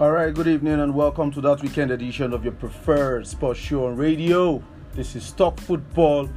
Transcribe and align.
All 0.00 0.12
right, 0.12 0.32
good 0.32 0.46
evening 0.46 0.78
and 0.78 0.94
welcome 0.94 1.32
to 1.32 1.40
that 1.40 1.60
weekend 1.60 1.90
edition 1.90 2.32
of 2.32 2.44
your 2.44 2.52
preferred 2.52 3.26
sports 3.26 3.58
show 3.58 3.86
on 3.86 3.96
radio. 3.96 4.62
This 4.94 5.16
is 5.16 5.32
Talk 5.32 5.58
Football 5.58 6.30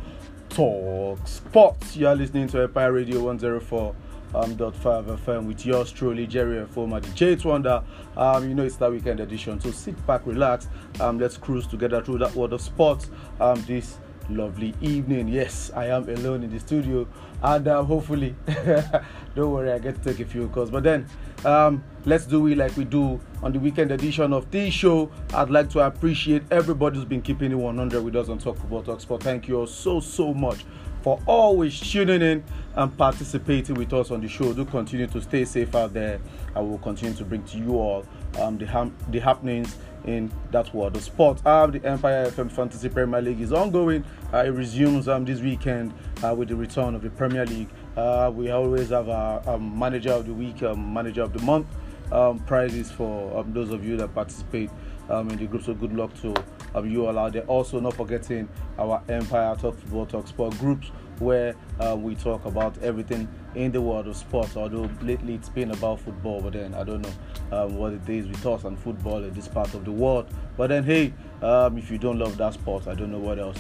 Talk 0.50 1.28
Sports. 1.28 1.96
You 1.96 2.08
are 2.08 2.16
listening 2.16 2.48
to 2.48 2.64
Empire 2.64 2.92
Radio 2.92 3.20
104 3.24 3.96
um, 4.34 4.58
five 4.72 5.06
FM 5.06 5.46
with 5.46 5.64
yours 5.64 5.92
truly, 5.92 6.26
Jerry 6.26 6.58
and 6.58 6.68
Former 6.72 7.00
DJ 7.02 7.46
Wonder. 7.46 7.84
Um, 8.18 8.50
you 8.50 8.56
know 8.56 8.64
it's 8.64 8.78
that 8.78 8.90
weekend 8.90 9.20
edition, 9.20 9.62
so 9.62 9.70
sit 9.70 10.08
back, 10.08 10.26
relax. 10.26 10.68
Um, 11.00 11.20
let's 11.20 11.38
cruise 11.38 11.68
together 11.68 12.02
through 12.02 12.18
that 12.18 12.34
world 12.34 12.54
of 12.54 12.62
sports. 12.62 13.12
Um, 13.40 13.64
this 13.68 14.00
lovely 14.30 14.74
evening. 14.82 15.28
Yes, 15.28 15.72
I 15.76 15.88
am 15.88 16.10
alone 16.10 16.44
in 16.44 16.52
the 16.52 16.60
studio, 16.60 17.08
and 17.44 17.68
uh, 17.68 17.84
hopefully, 17.84 18.36
don't 19.36 19.52
worry, 19.52 19.72
I 19.72 19.80
get 19.80 20.02
to 20.02 20.14
take 20.14 20.20
a 20.20 20.30
few 20.30 20.48
calls. 20.50 20.70
But 20.72 20.84
then, 20.84 21.08
um, 21.46 21.84
let's 22.06 22.26
do 22.26 22.48
it 22.48 22.58
like 22.58 22.76
we 22.78 22.86
do 22.86 23.20
on 23.44 23.52
the 23.52 23.60
weekend 23.60 23.92
edition 23.92 24.34
of 24.34 24.50
this 24.52 24.74
show. 24.74 25.12
I'd 25.34 25.50
like 25.50 25.70
to 25.72 25.80
appreciate 25.80 26.44
everybody 26.52 26.98
who's 26.98 27.06
been 27.06 27.22
keeping 27.22 27.52
it 27.52 27.56
100 27.56 28.04
with 28.04 28.16
us 28.16 28.30
on 28.30 28.38
Talk 28.40 28.58
Football 28.58 28.84
Talk 28.84 29.02
Sport. 29.02 29.24
Thank 29.24 29.48
you 29.48 29.60
all 29.60 29.68
so 29.68 30.00
so 30.00 30.34
much 30.34 30.66
for 31.02 31.20
always 31.26 31.80
tuning 31.80 32.22
in 32.22 32.44
and 32.76 32.98
participating 32.98 33.76
with 33.76 33.92
us 33.94 34.12
on 34.12 34.22
the 34.22 34.28
show. 34.28 34.54
Do 34.54 34.66
continue 34.66 35.08
to 35.08 35.22
stay 35.22 35.46
safe 35.46 35.74
out 35.76 35.94
there. 35.94 36.20
I 36.56 36.62
will 36.62 36.78
continue 36.78 37.16
to 37.16 37.26
bring 37.26 37.44
to 37.44 37.58
you 37.58 37.78
all 37.78 38.06
um, 38.40 38.58
the, 38.58 38.66
ham- 38.66 38.96
the 39.10 39.20
happenings 39.20 39.76
in 40.06 40.32
that 40.52 40.74
world 40.74 40.96
of 40.96 41.04
sport. 41.04 41.42
Uh, 41.46 41.68
the 41.68 41.84
Empire 41.86 42.28
FM 42.32 42.52
Fantasy 42.52 42.90
Premier 42.90 43.22
League 43.22 43.42
is 43.42 43.52
ongoing. 43.54 44.04
Uh, 44.34 44.44
it 44.46 44.50
resumes 44.50 45.08
um, 45.08 45.26
this 45.26 45.42
weekend 45.42 45.94
uh, 46.24 46.34
with 46.34 46.50
the 46.50 46.56
return 46.56 46.96
of 46.96 47.02
the 47.02 47.10
Premier 47.10 47.46
League. 47.46 47.70
Uh, 47.96 48.32
we 48.34 48.50
always 48.52 48.90
have 48.90 49.10
our 49.10 49.60
manager 49.60 50.14
of 50.14 50.26
the 50.26 50.34
week, 50.34 50.64
um, 50.64 50.94
manager 50.94 51.24
of 51.24 51.34
the 51.34 51.40
month 51.40 51.68
um, 52.12 52.40
prizes 52.40 52.90
for 52.90 53.38
um, 53.38 53.52
those 53.54 53.72
of 53.72 53.84
you 53.86 53.98
that 53.98 54.14
participate 54.14 54.70
um, 55.10 55.30
in 55.30 55.38
the 55.38 55.46
group. 55.46 55.64
So 55.64 55.74
good 55.74 55.94
luck 55.94 56.14
to 56.22 56.34
um, 56.74 56.90
you 56.90 57.06
all 57.06 57.20
out 57.20 57.34
there. 57.34 57.44
Also, 57.44 57.80
not 57.80 57.96
forgetting 57.96 58.48
our 58.78 59.04
Empire 59.10 59.56
Talk 59.56 59.78
Football 59.80 60.06
Talk 60.06 60.28
Sport 60.28 60.58
groups 60.60 60.88
where 61.20 61.54
uh, 61.80 61.96
we 61.96 62.16
talk 62.16 62.46
about 62.46 62.76
everything 62.82 63.28
in 63.54 63.72
the 63.72 63.82
world 63.82 64.08
of 64.08 64.16
sports. 64.16 64.56
Although 64.56 64.90
lately 65.02 65.36
it's 65.36 65.50
been 65.50 65.72
about 65.72 66.00
football, 66.00 66.42
but 66.42 66.54
then 66.54 66.74
I 66.74 66.84
don't 66.84 67.02
know 67.02 67.68
what 67.68 67.94
it 67.94 68.10
is 68.10 68.26
with 68.26 68.44
us 68.46 68.64
and 68.64 68.80
football 68.80 69.24
in 69.24 69.34
this 69.34 69.48
part 69.48 69.74
of 69.76 69.86
the 69.86 69.92
world. 69.92 70.34
But 70.58 70.68
then, 70.68 70.84
hey, 70.84 71.14
if 71.44 71.92
you 71.92 72.00
don't 72.00 72.18
love 72.18 72.38
that 72.38 72.56
sport, 72.56 72.88
I 72.88 72.96
don't 72.96 73.12
know 73.12 73.20
what 73.20 73.38
else 73.38 73.60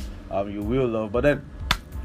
you 0.49 0.63
will 0.63 0.87
love. 0.87 1.11
But 1.11 1.21
then 1.21 1.45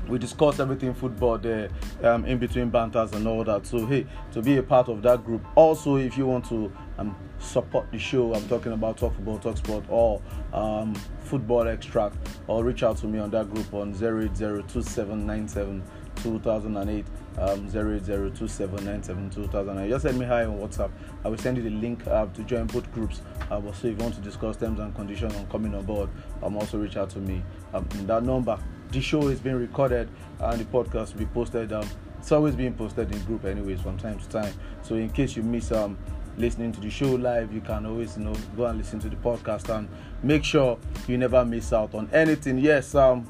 we 0.08 0.18
discuss 0.18 0.60
everything 0.60 0.94
football 0.94 1.38
there 1.38 1.68
um, 2.02 2.24
in 2.24 2.38
between 2.38 2.70
banters 2.70 3.12
and 3.12 3.26
all 3.26 3.44
that. 3.44 3.66
So 3.66 3.86
hey 3.86 4.06
to 4.32 4.42
be 4.42 4.56
a 4.56 4.62
part 4.62 4.88
of 4.88 5.02
that 5.02 5.24
group. 5.24 5.44
Also 5.54 5.96
if 5.96 6.16
you 6.16 6.26
want 6.26 6.46
to 6.46 6.72
um, 6.98 7.16
support 7.38 7.90
the 7.92 7.98
show 7.98 8.34
i'm 8.34 8.48
talking 8.48 8.72
about 8.72 8.96
talk 8.96 9.14
football 9.14 9.38
talk 9.38 9.56
sport 9.56 9.84
or 9.88 10.20
um, 10.52 10.92
football 11.20 11.68
extract 11.68 12.16
or 12.46 12.64
reach 12.64 12.82
out 12.82 12.96
to 12.96 13.06
me 13.06 13.18
on 13.18 13.30
that 13.30 13.52
group 13.52 13.74
on 13.74 13.94
0802797 13.94 15.82
2008 16.16 17.04
um, 17.38 17.70
08027972008 17.70 19.88
just 19.90 20.04
send 20.04 20.18
me 20.18 20.24
hi 20.24 20.46
on 20.46 20.56
whatsapp. 20.58 20.90
I 21.24 21.28
will 21.28 21.36
send 21.36 21.58
you 21.58 21.62
the 21.62 21.68
link 21.70 22.06
uh, 22.06 22.24
to 22.26 22.42
join 22.44 22.66
both 22.66 22.90
groups. 22.92 23.20
Uh, 23.50 23.60
so 23.60 23.68
if 23.68 23.84
you 23.84 23.96
want 23.96 24.14
to 24.14 24.22
discuss 24.22 24.56
terms 24.56 24.80
and 24.80 24.94
conditions 24.94 25.36
on 25.36 25.46
coming 25.48 25.74
on 25.74 25.84
board 25.84 26.08
um, 26.42 26.56
also 26.56 26.78
reach 26.78 26.96
out 26.96 27.10
to 27.10 27.18
me 27.18 27.42
um, 27.74 27.86
in 27.98 28.06
that 28.06 28.22
number 28.22 28.58
the 28.90 29.00
show 29.00 29.28
is 29.28 29.40
being 29.40 29.56
recorded 29.56 30.08
and 30.40 30.60
the 30.60 30.64
podcast 30.64 31.12
will 31.12 31.20
be 31.20 31.26
posted. 31.26 31.72
Um, 31.72 31.88
it's 32.18 32.32
always 32.32 32.54
being 32.54 32.74
posted 32.74 33.12
in 33.12 33.22
group, 33.24 33.44
anyways, 33.44 33.80
from 33.80 33.96
time 33.98 34.18
to 34.18 34.28
time. 34.28 34.52
So 34.82 34.94
in 34.96 35.10
case 35.10 35.36
you 35.36 35.42
miss 35.42 35.72
um 35.72 35.96
listening 36.38 36.72
to 36.72 36.80
the 36.80 36.90
show 36.90 37.14
live, 37.14 37.52
you 37.52 37.60
can 37.60 37.86
always 37.86 38.16
you 38.16 38.24
know 38.24 38.34
go 38.56 38.66
and 38.66 38.78
listen 38.78 38.98
to 39.00 39.08
the 39.08 39.16
podcast 39.16 39.74
and 39.74 39.88
make 40.22 40.44
sure 40.44 40.78
you 41.06 41.18
never 41.18 41.44
miss 41.44 41.72
out 41.72 41.94
on 41.94 42.08
anything. 42.12 42.58
Yes, 42.58 42.94
um, 42.94 43.26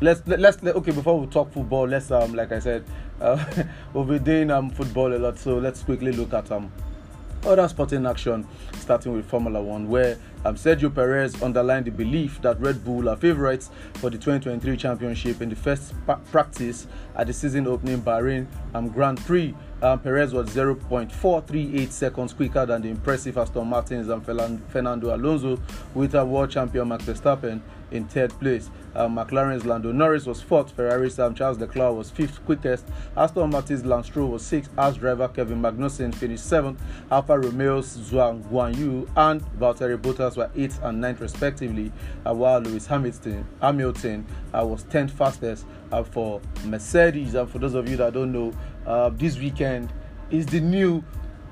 let's 0.00 0.22
let, 0.26 0.40
let's 0.40 0.62
let, 0.62 0.76
okay 0.76 0.92
before 0.92 1.18
we 1.18 1.26
talk 1.26 1.52
football, 1.52 1.86
let's 1.86 2.10
um 2.10 2.34
like 2.34 2.52
I 2.52 2.58
said, 2.58 2.84
uh, 3.20 3.44
we'll 3.94 4.04
be 4.04 4.18
doing 4.18 4.50
um 4.50 4.70
football 4.70 5.12
a 5.14 5.18
lot. 5.18 5.38
So 5.38 5.58
let's 5.58 5.82
quickly 5.82 6.12
look 6.12 6.32
at 6.32 6.50
um 6.50 6.72
other 7.44 7.66
sporting 7.68 8.06
action, 8.06 8.46
starting 8.78 9.12
with 9.12 9.26
Formula 9.26 9.62
One, 9.62 9.88
where 9.88 10.18
um, 10.44 10.54
Sergio 10.54 10.94
Perez 10.94 11.42
underlined 11.42 11.86
the 11.86 11.90
belief 11.90 12.40
that 12.42 12.60
Red 12.60 12.84
Bull 12.84 13.08
are 13.08 13.16
favourites 13.16 13.70
for 13.94 14.10
the 14.10 14.16
2023 14.16 14.76
championship 14.76 15.42
in 15.42 15.50
the 15.50 15.56
first 15.56 15.92
pa- 16.06 16.20
practice 16.30 16.86
at 17.16 17.26
the 17.26 17.32
season 17.32 17.66
opening 17.66 18.00
Bahrain 18.00 18.46
um, 18.74 18.88
Grand 18.88 19.18
Prix. 19.24 19.54
Um, 19.82 19.98
Perez 19.98 20.34
was 20.34 20.50
0.438 20.50 21.90
seconds 21.90 22.34
quicker 22.34 22.66
than 22.66 22.82
the 22.82 22.88
impressive 22.88 23.38
Aston 23.38 23.66
Martins 23.66 24.08
and 24.08 24.24
Fernando 24.24 25.14
Alonso, 25.14 25.58
with 25.94 26.14
a 26.14 26.24
world 26.24 26.50
champion 26.50 26.88
Max 26.88 27.04
Verstappen 27.04 27.62
in 27.90 28.06
third 28.06 28.30
place. 28.38 28.70
Um, 28.94 29.16
McLaren's 29.16 29.64
Lando 29.64 29.92
Norris 29.92 30.26
was 30.26 30.42
fourth. 30.42 30.72
Ferrari's 30.72 31.18
um, 31.18 31.34
Charles 31.34 31.58
Leclerc 31.58 31.94
was 31.94 32.10
fifth 32.10 32.44
quickest. 32.44 32.86
Aston 33.16 33.50
Martin's 33.50 33.84
Lance 33.84 34.06
Stroll 34.06 34.28
was 34.28 34.44
sixth. 34.44 34.74
Haas 34.74 34.96
driver 34.96 35.28
Kevin 35.28 35.60
Magnussen 35.62 36.14
finished 36.14 36.44
seventh. 36.44 36.82
Alfa 37.10 37.38
Romeo's 37.38 37.96
Zhuang 37.96 38.42
Guanyu 38.44 39.08
and 39.16 39.40
Valtteri 39.58 39.96
Bottas 39.96 40.29
were 40.36 40.50
eighth 40.56 40.82
and 40.82 41.00
ninth 41.00 41.20
respectively, 41.20 41.92
uh, 42.26 42.34
while 42.34 42.60
Lewis 42.60 42.86
Hamilton 42.86 43.46
Hamilton 43.60 44.26
uh, 44.52 44.64
was 44.64 44.82
tenth 44.84 45.12
fastest 45.12 45.66
uh, 45.92 46.02
for 46.02 46.40
Mercedes. 46.64 47.34
And 47.34 47.48
for 47.48 47.58
those 47.58 47.74
of 47.74 47.88
you 47.88 47.96
that 47.98 48.12
don't 48.12 48.32
know, 48.32 48.52
this 49.16 49.38
weekend 49.38 49.92
is 50.30 50.46
the 50.46 50.60
new 50.60 51.04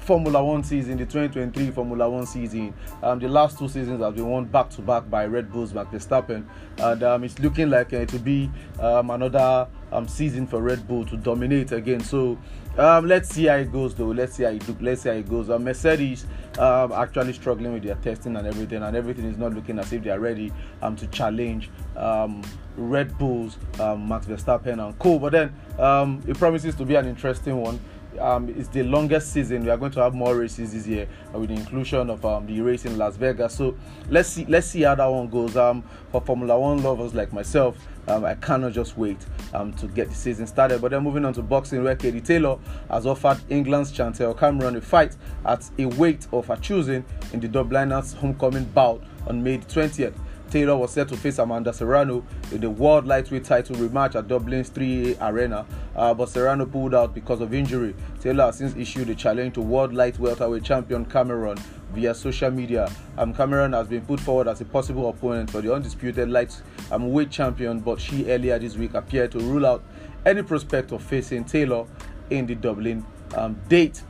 Formula 0.09 0.43
One 0.43 0.65
season, 0.65 0.97
the 0.97 1.05
2023 1.05 1.71
Formula 1.71 2.09
One 2.09 2.25
season. 2.25 2.73
Um, 3.03 3.19
the 3.19 3.29
last 3.29 3.59
two 3.59 3.69
seasons 3.69 4.01
have 4.01 4.17
been 4.17 4.27
won 4.27 4.47
back 4.47 4.71
to 4.71 4.81
back 4.81 5.11
by 5.11 5.27
Red 5.27 5.53
Bull's 5.53 5.75
Max 5.75 5.91
Verstappen, 5.91 6.47
and 6.79 7.03
um, 7.03 7.25
it's 7.25 7.39
looking 7.39 7.69
like 7.69 7.93
uh, 7.93 8.07
to 8.07 8.19
be 8.19 8.51
um, 8.81 9.11
another 9.11 9.69
um, 9.93 10.09
season 10.09 10.47
for 10.47 10.63
Red 10.63 10.89
Bull 10.89 11.05
to 11.05 11.17
dominate 11.17 11.73
again. 11.73 12.01
So 12.01 12.39
um, 12.79 13.07
let's 13.07 13.29
see 13.31 13.47
how 13.47 13.57
it 13.57 13.73
goes, 13.73 13.95
though. 13.95 14.07
Let's 14.07 14.35
see 14.35 14.45
how 14.45 14.51
it 14.51 14.65
do- 14.65 14.77
let's 14.81 15.03
see 15.03 15.09
how 15.09 15.15
it 15.17 15.29
goes. 15.29 15.51
Uh, 15.51 15.59
Mercedes 15.59 16.27
um, 16.59 16.93
actually 16.93 17.33
struggling 17.33 17.73
with 17.73 17.83
their 17.83 17.97
testing 17.97 18.37
and 18.37 18.47
everything, 18.47 18.83
and 18.83 18.97
everything 18.97 19.25
is 19.25 19.37
not 19.37 19.53
looking 19.53 19.79
as 19.79 19.93
if 19.93 20.05
they 20.05 20.11
are 20.11 20.21
ready 20.21 20.53
um, 20.83 20.97
to 20.97 21.07
challenge 21.09 21.71
um, 21.97 22.43
Red 22.77 23.19
Bulls, 23.19 23.59
um, 23.81 24.09
Max 24.09 24.27
Verstappen 24.27 24.85
and 24.85 24.99
co. 24.99 25.19
But 25.19 25.33
then 25.33 25.55
um, 25.79 26.23
it 26.27 26.39
promises 26.39 26.75
to 26.77 26.85
be 26.85 26.95
an 26.95 27.07
interesting 27.07 27.61
one 27.61 27.81
um, 28.21 28.49
it's 28.49 28.69
the 28.69 28.83
longest 28.83 29.33
season. 29.33 29.65
We 29.65 29.71
are 29.71 29.77
going 29.77 29.93
to 29.93 30.01
have 30.01 30.15
more 30.15 30.35
races 30.35 30.73
this 30.73 30.87
year 30.87 31.09
uh, 31.35 31.39
with 31.39 31.51
the 31.51 31.57
inclusion 31.57 32.11
of 32.11 32.25
um, 32.25 32.47
the 32.47 32.61
race 32.61 32.85
in 32.85 32.97
Las 32.97 33.17
Vegas. 33.17 33.55
So 33.55 33.77
let's 34.09 34.29
see, 34.29 34.45
let's 34.47 34.67
see 34.67 34.83
how 34.83 34.95
that 34.95 35.07
one 35.07 35.29
goes. 35.29 35.57
Um, 35.57 35.83
for 36.11 36.21
Formula 36.21 36.59
One 36.59 36.83
lovers 36.83 37.15
like 37.15 37.33
myself, 37.33 37.77
um, 38.09 38.25
I 38.25 38.35
cannot 38.35 38.73
just 38.73 38.97
wait 38.97 39.19
um, 39.53 39.73
to 39.75 39.87
get 39.89 40.09
the 40.09 40.15
season 40.15 40.47
started. 40.47 40.81
But 40.81 40.93
then 40.93 41.03
moving 41.03 41.25
on 41.25 41.33
to 41.35 41.43
boxing, 41.43 41.85
where 41.85 41.97
Katie 41.97 42.21
Taylor 42.21 42.59
has 42.91 43.07
offered 43.07 43.39
England's 43.51 43.93
Chantel 43.93 44.39
Cameron 44.39 44.77
a 44.77 44.81
fight 44.81 45.17
at 45.45 45.69
a 45.79 45.87
weight 45.87 46.27
of 46.33 46.47
her 46.47 46.57
choosing 46.57 47.05
in 47.33 47.41
the 47.41 47.49
Dubliners' 47.49 48.15
homecoming 48.15 48.65
bout 48.65 49.03
on 49.27 49.43
May 49.43 49.59
20th. 49.59 50.15
Taylor 50.51 50.77
was 50.77 50.93
set 50.93 51.09
to 51.09 51.17
face 51.17 51.39
Amanda 51.39 51.73
Serrano 51.73 52.25
in 52.51 52.61
the 52.61 52.71
World 52.71 53.07
Lightweight 53.07 53.45
title 53.45 53.77
rematch 53.77 54.15
at 54.15 54.29
Dublin's 54.29 54.71
3A 54.71 55.19
Arena, 55.21 55.67
uh, 55.95 56.15
but 56.15 56.29
Serrano 56.31 56.65
pulled 56.65 56.95
out 56.95 57.15
because 57.15 57.41
of 57.41 57.53
injury. 57.53 57.95
Taylor 58.21 58.47
has 58.47 58.59
since 58.59 58.75
issued 58.75 59.11
a 59.11 59.15
challenge 59.15 59.55
to 59.55 59.61
World 59.61 59.93
Light 59.93 60.19
Welterweight 60.19 60.65
champion 60.65 61.05
Cameron 61.05 61.59
via 61.93 62.15
social 62.15 62.51
media. 62.51 62.91
Um, 63.19 63.35
Cameron 63.35 63.73
has 63.75 63.89
been 63.89 64.05
put 64.07 64.21
forward 64.21 64.49
as 64.49 64.61
a 64.61 64.65
possible 64.65 65.09
opponent 65.11 65.51
for 65.51 65.61
the 65.61 65.73
undisputed 65.73 66.31
light 66.31 66.61
um, 66.91 67.13
weight 67.13 67.31
champion, 67.31 67.81
but 67.81 68.01
she 68.01 68.31
earlier 68.31 68.59
this 68.59 68.77
week 68.77 68.95
appeared 68.95 69.33
to 69.33 69.39
rule 69.41 69.67
out 69.67 69.83
any 70.25 70.43
prospect 70.43 70.93
of 70.93 71.03
facing 71.03 71.45
Taylor 71.45 71.87
in 72.31 72.47
the 72.47 72.55
Dublin 72.55 73.05
um, 73.35 73.61
date. 73.69 74.03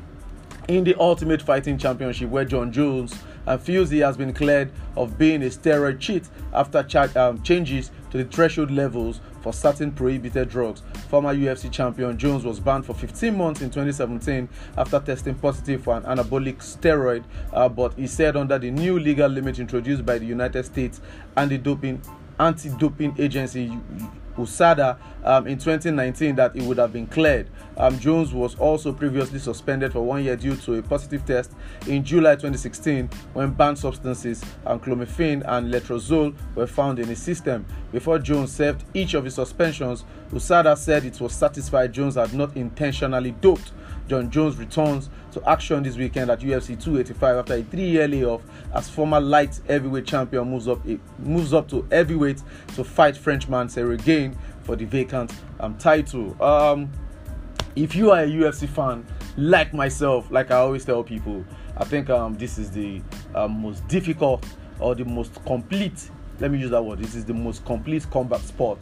In 0.68 0.84
the 0.84 0.94
Ultimate 1.00 1.40
Fighting 1.40 1.78
Championship, 1.78 2.28
where 2.28 2.44
Jon 2.44 2.70
Jones 2.70 3.14
and 3.48 3.60
feels 3.62 3.88
he 3.88 4.00
has 4.00 4.16
been 4.16 4.32
cleared 4.32 4.70
of 4.94 5.16
being 5.16 5.42
a 5.42 5.46
steroid 5.46 5.98
cheat 5.98 6.28
after 6.52 6.86
um, 7.18 7.42
changes 7.42 7.90
to 8.10 8.18
the 8.18 8.24
threshold 8.24 8.70
levels 8.70 9.20
for 9.40 9.52
certain 9.54 9.90
prohibited 9.90 10.50
drugs. 10.50 10.82
Former 11.08 11.34
UFC 11.34 11.72
champion 11.72 12.18
Jones 12.18 12.44
was 12.44 12.60
banned 12.60 12.84
for 12.84 12.92
15 12.92 13.34
months 13.34 13.62
in 13.62 13.70
2017 13.70 14.48
after 14.76 15.00
testing 15.00 15.34
positive 15.34 15.82
for 15.82 15.96
an 15.96 16.02
anabolic 16.02 16.58
steroid, 16.58 17.24
uh, 17.54 17.68
but 17.68 17.94
he 17.94 18.06
said 18.06 18.36
under 18.36 18.58
the 18.58 18.70
new 18.70 18.98
legal 18.98 19.30
limit 19.30 19.58
introduced 19.58 20.04
by 20.04 20.18
the 20.18 20.26
United 20.26 20.64
States 20.64 21.00
anti-doping 21.36 22.00
anti-doping 22.38 23.16
agency 23.18 23.76
USADA 24.38 24.98
um, 25.24 25.46
in 25.46 25.58
2019 25.58 26.36
that 26.36 26.54
he 26.54 26.62
would 26.62 26.78
have 26.78 26.92
been 26.92 27.06
cleared. 27.06 27.50
Um, 27.76 27.98
Jones 27.98 28.32
was 28.32 28.54
also 28.56 28.92
previously 28.92 29.38
suspended 29.38 29.92
for 29.92 30.00
one 30.00 30.24
year 30.24 30.36
due 30.36 30.56
to 30.56 30.74
a 30.74 30.82
positive 30.82 31.24
test 31.24 31.52
in 31.86 32.04
July 32.04 32.34
2016 32.34 33.10
when 33.34 33.50
banned 33.50 33.78
substances 33.78 34.42
and 34.64 34.82
clomiphene 34.82 35.42
and 35.46 35.72
letrozole 35.72 36.34
were 36.54 36.66
found 36.66 36.98
in 36.98 37.08
his 37.08 37.20
system. 37.20 37.66
Before 37.92 38.18
Jones 38.18 38.52
served 38.52 38.84
each 38.94 39.14
of 39.14 39.24
his 39.24 39.34
suspensions, 39.34 40.04
USADA 40.30 40.76
said 40.76 41.04
it 41.04 41.20
was 41.20 41.32
satisfied 41.32 41.92
Jones 41.92 42.14
had 42.14 42.32
not 42.34 42.56
intentionally 42.56 43.32
doped. 43.32 43.72
Jon 44.08 44.30
Jones 44.30 44.56
returns 44.56 45.10
to 45.38 45.48
action 45.48 45.82
this 45.82 45.96
weekend 45.96 46.30
at 46.30 46.40
UFC 46.40 46.68
285 46.80 47.36
after 47.36 47.54
a 47.54 47.62
three-year 47.62 48.08
layoff 48.08 48.42
as 48.74 48.88
former 48.88 49.20
light 49.20 49.60
heavyweight 49.66 50.06
champion 50.06 50.50
moves 50.50 50.68
up 50.68 50.84
it 50.86 51.00
moves 51.18 51.52
up 51.52 51.68
to 51.68 51.86
heavyweight 51.90 52.42
to 52.74 52.84
fight 52.84 53.16
Frenchman 53.16 53.68
Gane 54.04 54.36
for 54.62 54.76
the 54.76 54.84
vacant 54.84 55.32
um, 55.60 55.76
title. 55.78 56.40
Um, 56.42 56.90
if 57.76 57.94
you 57.94 58.10
are 58.10 58.20
a 58.20 58.26
UFC 58.26 58.68
fan 58.68 59.06
like 59.36 59.72
myself, 59.72 60.30
like 60.30 60.50
I 60.50 60.56
always 60.56 60.84
tell 60.84 61.02
people, 61.02 61.44
I 61.76 61.84
think 61.84 62.10
um, 62.10 62.34
this 62.34 62.58
is 62.58 62.70
the 62.70 63.00
um, 63.34 63.62
most 63.62 63.86
difficult 63.88 64.44
or 64.80 64.94
the 64.94 65.04
most 65.04 65.44
complete. 65.44 66.10
Let 66.40 66.50
me 66.50 66.58
use 66.58 66.70
that 66.70 66.82
word. 66.82 66.98
This 66.98 67.14
is 67.14 67.24
the 67.24 67.34
most 67.34 67.64
complete 67.64 68.08
combat 68.10 68.40
sport 68.40 68.78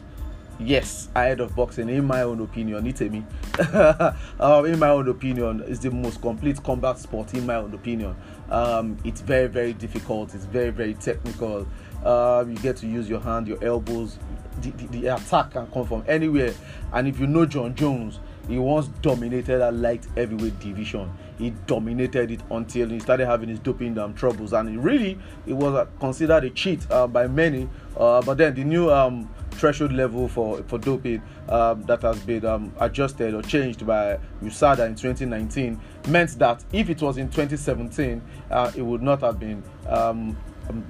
yes 0.59 1.09
ahead 1.15 1.41
of 1.41 1.55
boxing. 1.55 1.89
In 1.89 2.05
my 2.05 2.23
own 2.23 2.41
opinion 2.41 2.85
itemi 2.85 3.25
um, 4.41 4.67
in 4.67 4.79
my 4.79 4.89
own 4.89 5.09
opinion 5.09 5.63
is 5.63 5.81
the 5.81 5.91
most 5.91 6.21
complete 6.21 6.63
combat 6.63 6.99
sport 6.99 7.35
in 7.35 7.47
my 7.47 7.57
own 7.57 7.75
opinion. 7.75 8.17
Um, 8.51 8.97
it's 9.05 9.21
very 9.21 9.49
very 9.49 9.73
difficult. 9.73 10.35
It's 10.35 10.45
very 10.45 10.71
very 10.71 10.95
technical. 10.95 11.67
Uh, 12.05 12.45
you 12.49 12.57
get 12.57 12.77
to 12.79 12.87
use 12.87 13.09
your 13.09 13.21
hand 13.21 13.49
your 13.49 13.63
elbows. 13.63 14.19
The, 14.63 14.71
the, 14.71 14.87
the, 14.87 15.07
attack 15.09 15.51
can 15.51 15.67
come 15.67 15.87
from 15.87 16.03
anywhere. 16.09 16.55
And 16.93 17.07
if 17.07 17.21
you 17.21 17.27
know 17.27 17.45
Jon 17.45 17.75
jones 17.75 18.21
he 18.49 18.59
once 18.59 18.89
dominated 19.03 19.59
that 19.59 19.75
light 19.75 20.07
heavyweight 20.17 20.59
division. 20.61 21.13
He 21.39 21.51
dominated 21.67 22.31
it 22.31 22.41
until 22.51 22.89
he 22.89 23.01
started 23.01 23.27
having 23.27 23.49
his 23.49 23.59
doping 23.59 23.99
um, 23.99 24.15
troubles. 24.15 24.53
And 24.53 24.69
it 24.69 24.79
really 24.79 25.19
it 25.47 25.53
was 25.53 25.75
uh, 25.75 25.87
considered 25.99 26.45
a 26.45 26.51
cheat 26.51 26.89
uh, 26.91 27.07
by 27.07 27.27
many. 27.27 27.69
Uh, 27.97 28.23
but 28.23 28.39
then 28.39 28.55
the 28.55 28.65
new 28.65 28.91
um, 28.91 29.29
threshold 29.53 29.93
level 29.93 30.29
for 30.29 30.63
for 30.65 30.79
doping 30.79 31.23
um, 31.49 31.83
that 31.85 32.03
has 32.03 32.21
been 32.21 32.45
um, 32.45 32.73
adjusted 32.79 33.35
or 33.35 33.43
changed 33.43 33.87
by 33.87 34.19
USADA 34.43 34.87
in 34.87 34.95
2019 34.95 35.81
meant 36.09 36.39
that 36.39 36.65
if 36.73 36.91
it 36.91 37.03
was 37.03 37.19
in 37.19 37.29
2017, 37.29 38.23
uh, 38.51 38.73
it 38.77 38.83
would 38.83 39.03
not 39.03 39.21
have 39.21 39.41
been 39.41 39.63
um, 39.89 40.37
um 40.69 40.85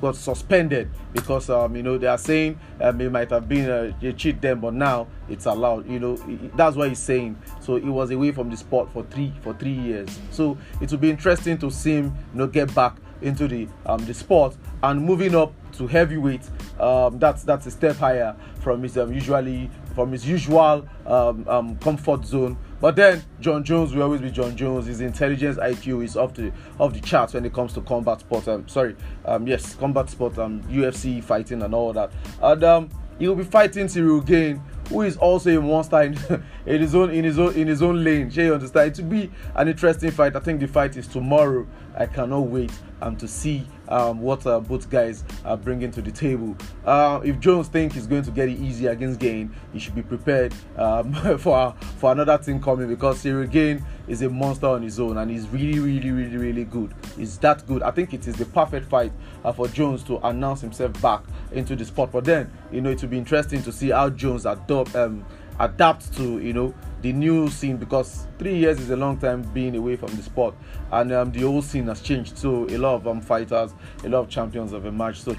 got 0.00 0.16
suspended 0.16 0.90
because 1.12 1.50
um, 1.50 1.76
you 1.76 1.82
know 1.82 1.98
they 1.98 2.06
are 2.06 2.18
saying 2.18 2.58
um, 2.80 3.00
it 3.00 3.10
might 3.10 3.30
have 3.30 3.48
been 3.48 3.68
a, 3.70 4.12
cheat 4.12 4.40
then, 4.40 4.60
but 4.60 4.74
now 4.74 5.06
it's 5.28 5.46
allowed. 5.46 5.88
You 5.88 5.98
know 5.98 6.16
that's 6.54 6.76
what 6.76 6.88
he's 6.88 6.98
saying. 6.98 7.40
So 7.60 7.76
he 7.76 7.88
was 7.88 8.10
away 8.10 8.32
from 8.32 8.50
the 8.50 8.56
sport 8.56 8.92
for 8.92 9.04
three 9.04 9.32
for 9.42 9.54
three 9.54 9.72
years. 9.72 10.18
So 10.30 10.58
it 10.80 10.90
will 10.90 10.98
be 10.98 11.10
interesting 11.10 11.58
to 11.58 11.70
see 11.70 11.92
him 11.92 12.14
you 12.32 12.40
know 12.40 12.46
get 12.46 12.74
back 12.74 12.96
into 13.22 13.48
the 13.48 13.68
um, 13.86 14.04
the 14.06 14.14
sport 14.14 14.56
and 14.82 15.02
moving 15.02 15.34
up 15.34 15.52
to 15.72 15.86
heavyweight. 15.86 16.48
Um, 16.78 17.18
that's 17.18 17.42
that's 17.42 17.66
a 17.66 17.70
step 17.70 17.96
higher 17.96 18.36
from 18.60 18.82
his 18.82 18.96
um, 18.98 19.12
usually 19.12 19.70
from 19.94 20.12
his 20.12 20.26
usual 20.26 20.86
um, 21.06 21.46
um, 21.48 21.76
comfort 21.78 22.24
zone. 22.24 22.56
But 22.84 22.96
then 22.96 23.24
Jon 23.40 23.64
Jones 23.64 23.94
will 23.94 24.02
always 24.02 24.20
be 24.20 24.30
Jon 24.30 24.54
Jones. 24.54 24.84
His 24.84 25.00
intelligence 25.00 25.56
IQ 25.56 26.04
is 26.04 26.18
off 26.18 26.34
the 26.34 26.52
off 26.78 26.92
the 26.92 27.00
charts 27.00 27.32
when 27.32 27.46
it 27.46 27.54
comes 27.54 27.72
to 27.72 27.80
combat 27.80 28.20
sport. 28.20 28.46
Um, 28.46 28.68
sorry, 28.68 28.94
um, 29.24 29.46
yes, 29.46 29.74
combat 29.76 30.10
sport, 30.10 30.38
um, 30.38 30.62
UFC 30.64 31.24
fighting 31.24 31.62
and 31.62 31.74
all 31.74 31.94
that. 31.94 32.12
And 32.42 32.62
um, 32.62 32.90
he 33.18 33.26
will 33.26 33.36
be 33.36 33.44
fighting 33.44 33.88
Cyril 33.88 34.20
Gane, 34.20 34.60
who 34.90 35.00
is 35.00 35.16
also 35.16 35.58
a 35.58 35.62
monster 35.62 36.02
in, 36.02 36.18
in 36.66 36.82
his 36.82 36.94
own 36.94 37.08
in 37.08 37.24
his 37.24 37.38
own 37.38 37.54
in 37.54 37.68
his 37.68 37.80
own 37.80 38.04
lane. 38.04 38.28
Shall 38.28 38.44
you 38.44 38.52
understand? 38.52 38.98
It 38.98 39.02
will 39.02 39.08
be 39.08 39.30
an 39.54 39.68
interesting 39.68 40.10
fight. 40.10 40.36
I 40.36 40.40
think 40.40 40.60
the 40.60 40.68
fight 40.68 40.98
is 40.98 41.06
tomorrow. 41.06 41.66
I 41.96 42.04
cannot 42.04 42.48
wait 42.48 42.72
um, 43.00 43.16
to 43.16 43.26
see 43.26 43.66
um, 43.94 44.20
what 44.20 44.44
uh, 44.44 44.58
both 44.58 44.90
guys 44.90 45.22
are 45.44 45.56
bringing 45.56 45.92
to 45.92 46.02
the 46.02 46.10
table. 46.10 46.56
Uh, 46.84 47.20
if 47.22 47.38
Jones 47.38 47.68
thinks 47.68 47.94
he's 47.94 48.08
going 48.08 48.24
to 48.24 48.32
get 48.32 48.48
it 48.48 48.58
easy 48.58 48.86
against 48.86 49.20
Gane, 49.20 49.54
he 49.72 49.78
should 49.78 49.94
be 49.94 50.02
prepared 50.02 50.52
um, 50.76 51.14
for 51.38 51.74
for 51.98 52.10
another 52.10 52.36
thing 52.38 52.60
coming 52.60 52.88
because 52.88 53.20
Cyril 53.20 53.46
Gane 53.46 53.84
is 54.08 54.20
a 54.22 54.28
monster 54.28 54.66
on 54.66 54.82
his 54.82 54.98
own 54.98 55.16
and 55.18 55.30
he's 55.30 55.48
really, 55.48 55.78
really, 55.78 56.10
really, 56.10 56.36
really 56.36 56.64
good. 56.64 56.92
He's 57.16 57.38
that 57.38 57.64
good. 57.68 57.84
I 57.84 57.92
think 57.92 58.12
it 58.12 58.26
is 58.26 58.34
the 58.34 58.46
perfect 58.46 58.90
fight 58.90 59.12
uh, 59.44 59.52
for 59.52 59.68
Jones 59.68 60.02
to 60.04 60.18
announce 60.26 60.60
himself 60.60 61.00
back 61.00 61.22
into 61.52 61.76
the 61.76 61.84
sport. 61.84 62.10
But 62.10 62.24
then, 62.24 62.52
you 62.72 62.80
know, 62.80 62.90
it 62.90 63.00
will 63.00 63.08
be 63.08 63.18
interesting 63.18 63.62
to 63.62 63.72
see 63.72 63.90
how 63.90 64.10
Jones 64.10 64.44
adopt 64.44 64.96
um, 64.96 65.24
adapt 65.60 66.14
to 66.16 66.38
you 66.38 66.52
know 66.52 66.74
the 67.02 67.12
new 67.12 67.48
scene 67.50 67.76
because 67.76 68.26
three 68.38 68.56
years 68.56 68.80
is 68.80 68.90
a 68.90 68.96
long 68.96 69.18
time 69.18 69.42
being 69.52 69.76
away 69.76 69.94
from 69.94 70.14
the 70.16 70.22
sport. 70.22 70.54
And 70.90 71.12
um, 71.12 71.32
the 71.32 71.40
whole 71.40 71.60
scene 71.60 71.86
has 71.88 72.00
changed. 72.00 72.38
So 72.38 72.66
a 72.70 72.78
lot 72.78 72.94
of 72.94 73.06
um, 73.06 73.20
fighters 73.20 73.74
a 74.04 74.08
lot 74.08 74.20
of 74.20 74.28
champions 74.28 74.72
have 74.72 74.86
emerged 74.86 75.22
so 75.22 75.36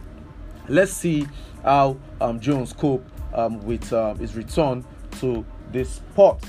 let's 0.68 0.92
see 0.92 1.28
how 1.64 1.98
um, 2.22 2.40
jones 2.40 2.74
cope 2.74 3.06
um, 3.34 3.60
with 3.62 3.92
um, 3.94 4.18
his 4.18 4.36
return 4.36 4.84
to 5.20 5.46
this 5.72 5.96
sport 5.96 6.44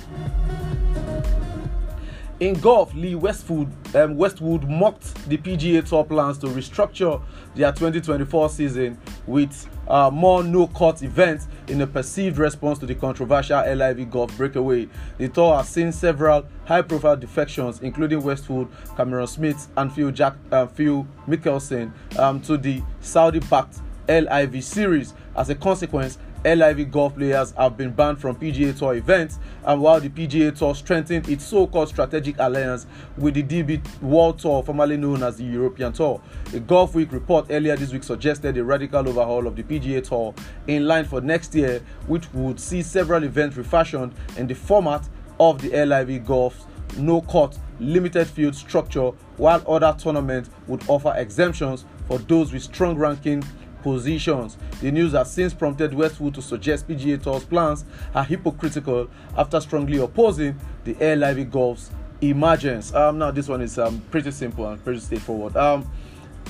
in 2.40 2.54
golf, 2.60 2.92
Lee 2.94 3.14
Westwood, 3.14 3.68
um, 3.94 4.16
Westwood 4.16 4.68
mocked 4.68 5.14
the 5.28 5.38
PGA 5.38 5.86
Tour 5.86 6.04
plans 6.04 6.36
to 6.38 6.46
restructure 6.48 7.22
their 7.54 7.72
2024 7.72 8.50
season 8.50 8.98
with 9.26 9.68
uh, 9.88 10.10
more 10.10 10.42
no-cut 10.42 11.02
events 11.02 11.48
in 11.68 11.80
a 11.80 11.86
perceived 11.86 12.36
response 12.38 12.78
to 12.78 12.86
the 12.86 12.94
controversial 12.94 13.60
LIV 13.60 14.10
Golf 14.10 14.36
breakaway. 14.36 14.86
The 15.16 15.28
tour 15.28 15.56
has 15.56 15.68
seen 15.68 15.92
several 15.92 16.46
high-profile 16.66 17.16
defections, 17.16 17.80
including 17.80 18.22
Westwood, 18.22 18.68
Cameron 18.96 19.26
Smith, 19.26 19.68
and 19.76 19.90
Phil, 19.90 20.10
Jack, 20.10 20.34
uh, 20.52 20.66
Phil 20.66 21.06
Mickelson, 21.26 21.90
um, 22.18 22.40
to 22.42 22.58
the 22.58 22.82
Saudi-backed 23.00 23.78
LIV 24.08 24.62
series. 24.62 25.14
As 25.36 25.50
a 25.50 25.54
consequence, 25.54 26.18
LIV 26.46 26.92
golf 26.92 27.16
players 27.16 27.50
have 27.52 27.76
been 27.76 27.90
banned 27.90 28.20
from 28.20 28.36
PGA 28.36 28.78
Tour 28.78 28.94
events, 28.94 29.40
and 29.64 29.82
while 29.82 29.98
the 29.98 30.08
PGA 30.08 30.56
Tour 30.56 30.76
strengthened 30.76 31.28
its 31.28 31.44
so 31.44 31.66
called 31.66 31.88
strategic 31.88 32.36
alliance 32.38 32.86
with 33.18 33.34
the 33.34 33.42
DP 33.42 33.82
World 34.00 34.38
Tour, 34.38 34.62
formerly 34.62 34.96
known 34.96 35.24
as 35.24 35.38
the 35.38 35.44
European 35.44 35.92
Tour. 35.92 36.20
A 36.54 36.60
Golf 36.60 36.94
Week 36.94 37.10
report 37.10 37.46
earlier 37.50 37.74
this 37.74 37.92
week 37.92 38.04
suggested 38.04 38.56
a 38.56 38.64
radical 38.64 39.08
overhaul 39.08 39.48
of 39.48 39.56
the 39.56 39.64
PGA 39.64 40.06
Tour 40.06 40.34
in 40.68 40.86
line 40.86 41.04
for 41.04 41.20
next 41.20 41.52
year, 41.54 41.82
which 42.06 42.32
would 42.32 42.60
see 42.60 42.80
several 42.80 43.24
events 43.24 43.56
refashioned 43.56 44.14
in 44.36 44.46
the 44.46 44.54
format 44.54 45.08
of 45.40 45.60
the 45.60 45.70
LIV 45.84 46.24
Golf's 46.24 46.64
no 46.96 47.20
cut 47.22 47.58
limited 47.80 48.26
field 48.26 48.54
structure, 48.54 49.10
while 49.36 49.62
other 49.68 49.94
tournaments 49.98 50.48
would 50.68 50.82
offer 50.88 51.12
exemptions 51.16 51.84
for 52.06 52.18
those 52.18 52.52
with 52.52 52.62
strong 52.62 52.96
ranking 52.96 53.42
positions. 53.86 54.58
The 54.80 54.90
news 54.90 55.12
has 55.12 55.30
since 55.30 55.54
prompted 55.54 55.94
Westwood 55.94 56.34
to 56.34 56.42
suggest 56.42 56.88
PGA 56.88 57.22
Tour's 57.22 57.44
plans 57.44 57.84
are 58.16 58.24
hypocritical 58.24 59.08
after 59.38 59.60
strongly 59.60 59.98
opposing 59.98 60.58
the 60.82 60.94
LIV 60.94 61.52
Golf's 61.52 61.92
emergence. 62.20 62.92
Um, 62.92 63.18
now 63.18 63.30
this 63.30 63.46
one 63.46 63.60
is 63.62 63.78
um, 63.78 64.02
pretty 64.10 64.32
simple 64.32 64.66
and 64.66 64.82
pretty 64.82 64.98
straightforward. 64.98 65.56
Um, 65.56 65.88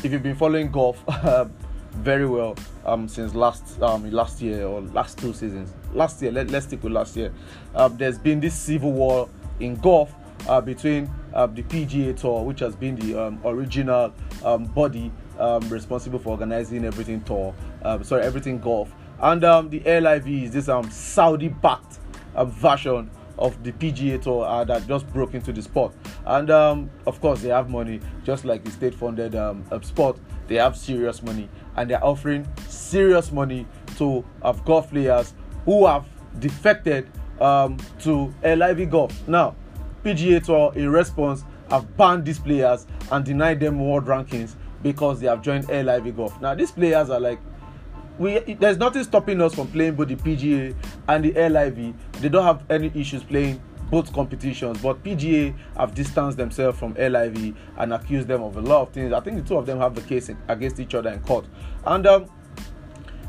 if 0.03 0.13
you've 0.13 0.23
been 0.23 0.35
following 0.35 0.71
golf 0.71 1.05
very 1.97 2.27
well 2.27 2.57
um, 2.87 3.07
since 3.07 3.35
last 3.35 3.83
um, 3.83 4.11
last 4.11 4.41
year 4.41 4.65
or 4.65 4.81
last 4.81 5.19
two 5.19 5.35
seasons, 5.35 5.75
last 5.93 6.23
year 6.23 6.33
let, 6.33 6.51
us 6.55 6.65
stick 6.65 6.83
with 6.83 6.95
last 6.95 7.17
year. 7.17 7.35
Um, 7.75 7.99
there's 7.99 8.19
been 8.19 8.41
this 8.41 8.55
civil 8.55 8.93
war 8.93 9.29
in 9.61 9.77
golf 9.77 10.11
uh, 10.49 10.63
between 10.63 11.11
uh, 11.35 11.47
the 11.49 11.65
PGA 11.65 12.19
Tour, 12.19 12.45
which 12.45 12.61
has 12.61 12.75
been 12.75 12.97
the 12.97 13.27
um, 13.27 13.39
original 13.45 14.15
um, 14.43 14.65
body 14.65 15.13
um, 15.39 15.69
responsible 15.69 16.19
for 16.19 16.31
organizing 16.31 16.85
everything 16.85 17.23
tour, 17.23 17.55
um, 17.83 18.05
sorry, 18.05 18.23
everything 18.23 18.59
golf, 18.59 18.93
and 19.21 19.45
um, 19.45 19.71
the 19.71 19.81
LIV 19.81 20.29
is 20.29 20.51
this 20.53 20.69
um, 20.69 20.91
Saudi-backed 20.91 21.99
uh, 22.35 22.45
version 22.45 23.11
of 23.39 23.63
the 23.63 23.73
PGA 23.73 24.21
Tour 24.21 24.45
uh, 24.45 24.65
that 24.65 24.87
just 24.87 25.07
broke 25.13 25.35
into 25.35 25.53
the 25.53 25.63
sport. 25.63 25.95
And 26.25 26.51
um, 26.51 26.91
of 27.07 27.21
course, 27.21 27.43
they 27.43 27.51
have 27.51 27.69
money, 27.69 28.01
just 28.25 28.45
like 28.45 28.65
the 28.65 28.71
state-funded 28.71 29.35
um, 29.35 29.65
uh, 29.71 29.81
sport. 29.81 30.19
They 30.49 30.57
have 30.57 30.77
serious 30.77 31.23
money, 31.23 31.49
and 31.77 31.91
they're 31.91 32.05
offering 32.05 32.49
serious 32.69 33.33
money 33.33 33.67
to 33.99 34.25
uh, 34.43 34.53
golf 34.53 34.91
players 34.91 35.35
who 35.65 35.87
have 35.87 36.07
defected 36.39 37.11
um, 37.41 37.77
to 38.01 38.33
LIV 38.43 38.91
Golf. 38.91 39.29
Now, 39.29 39.57
PGA 40.05 40.45
Tour, 40.45 40.73
in 40.75 40.91
response, 40.91 41.45
have 41.71 41.97
banned 41.97 42.25
these 42.25 42.39
players 42.39 42.87
and 43.11 43.25
denied 43.25 43.61
them 43.61 43.81
world 43.81 44.07
rankings 44.07 44.55
because 44.87 45.19
they 45.19 45.27
have 45.27 45.43
joined 45.43 45.69
LIV 45.69 46.17
Golf. 46.17 46.41
Now 46.41 46.55
these 46.55 46.71
players 46.71 47.11
are 47.11 47.19
like 47.19 47.41
we 48.19 48.39
there's 48.55 48.79
nothing 48.79 49.03
stopping 49.03 49.41
us 49.43 49.55
from 49.55 49.67
playing 49.69 49.97
both 49.97 50.09
the 50.09 50.17
PGA 50.17 50.75
and 51.09 51.25
the 51.25 51.33
LIV. 51.33 51.95
They 52.21 52.29
don't 52.29 52.45
have 52.45 52.65
any 52.71 52.93
issues 52.95 53.25
playing 53.25 53.61
both 53.91 54.13
competitions, 54.13 54.79
but 54.81 55.03
PGA 55.03 55.55
have 55.77 55.95
distanced 55.95 56.39
themselves 56.39 56.79
from 56.79 56.95
LIV 56.95 57.57
and 57.79 57.93
accused 57.93 58.29
them 58.29 58.43
of 58.43 58.57
a 58.57 58.61
lot 58.61 58.83
of 58.83 58.91
things. 58.91 59.13
I 59.13 59.21
think 59.21 59.37
the 59.37 59.43
two 59.43 59.57
of 59.57 59.67
them 59.67 59.79
have 59.79 59.95
the 59.95 60.03
case 60.03 60.31
against 60.49 60.79
each 60.79 60.95
other 60.95 61.11
in 61.11 61.21
court, 61.21 61.47
and 61.85 62.07
um, 62.07 62.31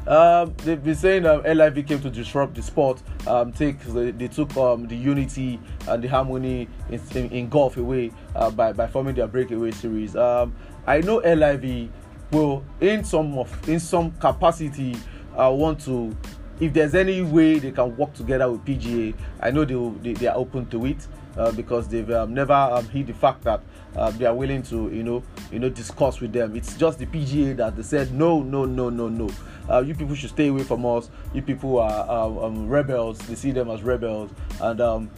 um, 0.08 0.56
they've 0.64 0.82
been 0.82 0.96
saying 0.96 1.26
um, 1.26 1.44
LIV 1.44 1.86
came 1.86 2.00
to 2.02 2.10
disrupt 2.10 2.56
the 2.56 2.62
sport. 2.62 3.02
Um, 3.28 3.52
take 3.52 3.80
they, 3.82 4.12
they 4.12 4.30
took 4.30 4.56
um, 4.56 4.88
the 4.88 4.96
unity 4.96 5.60
and 5.88 6.02
the 6.02 6.08
harmony 6.08 6.70
in, 6.90 7.02
in, 7.14 7.30
in 7.32 7.50
golf 7.50 7.76
away 7.76 8.12
uh, 8.36 8.50
by 8.50 8.72
by 8.72 8.88
forming 8.88 9.16
their 9.16 9.28
breakaway 9.28 9.72
series. 9.72 10.16
Um, 10.16 10.56
I 10.88 11.02
know 11.02 11.18
LIV 11.18 11.90
will, 12.32 12.64
in 12.80 13.04
some 13.04 13.38
of 13.38 13.70
in 13.70 13.80
some 13.80 14.12
capacity, 14.14 14.96
uh, 15.38 15.52
want 15.52 15.82
to 15.82 16.16
if 16.60 16.74
there's 16.74 16.96
any 16.96 17.22
way 17.22 17.60
they 17.60 17.72
can 17.72 17.96
work 17.98 18.14
together 18.14 18.50
with 18.52 18.66
PGA, 18.66 19.14
I 19.40 19.52
know 19.52 19.64
they 19.64 19.76
will, 19.76 19.92
they, 19.92 20.14
they 20.14 20.28
are 20.28 20.36
open 20.36 20.66
to 20.68 20.86
it 20.88 21.06
uh, 21.38 21.52
because 21.52 21.88
they've 21.88 22.10
um, 22.10 22.34
never 22.34 22.54
um, 22.54 22.88
hid 22.90 23.08
the 23.08 23.14
fact 23.14 23.44
that 23.44 23.62
uh, 23.96 24.10
they 24.12 24.26
are 24.26 24.34
willing 24.34 24.64
to 24.64 24.90
you 24.90 25.04
know 25.04 25.24
you 25.52 25.60
know 25.60 25.70
discuss 25.70 26.20
with 26.20 26.34
them. 26.34 26.56
It's 26.56 26.76
just 26.76 27.00
the 27.00 27.06
PGA 27.06 27.56
that 27.58 27.76
they 27.76 27.84
said 27.84 28.14
no 28.14 28.42
no 28.42 28.66
no 28.66 28.90
no 28.90 29.08
no. 29.10 29.30
Uh, 29.70 29.82
you 29.82 29.94
people 29.94 30.16
should 30.16 30.30
stay 30.30 30.48
away 30.48 30.64
from 30.64 30.86
us. 30.86 31.10
You 31.34 31.42
people 31.42 31.80
are 31.80 32.10
um, 32.10 32.38
um 32.38 32.70
rebels. 32.70 33.20
They 33.20 33.36
see 33.36 33.52
them 33.52 33.70
as 33.70 33.84
rebels 33.84 34.32
and 34.62 34.82
um, 34.82 35.12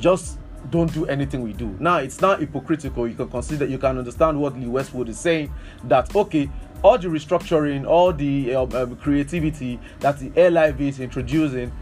just 0.00 0.38
don't 0.70 0.92
do 0.92 1.06
anything 1.06 1.42
we 1.42 1.52
do. 1.52 1.76
Now 1.78 1.98
it's 1.98 2.20
not 2.20 2.40
hypocritical. 2.40 3.08
You 3.08 3.14
can 3.14 3.28
consider, 3.28 3.66
you 3.66 3.78
can 3.78 3.98
understand 3.98 4.40
what 4.40 4.58
Lee 4.58 4.66
Westwood 4.66 5.08
is 5.08 5.18
saying. 5.18 5.52
That 5.84 6.14
okay, 6.14 6.50
all 6.82 6.98
the 6.98 7.08
restructuring, 7.08 7.86
all 7.86 8.12
the 8.12 8.54
um, 8.54 8.72
um, 8.74 8.96
creativity 8.96 9.78
that 10.00 10.18
the 10.18 10.30
LIV 10.30 10.80
is 10.80 11.00
introducing 11.00 11.72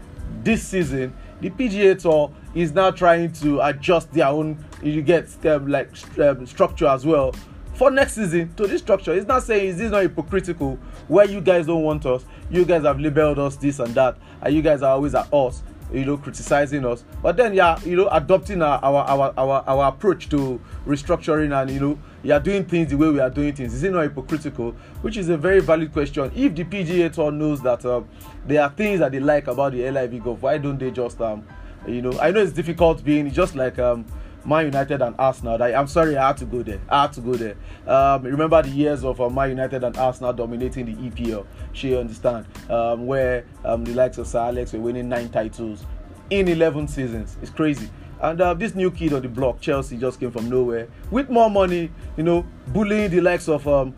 this 0.43 0.63
season, 0.63 1.13
the 1.41 1.49
PGA 1.49 1.99
Tour 2.01 2.31
is 2.55 2.71
now 2.71 2.91
trying 2.91 3.31
to 3.33 3.61
adjust 3.61 4.11
their 4.13 4.27
own, 4.27 4.63
you 4.81 5.01
get 5.01 5.27
um, 5.45 5.67
like 5.67 5.89
um, 6.19 6.45
structure 6.45 6.87
as 6.87 7.05
well 7.05 7.33
for 7.73 7.89
next 7.89 8.13
season 8.13 8.53
to 8.55 8.67
this 8.67 8.81
structure. 8.81 9.13
It's 9.13 9.27
not 9.27 9.43
saying 9.43 9.65
this 9.65 9.75
is 9.75 9.81
this 9.81 9.91
not 9.91 10.03
hypocritical 10.03 10.77
where 11.07 11.25
you 11.25 11.41
guys 11.41 11.65
don't 11.65 11.83
want 11.83 12.05
us, 12.05 12.23
you 12.49 12.65
guys 12.65 12.83
have 12.83 12.99
labeled 12.99 13.39
us 13.39 13.55
this 13.55 13.79
and 13.79 13.93
that, 13.95 14.17
and 14.41 14.55
you 14.55 14.61
guys 14.61 14.81
are 14.81 14.91
always 14.91 15.15
at 15.15 15.31
us 15.33 15.63
you 15.93 16.05
know 16.05 16.17
criticizing 16.17 16.85
us. 16.85 17.03
But 17.21 17.37
then 17.37 17.53
yeah 17.53 17.79
you 17.83 17.95
know 17.95 18.09
adopting 18.11 18.61
our 18.61 18.79
our 18.83 19.03
our 19.05 19.33
our, 19.37 19.63
our 19.67 19.87
approach 19.89 20.29
to 20.29 20.59
restructuring 20.85 21.59
and 21.59 21.69
you 21.71 21.79
know 21.79 21.99
you 22.23 22.39
doing 22.39 22.65
things 22.65 22.89
the 22.89 22.97
way 22.97 23.09
we 23.09 23.19
are 23.19 23.29
doing 23.29 23.53
things. 23.53 23.73
Is 23.73 23.83
it 23.83 23.91
not 23.91 24.01
hypocritical? 24.01 24.71
Which 25.01 25.17
is 25.17 25.29
a 25.29 25.37
very 25.37 25.59
valid 25.59 25.93
question. 25.93 26.31
If 26.35 26.55
the 26.55 26.63
pga 26.63 27.13
tour 27.13 27.31
knows 27.31 27.61
that 27.61 27.85
um, 27.85 28.07
there 28.45 28.61
are 28.61 28.69
things 28.69 28.99
that 28.99 29.11
they 29.11 29.19
like 29.19 29.47
about 29.47 29.73
the 29.73 29.89
liv 29.89 30.23
golf 30.23 30.41
why 30.41 30.57
don't 30.57 30.77
they 30.77 30.91
just 30.91 31.19
um 31.21 31.45
you 31.87 32.01
know 32.01 32.17
i 32.19 32.31
know 32.31 32.41
it's 32.41 32.51
difficult 32.51 33.03
being 33.03 33.29
just 33.31 33.55
like 33.55 33.79
um 33.79 34.05
Man 34.45 34.65
United 34.65 35.01
and 35.01 35.15
Arsenal. 35.17 35.61
I, 35.61 35.73
I'm 35.73 35.87
sorry, 35.87 36.17
I 36.17 36.27
had 36.27 36.37
to 36.37 36.45
go 36.45 36.63
there. 36.63 36.79
I 36.89 37.03
had 37.03 37.13
to 37.13 37.21
go 37.21 37.33
there. 37.35 37.55
Um, 37.87 38.23
remember 38.23 38.61
the 38.61 38.69
years 38.69 39.03
of 39.03 39.21
uh, 39.21 39.29
Man 39.29 39.49
United 39.49 39.83
and 39.83 39.95
Arsenal 39.97 40.33
dominating 40.33 40.85
the 40.85 41.09
EPL. 41.09 41.45
She 41.73 41.95
understand 41.95 42.45
um, 42.69 43.05
where 43.05 43.45
um, 43.63 43.83
the 43.83 43.93
likes 43.93 44.17
of 44.17 44.27
Sir 44.27 44.39
Alex 44.39 44.73
were 44.73 44.79
winning 44.79 45.09
nine 45.09 45.29
titles 45.29 45.85
in 46.29 46.47
11 46.47 46.87
seasons. 46.87 47.37
It's 47.41 47.51
crazy. 47.51 47.89
And 48.21 48.39
uh, 48.39 48.53
this 48.53 48.73
new 48.73 48.89
kid 48.89 49.13
on 49.13 49.21
the 49.21 49.27
block, 49.27 49.59
Chelsea, 49.59 49.97
just 49.97 50.19
came 50.19 50.31
from 50.31 50.49
nowhere 50.49 50.87
with 51.11 51.29
more 51.29 51.49
money. 51.49 51.91
You 52.15 52.23
know, 52.23 52.45
bullying 52.67 53.11
the 53.11 53.19
likes 53.21 53.49
of 53.49 53.67
um, 53.67 53.93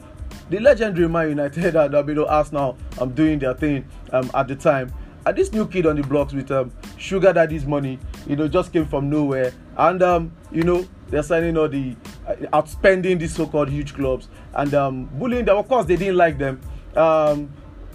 the 0.50 0.60
legendary 0.60 1.08
Man 1.08 1.30
United 1.30 1.76
and 1.76 1.96
uh, 1.96 2.04
you 2.06 2.16
know, 2.16 2.26
Arsenal. 2.26 2.78
I'm 2.94 3.04
um, 3.04 3.14
doing 3.14 3.40
their 3.40 3.54
thing 3.54 3.88
um, 4.12 4.32
at 4.34 4.48
the 4.48 4.56
time. 4.56 4.92
And 5.26 5.36
this 5.36 5.52
new 5.52 5.68
kid 5.68 5.88
on 5.88 5.96
the 5.96 6.04
blocks 6.04 6.34
with 6.34 6.52
um, 6.52 6.72
Sugar 6.98 7.34
Daddy's 7.34 7.66
money, 7.66 7.98
you 8.28 8.36
know, 8.36 8.48
just 8.48 8.72
came 8.72 8.86
from 8.86 9.10
nowhere. 9.10 9.54
And, 9.78 10.04
um, 10.04 10.32
you 10.52 10.64
know, 10.64 10.88
they're 11.10 11.24
signing 11.24 11.58
all 11.58 11.68
the 11.68 11.96
uh, 12.28 12.36
outspending 12.54 13.20
these 13.20 13.36
so 13.36 13.48
called 13.48 13.70
huge 13.70 13.96
clubs 13.96 14.28
and 14.54 14.74
um, 14.74 15.06
bullying 15.14 15.46
them. 15.46 15.58
Of 15.58 15.68
course, 15.68 15.86
they 15.86 15.96
didn't 15.96 16.18
like 16.18 16.38
them. 16.38 16.62
Um, 16.96 17.52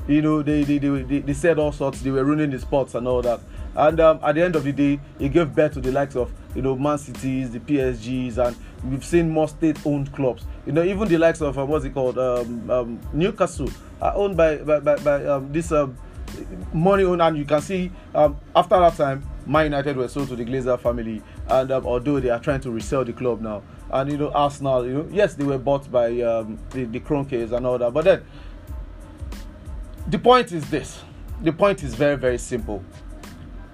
you 0.09 0.23
know, 0.23 0.43
they, 0.43 0.65
they, 0.65 0.79
they, 0.79 1.21
they, 1.21 1.33
said 1.33 1.59
all 1.59 1.71
sorts, 1.71 2.01
they 2.01 2.11
were 2.11 2.25
ruining 2.25 2.51
the 2.51 2.59
sports 2.59 2.95
and 2.97 3.07
all 3.07 3.23
that. 3.23 3.41
And 3.77 4.01
um, 4.01 4.19
at 4.25 4.35
the 4.35 4.43
end 4.43 4.57
of 4.57 4.65
the 4.65 4.73
day, 4.73 4.99
he 5.19 5.29
gave 5.29 5.55
birth 5.55 5.75
to 5.75 5.81
the 5.81 5.93
likes 5.93 6.17
of, 6.17 6.33
you 6.57 6.63
know, 6.63 6.75
Man 6.75 6.99
Cities, 6.99 7.53
the 7.53 7.61
PSGs, 7.61 8.39
and 8.39 8.57
we've 8.91 9.05
seen 9.05 9.31
more 9.31 9.47
state 9.47 9.79
owned 9.87 10.13
clubs. 10.13 10.45
You 10.67 10.73
know, 10.73 10.83
even 10.83 11.07
the 11.07 11.19
likes 11.19 11.41
of, 11.41 11.57
uh, 11.57 11.65
what's 11.65 11.85
it 11.85 11.95
called, 11.95 12.19
um, 12.19 12.71
um, 12.71 13.01
Newcastle, 13.13 13.71
are 14.03 14.15
owned 14.17 14.37
by, 14.37 14.57
by, 14.57 14.81
by, 14.81 14.97
by 14.97 15.25
um, 15.27 15.53
this 15.53 15.71
money 16.73 17.05
owned, 17.05 17.23
and 17.23 17.37
you 17.37 17.45
can 17.45 17.61
see 17.61 17.91
um, 18.15 18.39
after 18.55 18.79
that 18.79 18.95
time, 18.95 19.29
Man 19.47 19.65
United 19.65 19.97
were 19.97 20.09
sold 20.09 20.29
to 20.29 20.37
the 20.37 20.45
Glazer 20.45 20.79
family, 20.79 21.23
and 21.49 21.71
um, 21.71 21.87
although 21.87 22.21
they 22.21 22.31
are 22.31 22.39
trying 22.39 22.61
to 22.61 22.71
resell 22.71 23.05
the 23.05 23.13
club 23.13 23.41
now, 23.41 23.63
and 23.91 24.11
you 24.11 24.19
know 24.19 24.31
Arsenal, 24.31 24.87
you 24.87 24.93
know, 24.93 25.09
yes, 25.11 25.35
they 25.35 25.45
were 25.45 25.59
bought 25.59 25.91
by 25.91 26.21
um, 26.21 26.59
the, 26.71 26.85
the 26.85 27.01
Kroenkes 27.01 27.53
and 27.53 27.67
all 27.67 27.79
that, 27.79 27.93
but 27.93 28.05
then 28.05 28.23
the 30.09 30.19
point 30.19 30.53
is 30.53 30.69
this: 30.71 31.03
the 31.43 31.53
point 31.53 31.83
is 31.83 31.95
very 31.95 32.17
very 32.17 32.39
simple. 32.39 32.85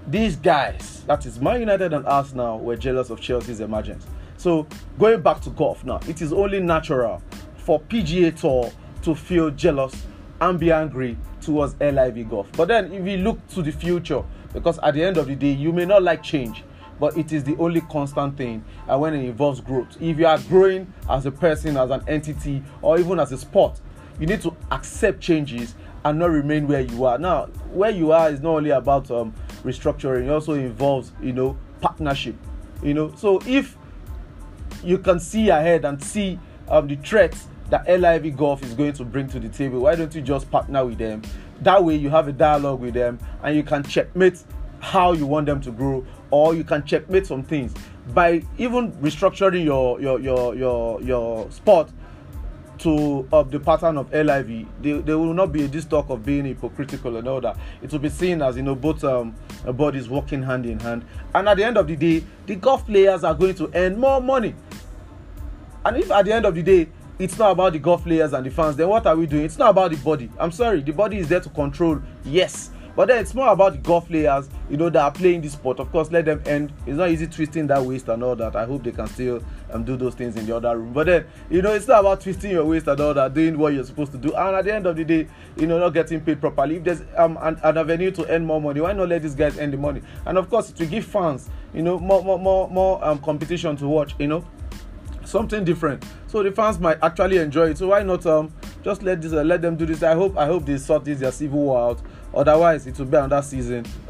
These 0.08 0.36
guys, 0.36 1.02
that 1.06 1.26
is 1.26 1.40
Man 1.40 1.60
United 1.60 1.92
and 1.92 2.06
Arsenal, 2.06 2.60
were 2.60 2.76
jealous 2.76 3.10
of 3.10 3.20
Chelsea's 3.20 3.60
emergence. 3.60 4.06
So 4.36 4.66
going 4.98 5.20
back 5.20 5.40
to 5.42 5.50
golf 5.50 5.84
now, 5.84 6.00
it 6.06 6.22
is 6.22 6.32
only 6.32 6.60
natural 6.60 7.22
for 7.56 7.80
PGA 7.80 8.38
Tour 8.38 8.72
to 9.02 9.14
feel 9.14 9.50
jealous 9.50 10.06
and 10.40 10.58
be 10.58 10.72
angry 10.72 11.16
towards 11.40 11.74
LIV 11.80 12.28
golf. 12.28 12.48
But 12.52 12.68
then 12.68 12.92
if 12.92 13.06
you 13.06 13.18
look 13.18 13.46
to 13.48 13.62
the 13.62 13.72
future, 13.72 14.22
because 14.52 14.78
at 14.82 14.94
the 14.94 15.04
end 15.04 15.16
of 15.16 15.26
the 15.26 15.34
day, 15.34 15.52
you 15.52 15.72
may 15.72 15.84
not 15.84 16.02
like 16.02 16.22
change, 16.22 16.64
but 16.98 17.16
it 17.16 17.32
is 17.32 17.44
the 17.44 17.56
only 17.56 17.80
constant 17.82 18.36
thing 18.36 18.64
and 18.88 19.00
when 19.00 19.14
it 19.14 19.24
involves 19.24 19.60
growth. 19.60 20.00
If 20.00 20.18
you 20.18 20.26
are 20.26 20.38
growing 20.38 20.92
as 21.10 21.26
a 21.26 21.30
person, 21.30 21.76
as 21.76 21.90
an 21.90 22.02
entity, 22.08 22.62
or 22.82 22.98
even 22.98 23.20
as 23.20 23.32
a 23.32 23.38
sport, 23.38 23.80
you 24.18 24.26
need 24.26 24.40
to 24.42 24.54
accept 24.70 25.20
changes 25.20 25.74
and 26.04 26.18
not 26.18 26.30
remain 26.30 26.66
where 26.68 26.80
you 26.80 27.04
are. 27.04 27.18
Now, 27.18 27.46
where 27.72 27.90
you 27.90 28.12
are 28.12 28.30
is 28.30 28.40
not 28.40 28.56
only 28.56 28.70
about 28.70 29.10
um, 29.10 29.34
restructuring, 29.64 30.24
it 30.26 30.30
also 30.30 30.54
involves, 30.54 31.12
you 31.20 31.32
know, 31.32 31.56
partnership. 31.80 32.36
You 32.82 32.94
know, 32.94 33.14
so 33.16 33.40
if 33.46 33.76
you 34.84 34.98
can 34.98 35.18
see 35.18 35.48
ahead 35.48 35.84
and 35.84 36.02
see 36.02 36.38
um, 36.68 36.86
the 36.86 36.96
threats 36.96 37.48
that 37.70 37.86
LIV 37.86 38.36
Golf 38.36 38.62
is 38.62 38.74
going 38.74 38.92
to 38.94 39.04
bring 39.04 39.28
to 39.28 39.40
the 39.40 39.48
table, 39.48 39.80
why 39.80 39.94
don't 39.94 40.14
you 40.14 40.22
just 40.22 40.50
partner 40.50 40.84
with 40.84 40.98
them? 40.98 41.22
That 41.62 41.82
way, 41.82 41.96
you 41.96 42.10
have 42.10 42.28
a 42.28 42.32
dialogue 42.32 42.80
with 42.80 42.94
them 42.94 43.18
and 43.42 43.56
you 43.56 43.62
can 43.62 43.82
checkmate 43.82 44.42
how 44.80 45.12
you 45.12 45.26
want 45.26 45.46
them 45.46 45.60
to 45.62 45.70
grow, 45.70 46.06
or 46.30 46.54
you 46.54 46.62
can 46.62 46.84
checkmate 46.84 47.26
some 47.26 47.42
things 47.42 47.74
by 48.14 48.42
even 48.58 48.92
restructuring 48.92 49.64
your 49.64 50.00
your 50.00 50.20
your 50.20 50.54
your 50.54 51.02
your 51.02 51.50
sport 51.50 51.90
to 52.78 53.26
of 53.32 53.50
the 53.50 53.58
pattern 53.58 53.96
of 53.96 54.12
LIV, 54.12 54.66
they, 54.82 54.92
there 54.92 55.18
will 55.18 55.32
not 55.32 55.50
be 55.50 55.66
this 55.66 55.84
talk 55.84 56.10
of 56.10 56.24
being 56.24 56.44
hypocritical 56.44 57.16
and 57.16 57.26
all 57.26 57.40
that. 57.40 57.56
It 57.82 57.90
will 57.90 57.98
be 57.98 58.10
seen 58.10 58.42
as 58.42 58.56
you 58.56 58.62
know 58.62 58.74
both 58.74 59.02
um, 59.02 59.34
bodies 59.64 60.08
working 60.08 60.42
hand 60.42 60.66
in 60.66 60.78
hand. 60.80 61.04
And 61.34 61.48
at 61.48 61.56
the 61.56 61.64
end 61.64 61.78
of 61.78 61.86
the 61.86 61.96
day, 61.96 62.22
the 62.46 62.56
golf 62.56 62.86
players 62.86 63.24
are 63.24 63.34
going 63.34 63.54
to 63.56 63.70
earn 63.74 63.98
more 63.98 64.20
money. 64.20 64.54
And 65.84 65.96
if 65.96 66.10
at 66.10 66.26
the 66.26 66.34
end 66.34 66.44
of 66.44 66.54
the 66.54 66.62
day 66.62 66.88
it's 67.18 67.38
not 67.38 67.52
about 67.52 67.72
the 67.72 67.78
golf 67.78 68.04
players 68.04 68.32
and 68.32 68.44
the 68.44 68.50
fans, 68.50 68.76
then 68.76 68.88
what 68.88 69.06
are 69.06 69.16
we 69.16 69.26
doing? 69.26 69.44
It's 69.44 69.58
not 69.58 69.70
about 69.70 69.90
the 69.90 69.96
body. 69.98 70.30
I'm 70.38 70.52
sorry, 70.52 70.82
the 70.82 70.92
body 70.92 71.18
is 71.18 71.28
there 71.28 71.40
to 71.40 71.48
control, 71.48 72.00
yes. 72.24 72.70
But 72.94 73.08
then 73.08 73.18
it's 73.18 73.34
more 73.34 73.48
about 73.48 73.72
the 73.72 73.78
golf 73.78 74.08
players, 74.08 74.48
you 74.70 74.78
know, 74.78 74.88
that 74.88 75.02
are 75.02 75.10
playing 75.10 75.42
this 75.42 75.52
sport. 75.52 75.80
Of 75.80 75.92
course, 75.92 76.10
let 76.10 76.24
them 76.24 76.42
end. 76.46 76.72
It's 76.86 76.96
not 76.96 77.10
easy 77.10 77.26
twisting 77.26 77.66
that 77.66 77.82
waist 77.82 78.08
and 78.08 78.22
all 78.22 78.34
that. 78.36 78.56
I 78.56 78.64
hope 78.64 78.84
they 78.84 78.90
can 78.90 79.06
still 79.06 79.44
um, 79.70 79.84
do 79.84 79.98
those 79.98 80.14
things 80.14 80.34
in 80.36 80.46
the 80.46 80.56
other 80.56 80.78
room. 80.78 80.94
But 80.94 81.06
then, 81.06 81.26
you 81.50 81.60
know, 81.60 81.72
it's 81.72 81.86
not 81.86 82.00
about 82.00 82.22
twisting 82.22 82.52
your 82.52 82.64
waist 82.64 82.86
and 82.86 82.98
all 82.98 83.12
that, 83.12 83.34
doing 83.34 83.58
what 83.58 83.74
you're 83.74 83.84
supposed 83.84 84.12
to 84.12 84.18
do. 84.18 84.34
And 84.34 84.56
at 84.56 84.64
the 84.64 84.74
end 84.74 84.86
of 84.86 84.96
the 84.96 85.04
day, 85.04 85.28
you 85.58 85.66
know, 85.66 85.78
not 85.78 85.90
getting 85.90 86.22
paid 86.22 86.40
properly. 86.40 86.76
If 86.76 86.84
there's 86.84 87.02
um, 87.18 87.36
an, 87.42 87.60
an 87.62 87.76
avenue 87.76 88.10
to 88.12 88.26
earn 88.30 88.46
more 88.46 88.62
money, 88.62 88.80
why 88.80 88.94
not 88.94 89.10
let 89.10 89.20
these 89.20 89.34
guys 89.34 89.58
earn 89.58 89.72
the 89.72 89.76
money? 89.76 90.00
And 90.24 90.38
of 90.38 90.48
course, 90.48 90.70
to 90.72 90.86
give 90.86 91.04
fans, 91.04 91.50
you 91.74 91.82
know, 91.82 91.98
more 91.98 92.24
more 92.24 92.38
more, 92.38 92.66
more 92.70 93.04
um, 93.04 93.18
competition 93.18 93.76
to 93.76 93.86
watch, 93.86 94.14
you 94.18 94.28
know, 94.28 94.42
something 95.26 95.64
different 95.64 96.04
so 96.26 96.42
the 96.42 96.52
fans 96.52 96.78
might 96.78 96.98
actually 97.02 97.38
enjoy 97.38 97.70
it 97.70 97.78
so 97.78 97.88
why 97.88 98.02
not 98.02 98.24
um 98.26 98.52
just 98.82 99.02
let 99.02 99.20
this 99.20 99.32
uh, 99.32 99.42
let 99.42 99.60
them 99.62 99.76
do 99.76 99.86
this 99.86 100.02
i 100.02 100.14
hope 100.14 100.36
i 100.36 100.46
hope 100.46 100.64
they 100.64 100.76
sort 100.78 101.04
this 101.04 101.20
their 101.20 101.32
civil 101.32 101.60
war 101.60 101.90
out 101.90 102.02
otherwise 102.34 102.86
it 102.86 102.98
will 102.98 103.06
be 103.06 103.16
another 103.16 103.42
season 103.42 103.84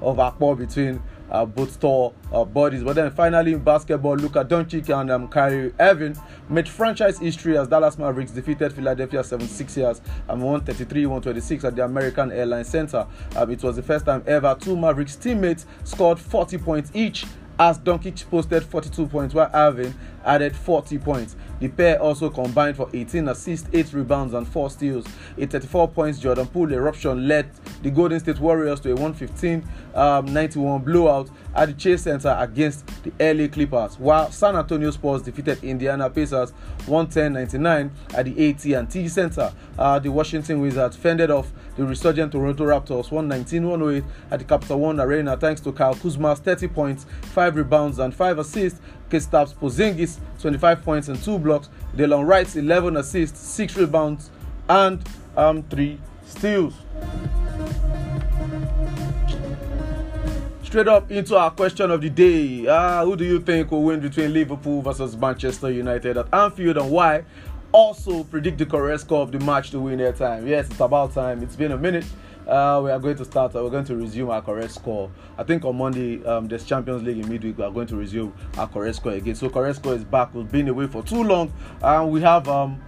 of 0.00 0.16
akpo 0.16 0.56
between 0.56 1.02
uh, 1.30 1.44
both 1.44 1.80
tall 1.80 2.14
uh, 2.32 2.44
bodies. 2.44 2.82
But 2.82 2.94
then 2.94 3.10
finally 3.10 3.52
in 3.52 3.60
basketball, 3.60 4.16
Luka 4.16 4.44
Doncic 4.44 4.88
and 4.98 5.10
um, 5.10 5.28
Kyrie 5.28 5.72
Irving 5.78 6.16
made 6.48 6.68
franchise 6.68 7.18
history 7.18 7.58
as 7.58 7.68
Dallas 7.68 7.98
Mavericks 7.98 8.30
defeated 8.32 8.72
Philadelphia 8.72 9.20
76ers 9.20 10.00
and 10.28 10.42
133-126 10.42 11.64
at 11.64 11.76
the 11.76 11.84
American 11.84 12.32
Airlines 12.32 12.68
Center. 12.68 13.06
Um, 13.36 13.50
it 13.50 13.62
was 13.62 13.76
the 13.76 13.82
first 13.82 14.06
time 14.06 14.22
ever 14.26 14.56
two 14.58 14.76
Mavericks 14.76 15.16
teammates 15.16 15.66
scored 15.84 16.18
40 16.18 16.58
points 16.58 16.90
each 16.94 17.24
as 17.58 17.78
Doncic 17.78 18.28
posted 18.30 18.62
42 18.64 19.06
points 19.06 19.34
while 19.34 19.50
Irving 19.52 19.94
added 20.24 20.54
40 20.54 20.98
points. 20.98 21.36
The 21.60 21.68
pair 21.68 22.00
also 22.00 22.30
combined 22.30 22.76
for 22.76 22.88
18 22.92 23.28
assists, 23.28 23.68
8 23.72 23.92
rebounds, 23.92 24.34
and 24.34 24.46
4 24.46 24.70
steals. 24.70 25.06
A 25.36 25.46
34 25.46 25.88
points 25.88 26.18
Jordan 26.18 26.46
Poole 26.46 26.72
eruption 26.72 27.26
led 27.26 27.50
the 27.82 27.90
Golden 27.90 28.20
State 28.20 28.38
Warriors 28.38 28.80
to 28.80 28.90
a 28.90 28.94
115 28.94 29.66
um, 29.94 30.26
91 30.26 30.82
blowout 30.82 31.30
at 31.54 31.66
the 31.68 31.74
Chase 31.74 32.02
Center 32.02 32.36
against 32.38 32.86
the 33.02 33.12
LA 33.34 33.48
Clippers, 33.48 33.98
while 33.98 34.30
San 34.30 34.56
Antonio 34.56 34.90
Spurs 34.90 35.22
defeated 35.22 35.62
Indiana 35.64 36.08
Pacers 36.08 36.50
110 36.86 37.32
99 37.32 37.90
at 38.14 38.24
the 38.24 38.50
AT&T 38.50 39.08
Center. 39.08 39.52
Uh, 39.78 39.98
the 39.98 40.10
Washington 40.10 40.60
Wizards 40.60 40.96
fended 40.96 41.30
off 41.30 41.50
the 41.76 41.84
resurgent 41.84 42.32
Toronto 42.32 42.64
Raptors 42.64 43.10
119 43.10 43.68
108 43.68 44.04
at 44.30 44.38
the 44.38 44.44
Capital 44.44 44.80
One 44.80 45.00
Arena 45.00 45.36
thanks 45.36 45.60
to 45.62 45.72
Kyle 45.72 45.94
Kuzma's 45.94 46.40
30 46.40 46.68
points, 46.68 47.06
5 47.22 47.56
rebounds, 47.56 47.98
and 47.98 48.14
5 48.14 48.38
assists. 48.38 48.80
Kristaps 49.10 49.54
Porzingis 49.54 50.18
25 50.40 50.82
points 50.82 51.08
and 51.08 51.22
two 51.22 51.38
blocks. 51.38 51.68
Delon 51.96 52.26
Wright 52.26 52.54
11 52.54 52.96
assists, 52.96 53.40
six 53.40 53.76
rebounds, 53.76 54.30
and 54.68 55.02
um, 55.36 55.62
three 55.64 55.98
steals. 56.26 56.74
Straight 60.62 60.86
up 60.86 61.10
into 61.10 61.34
our 61.34 61.50
question 61.50 61.90
of 61.90 62.02
the 62.02 62.10
day. 62.10 62.66
Uh, 62.66 63.02
who 63.04 63.16
do 63.16 63.24
you 63.24 63.40
think 63.40 63.70
will 63.70 63.84
win 63.84 64.00
between 64.00 64.34
Liverpool 64.34 64.82
versus 64.82 65.16
Manchester 65.16 65.70
United 65.70 66.18
at 66.18 66.32
Anfield 66.32 66.76
and 66.76 66.90
why? 66.90 67.24
Also, 67.72 68.22
predict 68.24 68.58
the 68.58 68.66
correct 68.66 69.00
score 69.00 69.22
of 69.22 69.32
the 69.32 69.38
match 69.40 69.70
to 69.70 69.80
win 69.80 69.98
their 69.98 70.12
time. 70.12 70.46
Yes, 70.46 70.66
it's 70.70 70.80
about 70.80 71.14
time. 71.14 71.42
It's 71.42 71.56
been 71.56 71.72
a 71.72 71.78
minute 71.78 72.04
uh, 72.48 72.80
we 72.82 72.90
are 72.90 72.98
going 72.98 73.16
to 73.16 73.26
start. 73.26 73.54
Uh, 73.54 73.62
we're 73.62 73.68
going 73.68 73.84
to 73.84 73.94
resume 73.94 74.30
our 74.30 74.40
correct 74.40 74.72
score. 74.72 75.10
I 75.36 75.42
think 75.42 75.66
on 75.66 75.76
Monday, 75.76 76.24
um, 76.24 76.48
there's 76.48 76.64
Champions 76.64 77.02
League 77.02 77.18
in 77.18 77.28
midweek. 77.28 77.58
We 77.58 77.64
are 77.64 77.70
going 77.70 77.86
to 77.88 77.96
resume 77.96 78.32
our 78.56 78.66
correct 78.66 78.96
score 78.96 79.12
again. 79.12 79.34
So 79.34 79.50
correct 79.50 79.76
score 79.76 79.94
is 79.94 80.02
back. 80.02 80.34
We've 80.34 80.50
been 80.50 80.66
away 80.68 80.86
for 80.86 81.02
too 81.02 81.22
long, 81.22 81.52
and 81.82 82.10
we 82.10 82.22
have 82.22 82.48
um, 82.48 82.80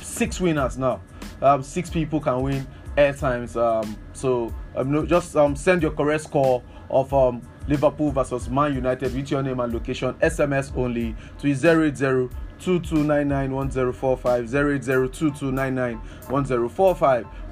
six 0.00 0.40
winners 0.40 0.78
now. 0.78 1.02
Um, 1.42 1.62
six 1.62 1.90
people 1.90 2.20
can 2.20 2.40
win 2.40 2.66
airtimes. 2.96 3.54
Um, 3.54 3.98
so 4.14 4.54
um, 4.74 4.90
no, 4.90 5.04
just 5.04 5.36
um, 5.36 5.54
send 5.56 5.82
your 5.82 5.90
correct 5.90 6.24
score 6.24 6.62
of 6.88 7.12
um, 7.12 7.42
Liverpool 7.68 8.12
versus 8.12 8.48
Man 8.48 8.74
United 8.74 9.14
with 9.14 9.30
your 9.30 9.42
name 9.42 9.60
and 9.60 9.74
location. 9.74 10.14
SMS 10.14 10.74
only 10.74 11.14
to 11.38 11.48
080 11.48 12.34
2299 12.64 13.52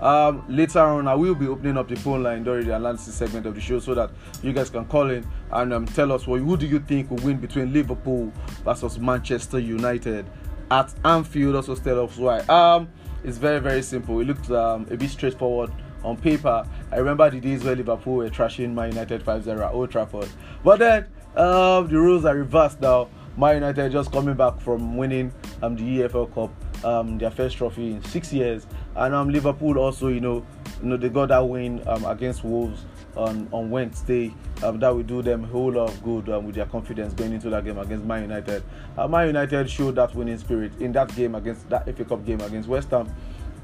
Um, 0.00 0.44
later 0.48 0.80
on, 0.80 1.06
I 1.06 1.14
will 1.14 1.34
be 1.34 1.46
opening 1.48 1.76
up 1.76 1.88
the 1.88 1.96
phone 1.96 2.22
line 2.22 2.44
during 2.44 2.66
the 2.66 2.76
analysis 2.76 3.14
segment 3.14 3.44
of 3.46 3.54
the 3.54 3.60
show 3.60 3.78
so 3.78 3.94
that 3.94 4.10
you 4.42 4.52
guys 4.52 4.70
can 4.70 4.84
call 4.86 5.10
in 5.10 5.26
and 5.52 5.72
um, 5.72 5.86
tell 5.86 6.12
us 6.12 6.26
what 6.26 6.40
who 6.40 6.56
do 6.56 6.66
you 6.66 6.78
think 6.78 7.10
will 7.10 7.18
win 7.18 7.36
between 7.38 7.72
Liverpool 7.72 8.32
versus 8.64 8.98
Manchester 8.98 9.58
United 9.58 10.24
at 10.70 10.92
Anfield. 11.04 11.56
Also, 11.56 11.74
tell 11.76 12.04
us 12.04 12.16
why. 12.16 12.38
Um, 12.40 12.88
it's 13.22 13.38
very 13.38 13.60
very 13.60 13.82
simple. 13.82 14.18
It 14.20 14.26
looks 14.26 14.50
um, 14.50 14.86
a 14.90 14.96
bit 14.96 15.10
straightforward 15.10 15.70
on 16.02 16.16
paper. 16.16 16.66
I 16.90 16.96
remember 16.96 17.28
the 17.30 17.40
days 17.40 17.62
where 17.62 17.76
Liverpool 17.76 18.16
were 18.16 18.30
trashing 18.30 18.72
Man 18.72 18.90
United 18.90 19.22
5-0 19.24 19.64
at 19.64 19.72
Old 19.72 19.90
Trafford, 19.90 20.28
but 20.64 20.78
then 20.78 21.06
um, 21.36 21.88
the 21.88 21.98
rules 21.98 22.24
are 22.24 22.34
reversed 22.34 22.80
now. 22.80 23.08
Man 23.36 23.54
United 23.56 23.92
just 23.92 24.12
coming 24.12 24.34
back 24.34 24.60
from 24.60 24.96
winning 24.96 25.32
um, 25.62 25.76
the 25.76 26.00
EFL 26.00 26.34
Cup, 26.34 26.84
um, 26.84 27.18
their 27.18 27.30
first 27.30 27.56
trophy 27.56 27.92
in 27.92 28.04
six 28.04 28.32
years, 28.32 28.66
and 28.96 29.14
um, 29.14 29.30
Liverpool 29.30 29.78
also, 29.78 30.08
you 30.08 30.20
know, 30.20 30.44
you 30.82 30.88
know 30.88 30.96
they 30.96 31.08
got 31.08 31.28
that 31.28 31.40
win 31.40 31.82
um, 31.86 32.04
against 32.04 32.44
Wolves 32.44 32.84
on 33.16 33.48
on 33.52 33.70
Wednesday. 33.70 34.34
Um, 34.62 34.78
that 34.80 34.94
will 34.94 35.02
do 35.02 35.22
them 35.22 35.44
a 35.44 35.46
whole 35.46 35.72
lot 35.72 35.88
of 35.90 36.02
good 36.02 36.28
um, 36.28 36.46
with 36.46 36.54
their 36.54 36.66
confidence 36.66 37.14
going 37.14 37.32
into 37.32 37.50
that 37.50 37.64
game 37.64 37.78
against 37.78 38.04
Man 38.04 38.22
United. 38.22 38.62
Uh, 38.96 39.08
Man 39.08 39.28
United 39.28 39.68
showed 39.70 39.94
that 39.96 40.14
winning 40.14 40.38
spirit 40.38 40.72
in 40.80 40.92
that 40.92 41.14
game 41.16 41.34
against 41.34 41.68
that 41.70 41.84
FA 41.96 42.04
Cup 42.04 42.24
game 42.26 42.40
against 42.40 42.68
West 42.68 42.90
Ham. 42.90 43.12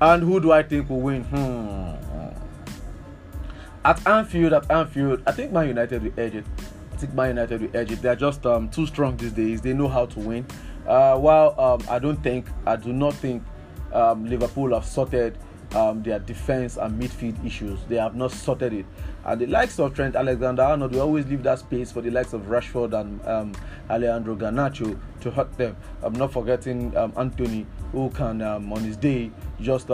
And 0.00 0.22
who 0.22 0.40
do 0.40 0.52
I 0.52 0.62
think 0.62 0.88
will 0.88 1.00
win? 1.00 1.24
Hmm. 1.24 2.08
At 3.84 4.06
Anfield, 4.06 4.52
at 4.52 4.70
Anfield, 4.70 5.22
I 5.26 5.32
think 5.32 5.52
Man 5.52 5.68
United 5.68 6.02
will 6.02 6.12
edge 6.18 6.34
it. 6.34 6.44
Think 6.98 7.14
Man 7.14 7.28
United 7.28 7.62
will 7.62 7.76
edge. 7.76 7.90
They 8.00 8.08
are 8.08 8.16
just 8.16 8.44
um, 8.44 8.68
too 8.68 8.86
strong 8.86 9.16
these 9.16 9.32
days. 9.32 9.60
They 9.60 9.72
know 9.72 9.88
how 9.88 10.06
to 10.06 10.18
win. 10.18 10.46
Uh, 10.86 11.16
while 11.18 11.58
um, 11.60 11.82
I 11.88 11.98
don't 11.98 12.22
think, 12.22 12.46
I 12.66 12.76
do 12.76 12.92
not 12.92 13.14
think 13.14 13.42
um, 13.92 14.26
Liverpool 14.26 14.74
have 14.74 14.84
sorted 14.84 15.38
um, 15.74 16.02
their 16.02 16.18
defense 16.18 16.76
and 16.76 17.00
midfield 17.00 17.44
issues. 17.44 17.78
They 17.88 17.96
have 17.96 18.16
not 18.16 18.32
sorted 18.32 18.72
it. 18.72 18.86
And 19.24 19.40
the 19.40 19.46
likes 19.46 19.78
of 19.78 19.94
Trent 19.94 20.16
Alexander-Arnold 20.16 20.92
will 20.92 21.02
always 21.02 21.26
leave 21.26 21.42
that 21.42 21.58
space 21.58 21.92
for 21.92 22.00
the 22.00 22.10
likes 22.10 22.32
of 22.32 22.42
Rashford 22.42 22.98
and 22.98 23.24
um, 23.26 23.52
Alejandro 23.90 24.34
Garnacho 24.34 24.98
to 25.20 25.30
hurt 25.30 25.52
them. 25.58 25.76
I'm 26.02 26.14
not 26.14 26.32
forgetting 26.32 26.96
um, 26.96 27.12
Antony, 27.16 27.66
who 27.92 28.08
can 28.10 28.40
on 28.40 28.82
his 28.82 28.96
day 28.96 29.30
just 29.60 29.90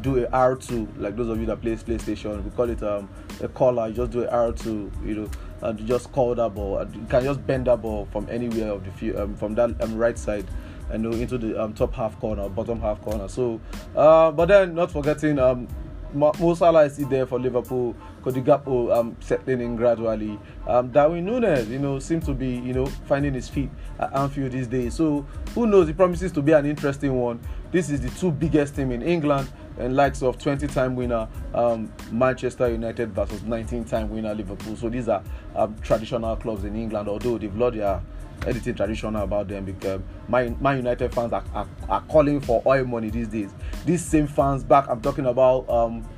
do 0.00 0.24
a 0.24 0.26
R2, 0.28 1.00
like 1.00 1.16
those 1.16 1.28
of 1.28 1.38
you 1.40 1.46
that 1.46 1.60
plays 1.60 1.82
PlayStation, 1.82 2.42
we 2.44 2.50
call 2.50 2.70
it 2.70 2.82
um, 2.82 3.08
a 3.42 3.48
caller. 3.48 3.88
You 3.88 3.94
just 3.94 4.12
do 4.12 4.22
a 4.24 4.28
R2, 4.28 5.06
you 5.06 5.14
know, 5.14 5.30
and 5.62 5.80
you 5.80 5.86
just 5.86 6.12
call 6.12 6.34
that 6.34 6.54
ball. 6.54 6.78
And 6.78 6.94
you 6.94 7.06
can 7.08 7.24
just 7.24 7.46
bend 7.46 7.66
that 7.66 7.82
ball 7.82 8.08
from 8.12 8.28
anywhere 8.30 8.72
of 8.72 8.84
the 8.84 8.90
field, 8.92 9.16
um, 9.16 9.36
from 9.36 9.54
that 9.56 9.80
um, 9.82 9.96
right 9.96 10.18
side 10.18 10.46
and 10.90 11.04
you 11.04 11.10
know, 11.10 11.16
into 11.16 11.38
the 11.38 11.62
um, 11.62 11.72
top 11.72 11.94
half 11.94 12.18
corner, 12.18 12.48
bottom 12.48 12.80
half 12.80 13.00
corner. 13.02 13.28
So, 13.28 13.60
uh, 13.94 14.30
but 14.32 14.46
then 14.46 14.74
not 14.74 14.90
forgetting 14.90 15.38
um, 15.38 15.68
Mo 16.12 16.54
Salah 16.54 16.84
is 16.84 16.96
there 16.96 17.26
for 17.26 17.38
Liverpool. 17.38 17.94
Cody 18.22 18.42
Gakpo 18.42 18.94
um, 18.94 19.16
settling 19.20 19.60
in 19.60 19.76
gradually. 19.76 20.38
Um, 20.66 20.88
Darwin 20.90 21.24
Núñez, 21.24 21.68
you 21.68 21.78
know, 21.78 21.98
seems 21.98 22.26
to 22.26 22.34
be, 22.34 22.48
you 22.48 22.74
know, 22.74 22.86
finding 22.86 23.32
his 23.32 23.48
feet 23.48 23.70
at 23.98 24.14
Anfield 24.14 24.52
these 24.52 24.66
days. 24.66 24.94
So 24.94 25.24
who 25.54 25.66
knows? 25.66 25.88
It 25.88 25.96
promises 25.96 26.32
to 26.32 26.42
be 26.42 26.52
an 26.52 26.66
interesting 26.66 27.14
one. 27.14 27.40
This 27.70 27.88
is 27.88 28.00
the 28.00 28.10
two 28.10 28.30
biggest 28.30 28.76
team 28.76 28.90
in 28.90 29.02
England 29.02 29.50
and 29.80 29.96
likes 29.96 30.22
of 30.22 30.38
20-time 30.38 30.94
winner 30.94 31.28
um, 31.54 31.92
Manchester 32.10 32.70
United 32.70 33.12
versus 33.14 33.40
19-time 33.40 34.10
winner 34.10 34.34
Liverpool. 34.34 34.76
So 34.76 34.88
these 34.88 35.08
are 35.08 35.22
um, 35.56 35.76
traditional 35.82 36.36
clubs 36.36 36.64
in 36.64 36.76
England, 36.76 37.08
although 37.08 37.38
they've 37.38 37.56
lost 37.56 37.76
their 37.76 38.00
anything 38.46 38.74
traditional 38.74 39.22
about 39.22 39.48
them 39.48 39.64
because 39.66 40.00
my 40.28 40.48
my 40.60 40.74
United 40.74 41.12
fans 41.14 41.32
are, 41.32 41.44
are, 41.54 41.68
are, 41.88 42.00
calling 42.02 42.40
for 42.40 42.62
oil 42.66 42.84
money 42.84 43.10
these 43.10 43.28
days. 43.28 43.50
These 43.84 44.04
same 44.04 44.26
fans 44.26 44.64
back, 44.64 44.86
I'm 44.88 45.00
talking 45.00 45.26
about 45.26 45.68
um 45.68 46.08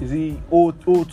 is 0.00 0.10
he 0.10 0.40
02, 0.50 1.04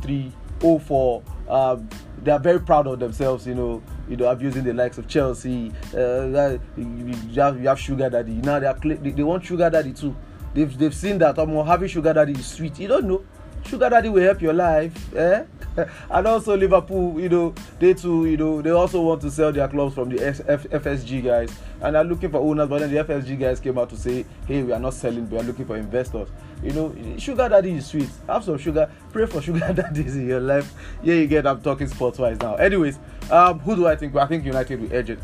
03, 0.00 0.32
04, 0.60 1.22
um, 1.48 1.88
they 2.22 2.30
are 2.30 2.38
very 2.38 2.60
proud 2.60 2.86
of 2.86 2.98
themselves, 2.98 3.46
you 3.46 3.54
know, 3.54 3.82
you 4.08 4.16
know, 4.16 4.28
abusing 4.28 4.64
the 4.64 4.74
likes 4.74 4.98
of 4.98 5.08
Chelsea. 5.08 5.72
Uh, 5.94 6.58
you, 6.76 7.14
have, 7.36 7.60
you 7.60 7.68
have 7.68 7.80
sugar 7.80 8.10
daddy. 8.10 8.32
Now 8.32 8.58
they, 8.58 8.66
are, 8.66 8.78
they 8.78 9.22
want 9.22 9.44
sugar 9.44 9.70
daddy 9.70 9.92
too. 9.92 10.14
They've, 10.56 10.78
they've 10.78 10.94
seen 10.94 11.18
that 11.18 11.38
um, 11.38 11.54
having 11.66 11.86
sugar 11.86 12.14
daddy 12.14 12.32
is 12.32 12.46
sweet. 12.46 12.78
You 12.78 12.88
don't 12.88 13.04
know. 13.06 13.22
Sugar 13.66 13.90
daddy 13.90 14.08
will 14.08 14.22
help 14.22 14.40
your 14.40 14.54
life. 14.54 15.14
Eh? 15.14 15.44
and 16.10 16.26
also 16.26 16.56
Liverpool, 16.56 17.20
you 17.20 17.28
know, 17.28 17.54
they 17.78 17.92
too, 17.92 18.24
you 18.24 18.38
know, 18.38 18.62
they 18.62 18.70
also 18.70 19.02
want 19.02 19.20
to 19.20 19.30
sell 19.30 19.52
their 19.52 19.68
clubs 19.68 19.94
from 19.94 20.08
the 20.08 20.26
F- 20.26 20.62
FSG 20.64 21.22
guys, 21.22 21.54
and 21.82 21.94
they're 21.94 22.04
looking 22.04 22.30
for 22.30 22.38
owners. 22.38 22.70
But 22.70 22.78
then 22.78 22.90
the 22.90 23.04
FSG 23.04 23.38
guys 23.38 23.60
came 23.60 23.76
out 23.76 23.90
to 23.90 23.96
say, 23.98 24.24
"Hey, 24.46 24.62
we 24.62 24.72
are 24.72 24.80
not 24.80 24.94
selling, 24.94 25.28
we 25.28 25.38
are 25.38 25.42
looking 25.42 25.66
for 25.66 25.76
investors." 25.76 26.28
You 26.62 26.72
know, 26.72 26.94
sugar 27.18 27.50
daddy 27.50 27.72
is 27.72 27.84
sweet. 27.84 28.08
Have 28.26 28.42
some 28.42 28.56
sugar. 28.56 28.90
Pray 29.12 29.26
for 29.26 29.42
sugar 29.42 29.74
daddies 29.74 30.16
in 30.16 30.26
your 30.26 30.40
life. 30.40 30.72
Yeah, 31.02 31.16
you 31.16 31.26
get. 31.26 31.46
I'm 31.46 31.60
talking 31.60 31.88
sports 31.88 32.18
wise 32.18 32.40
now. 32.40 32.54
Anyways, 32.54 32.98
um, 33.30 33.58
who 33.58 33.76
do 33.76 33.86
I 33.86 33.96
think? 33.96 34.16
I 34.16 34.26
think 34.26 34.46
United 34.46 34.80
will 34.80 34.96
edge 34.96 35.10
it. 35.10 35.18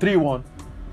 Three 0.00 0.16
one 0.16 0.42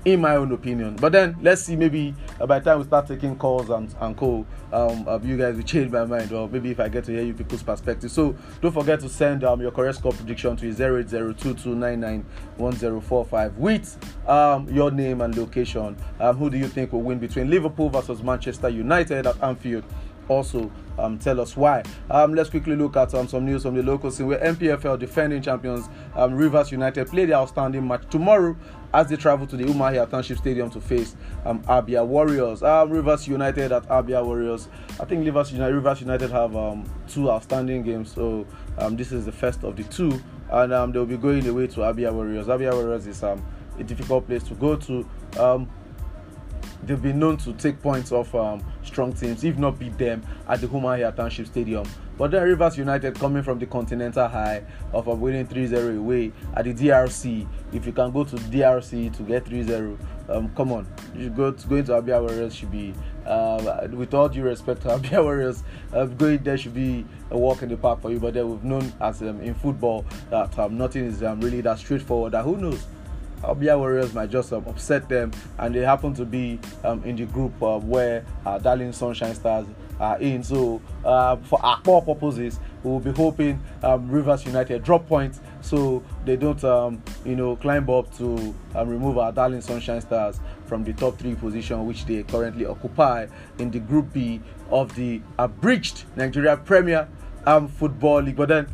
in 0.04 0.20
my 0.20 0.36
own 0.36 0.52
opinion. 0.52 0.96
But 0.96 1.12
then 1.12 1.36
let's 1.42 1.62
see, 1.62 1.76
maybe 1.76 2.14
uh, 2.40 2.46
by 2.46 2.58
the 2.58 2.70
time 2.70 2.78
we 2.78 2.84
start 2.84 3.06
taking 3.06 3.36
calls 3.36 3.68
and, 3.70 3.94
and 4.00 4.16
call, 4.16 4.46
um, 4.72 5.06
uh, 5.06 5.20
you 5.22 5.36
guys 5.36 5.54
will 5.56 5.62
change 5.62 5.90
my 5.90 6.04
mind, 6.04 6.32
or 6.32 6.48
maybe 6.48 6.70
if 6.70 6.80
I 6.80 6.88
get 6.88 7.04
to 7.04 7.12
hear 7.12 7.22
you 7.22 7.34
people's 7.34 7.62
perspective. 7.62 8.10
So 8.10 8.34
don't 8.60 8.72
forget 8.72 8.98
to 9.00 9.08
send 9.08 9.44
um, 9.44 9.60
your 9.60 9.70
correct 9.72 9.98
score 9.98 10.12
prediction 10.12 10.56
to 10.56 10.72
08022991045 10.72 13.54
with 13.56 14.28
um, 14.28 14.68
your 14.68 14.90
name 14.90 15.20
and 15.20 15.36
location. 15.36 15.96
Um, 16.18 16.36
who 16.36 16.50
do 16.50 16.56
you 16.56 16.68
think 16.68 16.92
will 16.92 17.02
win 17.02 17.18
between 17.18 17.50
Liverpool 17.50 17.90
versus 17.90 18.22
Manchester 18.22 18.68
United 18.68 19.26
at 19.26 19.42
Anfield? 19.42 19.84
also 20.30 20.70
um, 20.98 21.18
tell 21.18 21.40
us 21.40 21.56
why. 21.56 21.82
Um, 22.08 22.34
let's 22.34 22.48
quickly 22.48 22.76
look 22.76 22.96
at 22.96 23.12
um, 23.14 23.28
some 23.28 23.44
news 23.44 23.64
from 23.64 23.74
the 23.74 23.82
local 23.82 24.10
scene 24.10 24.28
where 24.28 24.38
NPFL 24.38 24.98
defending 24.98 25.42
champions 25.42 25.88
um, 26.14 26.34
Rivers 26.34 26.70
United 26.70 27.08
play 27.08 27.26
their 27.26 27.36
outstanding 27.36 27.86
match 27.86 28.04
tomorrow 28.10 28.56
as 28.92 29.08
they 29.08 29.16
travel 29.16 29.46
to 29.46 29.56
the 29.56 29.64
Umuahia 29.64 30.08
Township 30.08 30.38
Stadium 30.38 30.70
to 30.70 30.80
face 30.80 31.16
um, 31.44 31.62
Abia 31.64 32.06
Warriors. 32.06 32.62
Um, 32.62 32.90
Rivers 32.90 33.26
United 33.28 33.72
at 33.72 33.86
Abia 33.88 34.24
Warriors. 34.24 34.68
I 34.98 35.04
think 35.04 35.24
Rivers 35.24 35.52
United, 35.52 35.74
Rivers 35.74 36.00
United 36.00 36.30
have 36.30 36.56
um, 36.56 36.84
two 37.08 37.30
outstanding 37.30 37.82
games, 37.82 38.12
so 38.12 38.46
um, 38.78 38.96
this 38.96 39.12
is 39.12 39.24
the 39.24 39.32
first 39.32 39.64
of 39.64 39.76
the 39.76 39.84
two, 39.84 40.20
and 40.50 40.72
um, 40.72 40.92
they'll 40.92 41.06
be 41.06 41.16
going 41.16 41.46
away 41.46 41.66
to 41.68 41.80
Abia 41.80 42.12
Warriors. 42.12 42.46
Abia 42.46 42.72
Warriors 42.72 43.06
is 43.06 43.22
um, 43.22 43.44
a 43.78 43.84
difficult 43.84 44.26
place 44.26 44.42
to 44.44 44.54
go 44.54 44.76
to. 44.76 45.06
Um, 46.80 46.86
they've 46.86 47.00
been 47.00 47.18
known 47.18 47.36
to 47.38 47.52
take 47.54 47.80
points 47.80 48.12
off 48.12 48.34
um, 48.34 48.64
strong 48.82 49.12
teams, 49.12 49.44
if 49.44 49.56
not 49.58 49.78
beat 49.78 49.96
them, 49.98 50.22
at 50.48 50.60
the 50.60 50.66
Umuahia 50.66 51.14
Township 51.14 51.46
Stadium. 51.46 51.86
But 52.18 52.32
then 52.32 52.42
Rivers 52.42 52.76
United 52.76 53.14
coming 53.14 53.42
from 53.42 53.58
the 53.58 53.66
continental 53.66 54.28
high 54.28 54.62
of 54.92 55.06
a 55.06 55.14
winning 55.14 55.46
3-0 55.46 55.98
away 55.98 56.32
at 56.54 56.66
the 56.66 56.74
DRC. 56.74 57.46
If 57.72 57.86
you 57.86 57.92
can 57.92 58.10
go 58.10 58.24
to 58.24 58.36
DRC 58.36 59.16
to 59.16 59.22
get 59.22 59.46
3-0, 59.46 59.98
um, 60.28 60.52
come 60.54 60.72
on. 60.72 60.86
You 61.14 61.30
go 61.30 61.50
to, 61.50 61.66
going 61.66 61.84
to 61.84 61.92
Abia 61.92 62.20
Warriors 62.20 62.54
should 62.54 62.70
be, 62.70 62.92
uh, 63.24 63.88
with 63.92 64.12
all 64.12 64.28
due 64.28 64.42
respect 64.42 64.82
to 64.82 64.88
Abia 64.98 65.22
Warriors, 65.22 65.62
uh, 65.94 66.04
going 66.04 66.42
there 66.42 66.58
should 66.58 66.74
be 66.74 67.06
a 67.30 67.38
walk 67.38 67.62
in 67.62 67.70
the 67.70 67.76
park 67.76 68.02
for 68.02 68.10
you. 68.10 68.20
But 68.20 68.34
then 68.34 68.50
we've 68.50 68.64
known 68.64 68.92
as 69.00 69.22
um, 69.22 69.40
in 69.40 69.54
football 69.54 70.04
that 70.28 70.58
um, 70.58 70.76
nothing 70.76 71.06
is 71.06 71.22
um, 71.22 71.40
really 71.40 71.62
that 71.62 71.78
straightforward. 71.78 72.32
That 72.32 72.44
who 72.44 72.58
knows? 72.58 72.86
Abia 73.42 73.78
Warriors 73.78 74.12
might 74.14 74.30
just 74.30 74.52
um, 74.52 74.64
upset 74.66 75.08
them, 75.08 75.32
and 75.58 75.74
they 75.74 75.80
happen 75.80 76.14
to 76.14 76.24
be 76.24 76.58
um, 76.84 77.02
in 77.04 77.16
the 77.16 77.26
group 77.26 77.60
uh, 77.62 77.78
where 77.78 78.24
uh, 78.46 78.58
Darling 78.58 78.92
Sunshine 78.92 79.34
Stars 79.34 79.66
are 79.98 80.18
in. 80.20 80.42
So, 80.42 80.80
uh, 81.04 81.36
for 81.36 81.64
our 81.64 81.80
core 81.82 82.02
purposes, 82.02 82.58
we 82.82 82.90
will 82.90 83.00
be 83.00 83.12
hoping 83.12 83.60
um, 83.82 84.10
Rivers 84.10 84.44
United 84.46 84.82
drop 84.82 85.06
points 85.06 85.40
so 85.60 86.02
they 86.24 86.36
don't, 86.36 86.62
um, 86.64 87.02
you 87.24 87.36
know, 87.36 87.56
climb 87.56 87.88
up 87.90 88.14
to 88.16 88.54
um, 88.74 88.88
remove 88.88 89.18
our 89.18 89.32
Darling 89.32 89.60
Sunshine 89.60 90.00
Stars 90.00 90.40
from 90.66 90.84
the 90.84 90.92
top 90.94 91.18
three 91.18 91.34
position 91.34 91.86
which 91.86 92.06
they 92.06 92.22
currently 92.22 92.64
occupy 92.64 93.26
in 93.58 93.70
the 93.70 93.80
Group 93.80 94.12
B 94.12 94.40
of 94.70 94.94
the 94.94 95.20
abridged 95.38 96.04
Nigeria 96.16 96.56
Premier 96.56 97.08
um, 97.46 97.68
Football 97.68 98.22
League. 98.22 98.36
But 98.36 98.48
then 98.48 98.68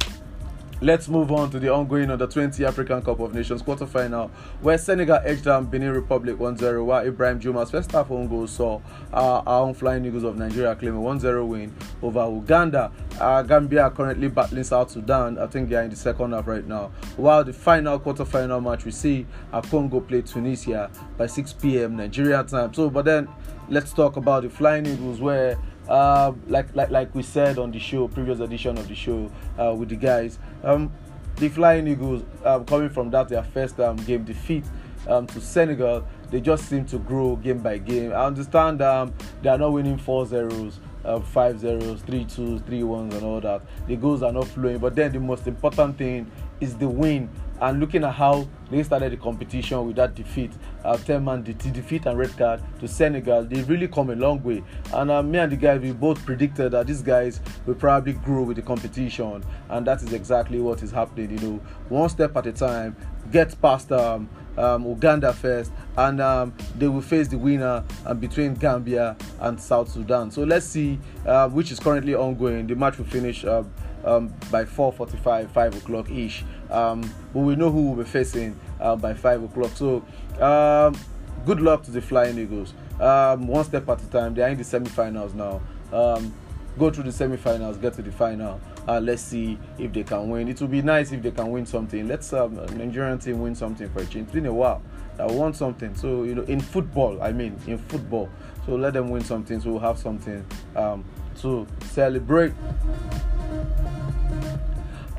Let's 0.83 1.09
move 1.09 1.33
on 1.33 1.51
to 1.53 1.59
the 1.59 1.73
ongoing 1.73 2.11
under 2.11 2.27
20 2.27 2.62
African 2.62 3.01
Cup 3.01 3.19
of 3.21 3.33
Nations 3.33 3.62
quarterfinal, 3.62 4.29
where 4.61 4.77
Senegal 4.77 5.21
edged 5.25 5.45
down 5.45 5.65
Benin 5.65 5.93
Republic 5.93 6.39
1 6.39 6.59
0, 6.59 6.85
while 6.85 7.03
Ibrahim 7.07 7.41
Juma's 7.41 7.71
first 7.71 7.93
half 7.93 8.11
own 8.11 8.29
goal 8.29 8.47
saw 8.47 8.83
uh, 9.11 9.39
our 9.47 9.62
own 9.62 9.73
Flying 9.73 10.05
Eagles 10.05 10.25
of 10.25 10.37
Nigeria 10.37 10.77
claim 10.77 10.95
a 10.95 11.01
1 11.01 11.19
0 11.21 11.47
win 11.47 11.75
over 12.03 12.29
Uganda. 12.29 12.93
Uh, 13.19 13.43
Gambia 13.43 13.85
are 13.85 13.91
currently 13.91 14.29
battling 14.29 14.65
South 14.65 14.91
Sudan. 14.91 15.39
I 15.39 15.47
think 15.47 15.71
they 15.71 15.77
are 15.77 15.83
in 15.83 15.89
the 15.89 15.97
second 15.97 16.33
half 16.35 16.47
right 16.47 16.67
now. 16.67 16.89
While 17.17 17.43
the 17.43 17.55
final 17.55 17.99
quarterfinal 17.99 18.62
match 18.62 18.85
we 18.85 18.91
see 18.91 19.27
uh, 19.55 19.62
Congo 19.62 20.01
play 20.01 20.21
Tunisia 20.21 20.91
by 21.17 21.27
6 21.27 21.55
p.m. 21.55 21.97
Nigeria 21.97 22.45
time. 22.45 22.75
So, 22.75 22.91
but 22.91 23.07
then 23.07 23.29
let's 23.71 23.95
talk 23.95 24.19
about 24.19 24.43
the 24.43 24.51
Flying 24.51 24.85
Eagles, 24.85 25.23
where 25.23 25.59
uh, 25.88 26.33
like 26.46 26.75
like 26.75 26.90
like 26.90 27.14
we 27.14 27.22
said 27.22 27.59
on 27.59 27.70
the 27.70 27.79
show, 27.79 28.09
previous 28.09 28.40
edition 28.40 28.79
of 28.79 28.88
the 28.88 28.94
show 28.94 29.31
uh, 29.59 29.75
with 29.75 29.88
the 29.88 29.96
guys. 29.96 30.38
Um, 30.62 30.92
the 31.37 31.51
Flying 31.51 31.87
Eagles, 31.87 32.25
um, 32.44 32.64
coming 32.64 32.88
from 32.88 33.11
that 33.11 33.29
their 33.29 33.42
first 33.42 33.79
um, 33.79 33.96
game 33.96 34.25
defeat 34.25 34.64
um, 35.07 35.27
to 35.29 35.40
Senegal, 35.40 36.07
they 36.31 36.40
just 36.40 36.68
seem 36.68 36.87
to 36.87 36.99
grow 36.99 37.37
game 37.37 37.59
by 37.59 37.79
game. 37.79 38.12
I 38.12 38.25
understand 38.25 38.81
um, 38.83 39.12
they 39.42 39.51
are 39.51 39.59
not 39.59 39.72
winning 39.72 39.99
4 39.99 40.27
zeros, 40.27 40.81
uh, 41.05 41.20
5 41.20 41.61
zeros, 41.61 42.01
3 42.03 42.25
twos, 42.25 42.62
3 42.62 42.83
ones, 42.85 43.14
and 43.14 43.25
all 43.25 43.40
that. 43.42 43.62
The 43.87 43.96
goals 43.96 44.22
are 44.22 44.33
not 44.33 44.49
flowing, 44.49 44.79
but 44.79 44.96
then 44.96 45.12
the 45.12 45.20
most 45.20 45.46
important 45.46 45.99
thing 45.99 46.31
is 46.61 46.77
the 46.77 46.88
win 46.88 47.29
and 47.61 47.81
looking 47.81 48.05
at 48.05 48.12
how 48.14 48.47
they 48.71 48.83
started 48.83 49.12
the 49.12 49.16
competition 49.16 49.87
with 49.87 49.97
that 49.97 50.14
defeat, 50.14 50.53
uh, 50.85 50.97
10 50.97 51.25
man 51.25 51.42
de- 51.42 51.53
defeat 51.55 52.07
and 52.07 52.19
red 52.19 52.37
card 52.37 52.61
to 52.81 52.88
Senegal, 52.88 53.45
they've 53.45 53.69
really 53.69 53.88
come 53.88 54.11
a 54.11 54.14
long 54.14 54.42
way. 54.42 54.62
And 54.92 55.11
uh, 55.11 55.23
me 55.23 55.38
and 55.38 55.51
the 55.51 55.57
guys, 55.57 55.81
we 55.81 55.92
both 55.92 56.25
predicted 56.25 56.73
that 56.73 56.87
these 56.87 57.03
guys 57.03 57.40
will 57.64 57.75
probably 57.75 58.12
grow 58.14 58.42
with 58.42 58.57
the 58.57 58.62
competition, 58.62 59.45
and 59.71 59.87
that 59.87 60.03
is 60.03 60.12
exactly 60.12 60.61
what 60.61 60.83
is 60.83 60.90
happening. 60.90 61.31
You 61.38 61.38
know, 61.38 61.61
one 61.88 62.09
step 62.09 62.37
at 62.37 62.47
a 62.47 62.53
time, 62.53 62.97
get 63.33 63.61
past 63.61 63.92
um, 63.92 64.29
um, 64.59 64.85
Uganda 64.87 65.33
first, 65.33 65.73
and 65.97 66.21
um, 66.21 66.55
they 66.77 66.88
will 66.88 67.01
face 67.01 67.29
the 67.29 67.38
winner 67.38 67.85
um, 68.05 68.19
between 68.19 68.55
Gambia 68.55 69.16
and 69.40 69.61
South 69.61 69.90
Sudan. 69.90 70.31
So 70.31 70.42
let's 70.42 70.66
see, 70.66 70.99
uh, 71.27 71.49
which 71.49 71.71
is 71.71 71.79
currently 71.81 72.14
ongoing. 72.14 72.66
The 72.66 72.75
match 72.75 72.99
will 72.99 73.07
finish. 73.07 73.45
Uh, 73.45 73.64
um, 74.07 74.33
by 74.51 74.64
4:45, 74.64 75.51
5 75.51 75.77
o'clock 75.77 76.11
ish. 76.11 76.45
Um, 76.71 77.03
but 77.35 77.40
we 77.40 77.57
know 77.57 77.71
who 77.71 77.90
we'll 77.90 78.05
be 78.05 78.11
facing 78.11 78.59
uh, 78.81 78.97
by 78.97 79.14
5 79.14 79.45
o'clock. 79.45 79.73
So, 79.75 80.05
um, 80.40 80.99
good 81.45 81.61
luck 81.61 81.83
to 81.85 81.90
the 81.90 82.01
Flying 82.01 82.38
Eagles. 82.38 82.75
Um, 83.01 83.47
one 83.47 83.64
step 83.64 83.88
at 83.88 84.01
a 84.03 84.07
time. 84.07 84.35
They 84.35 84.42
are 84.42 84.49
in 84.49 84.59
the 84.59 84.64
semi-finals 84.64 85.35
now. 85.35 85.61
Um, 85.92 86.33
go 86.79 86.90
through 86.90 87.05
the 87.05 87.12
semi-finals, 87.12 87.77
get 87.79 87.95
to 87.95 88.03
the 88.03 88.12
final. 88.12 88.61
Uh, 88.88 89.01
let's 89.01 89.23
see 89.23 89.59
if 89.79 89.92
they 89.92 90.05
can 90.05 90.31
win. 90.31 90.49
It 90.49 90.61
would 90.61 90.71
be 90.71 90.83
nice 90.83 91.11
if 91.12 91.23
they 91.23 91.33
can 91.33 91.51
win 91.51 91.66
something. 91.66 92.07
Let's 92.07 92.33
um, 92.33 92.55
Nigerian 92.77 93.19
team 93.19 93.40
win 93.40 93.55
something 93.55 93.88
for 93.90 94.01
a 94.01 94.07
change. 94.07 94.25
It's 94.25 94.33
been 94.33 94.47
a 94.47 94.53
while. 94.53 94.83
I 95.19 95.27
want 95.27 95.57
something. 95.57 95.95
So 95.95 96.23
you 96.23 96.35
know, 96.35 96.42
in 96.42 96.61
football, 96.61 97.21
I 97.23 97.33
mean, 97.33 97.59
in 97.66 97.79
football. 97.79 98.29
So 98.64 98.77
let 98.77 98.95
them 98.95 99.11
win 99.11 99.25
something. 99.25 99.61
So 99.61 99.71
we'll 99.71 99.81
have 99.81 99.99
something 99.99 100.45
um, 100.77 101.05
to 101.42 101.66
celebrate. 101.85 102.53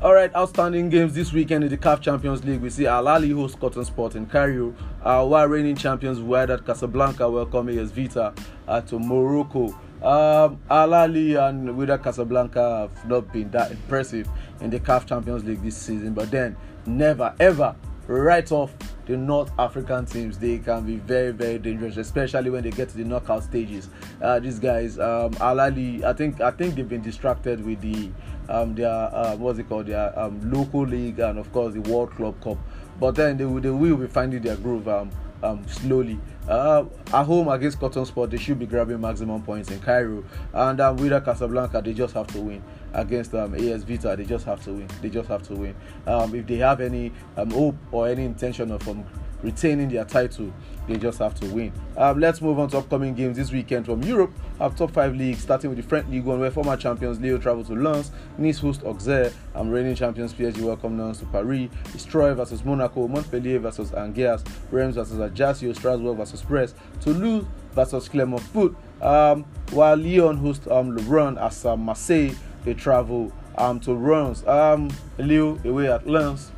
All 0.00 0.14
right, 0.14 0.32
outstanding 0.36 0.90
games 0.90 1.12
this 1.12 1.32
weekend 1.32 1.64
in 1.64 1.70
the 1.70 1.76
CAF 1.76 2.00
Champions 2.00 2.44
League. 2.44 2.60
We 2.60 2.70
see 2.70 2.86
Al 2.86 3.06
Ahly 3.06 3.34
host 3.34 3.58
Cotton 3.58 3.84
Sport 3.84 4.14
in 4.14 4.26
Cairo, 4.26 4.72
uh, 5.02 5.26
while 5.26 5.48
reigning 5.48 5.74
champions 5.74 6.20
Wydad 6.20 6.64
Casablanca 6.64 7.28
welcome 7.28 7.68
AS 7.68 7.90
Vita 7.90 8.32
uh, 8.68 8.80
to 8.82 9.00
Morocco. 9.00 9.66
Um, 10.00 10.60
Al 10.70 10.90
Ahly 10.90 11.36
and 11.36 11.70
Wydad 11.70 12.04
Casablanca 12.04 12.88
have 12.88 13.08
not 13.08 13.32
been 13.32 13.50
that 13.50 13.72
impressive 13.72 14.28
in 14.60 14.70
the 14.70 14.78
CAF 14.78 15.04
Champions 15.04 15.42
League 15.42 15.62
this 15.62 15.76
season, 15.76 16.14
but 16.14 16.30
then 16.30 16.56
never 16.86 17.34
ever 17.40 17.74
write 18.06 18.52
off 18.52 18.72
the 19.08 19.16
North 19.16 19.50
African 19.58 20.06
teams. 20.06 20.38
They 20.38 20.58
can 20.58 20.84
be 20.84 20.96
very, 20.96 21.32
very 21.32 21.58
dangerous, 21.58 21.96
especially 21.96 22.50
when 22.50 22.62
they 22.62 22.70
get 22.70 22.90
to 22.90 22.96
the 22.96 23.04
knockout 23.04 23.42
stages. 23.42 23.88
Uh, 24.22 24.38
these 24.38 24.60
guys, 24.60 24.98
um, 24.98 25.34
Al 25.40 25.56
Ahly, 25.56 26.04
I 26.04 26.12
think, 26.12 26.40
I 26.40 26.52
think 26.52 26.76
they've 26.76 26.88
been 26.88 27.02
distracted 27.02 27.64
with 27.64 27.80
the 27.80 28.10
um, 28.48 28.74
their 28.74 28.88
uh, 28.88 29.36
what's 29.36 29.58
it 29.58 29.68
called 29.68 29.86
their 29.86 30.16
um, 30.18 30.50
local 30.50 30.86
league 30.86 31.18
and 31.18 31.38
of 31.38 31.52
course 31.52 31.74
the 31.74 31.80
World 31.80 32.10
Club 32.12 32.40
Cup. 32.42 32.58
But 33.00 33.14
then 33.14 33.36
they 33.36 33.44
will, 33.44 33.60
they 33.60 33.70
will 33.70 33.96
be 33.96 34.06
finding 34.06 34.42
their 34.42 34.56
groove 34.56 34.88
um, 34.88 35.10
um, 35.42 35.66
slowly. 35.68 36.18
Uh, 36.48 36.86
at 37.12 37.24
home 37.24 37.48
against 37.48 37.78
Cotton 37.78 38.06
Sport, 38.06 38.30
they 38.30 38.38
should 38.38 38.58
be 38.58 38.64
grabbing 38.64 39.00
maximum 39.00 39.42
points 39.42 39.70
in 39.70 39.80
Cairo. 39.80 40.24
And 40.54 40.80
um, 40.80 40.96
with 40.96 41.24
Casablanca, 41.24 41.82
they 41.82 41.92
just 41.92 42.14
have 42.14 42.26
to 42.28 42.40
win 42.40 42.62
against 42.94 43.34
um, 43.34 43.54
AS 43.54 43.84
Vita. 43.84 44.16
They 44.16 44.24
just 44.24 44.46
have 44.46 44.64
to 44.64 44.72
win. 44.72 44.88
They 45.02 45.10
just 45.10 45.28
have 45.28 45.42
to 45.44 45.54
win. 45.54 45.74
Um, 46.06 46.34
if 46.34 46.46
they 46.46 46.56
have 46.56 46.80
any 46.80 47.12
um, 47.36 47.50
hope 47.50 47.76
or 47.92 48.08
any 48.08 48.24
intention 48.24 48.70
of 48.70 48.88
um, 48.88 49.04
retaining 49.42 49.88
their 49.88 50.04
title, 50.04 50.52
they 50.88 50.96
just 50.96 51.18
have 51.18 51.34
to 51.40 51.46
win. 51.46 51.72
Um, 51.96 52.18
let's 52.18 52.40
move 52.40 52.58
on 52.58 52.70
to 52.70 52.78
upcoming 52.78 53.14
games 53.14 53.36
this 53.36 53.52
weekend 53.52 53.86
from 53.86 54.02
Europe. 54.02 54.32
Our 54.58 54.70
top 54.70 54.90
five 54.90 55.14
leagues, 55.14 55.40
starting 55.40 55.70
with 55.70 55.76
the 55.78 55.82
French 55.82 56.08
League 56.08 56.24
One, 56.24 56.40
where 56.40 56.50
former 56.50 56.76
champions 56.76 57.20
Lille 57.20 57.38
travel 57.38 57.62
to 57.64 57.74
Lens, 57.74 58.10
Nice 58.38 58.58
host 58.58 58.82
Auxerre, 58.84 59.32
and 59.54 59.72
reigning 59.72 59.94
champions 59.94 60.32
PSG 60.32 60.62
welcome 60.62 60.98
Lens 60.98 61.18
to 61.18 61.26
Paris. 61.26 61.68
Troyes 62.06 62.36
versus 62.36 62.64
Monaco, 62.64 63.06
Montpellier 63.06 63.58
versus 63.58 63.92
Angers, 63.92 64.42
Reims 64.70 64.94
versus 64.94 65.20
Ajaccio, 65.20 65.72
Strasbourg 65.74 66.16
versus 66.16 66.42
Brest, 66.42 66.74
Toulouse 67.00 67.44
versus 67.72 68.08
Clermont 68.08 68.42
Foot. 68.42 68.74
Um, 69.02 69.44
while 69.70 69.96
Lyon 69.96 70.38
host 70.38 70.66
um, 70.68 70.96
Le 70.96 71.02
Run 71.02 71.36
as 71.38 71.64
uh, 71.64 71.76
Marseille, 71.76 72.34
they 72.64 72.74
travel 72.74 73.30
um, 73.58 73.78
to 73.80 73.94
Reims. 73.94 74.46
Um, 74.46 74.90
Lille 75.18 75.58
away 75.64 75.92
at 75.92 76.06
Lens 76.06 76.50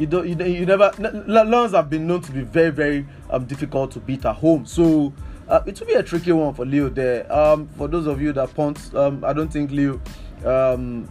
you 0.00 0.06
don't 0.06 0.26
you, 0.26 0.46
you 0.46 0.64
never 0.64 0.90
Lens 0.98 1.72
have 1.72 1.90
been 1.90 2.06
known 2.06 2.22
to 2.22 2.32
be 2.32 2.40
very 2.40 2.70
very 2.70 3.06
um, 3.28 3.44
difficult 3.44 3.90
to 3.92 4.00
beat 4.00 4.24
at 4.24 4.34
home. 4.34 4.64
So 4.64 5.12
uh, 5.46 5.60
it 5.66 5.78
will 5.78 5.86
be 5.86 5.92
a 5.92 6.02
tricky 6.02 6.32
one 6.32 6.54
for 6.54 6.64
Lille 6.64 6.88
there. 6.88 7.30
Um, 7.30 7.68
for 7.76 7.86
those 7.86 8.06
of 8.06 8.20
you 8.20 8.32
that 8.32 8.54
punt 8.54 8.94
um, 8.94 9.22
I 9.22 9.34
don't 9.34 9.52
think 9.52 9.70
Lille 9.70 10.00
um, 10.46 11.06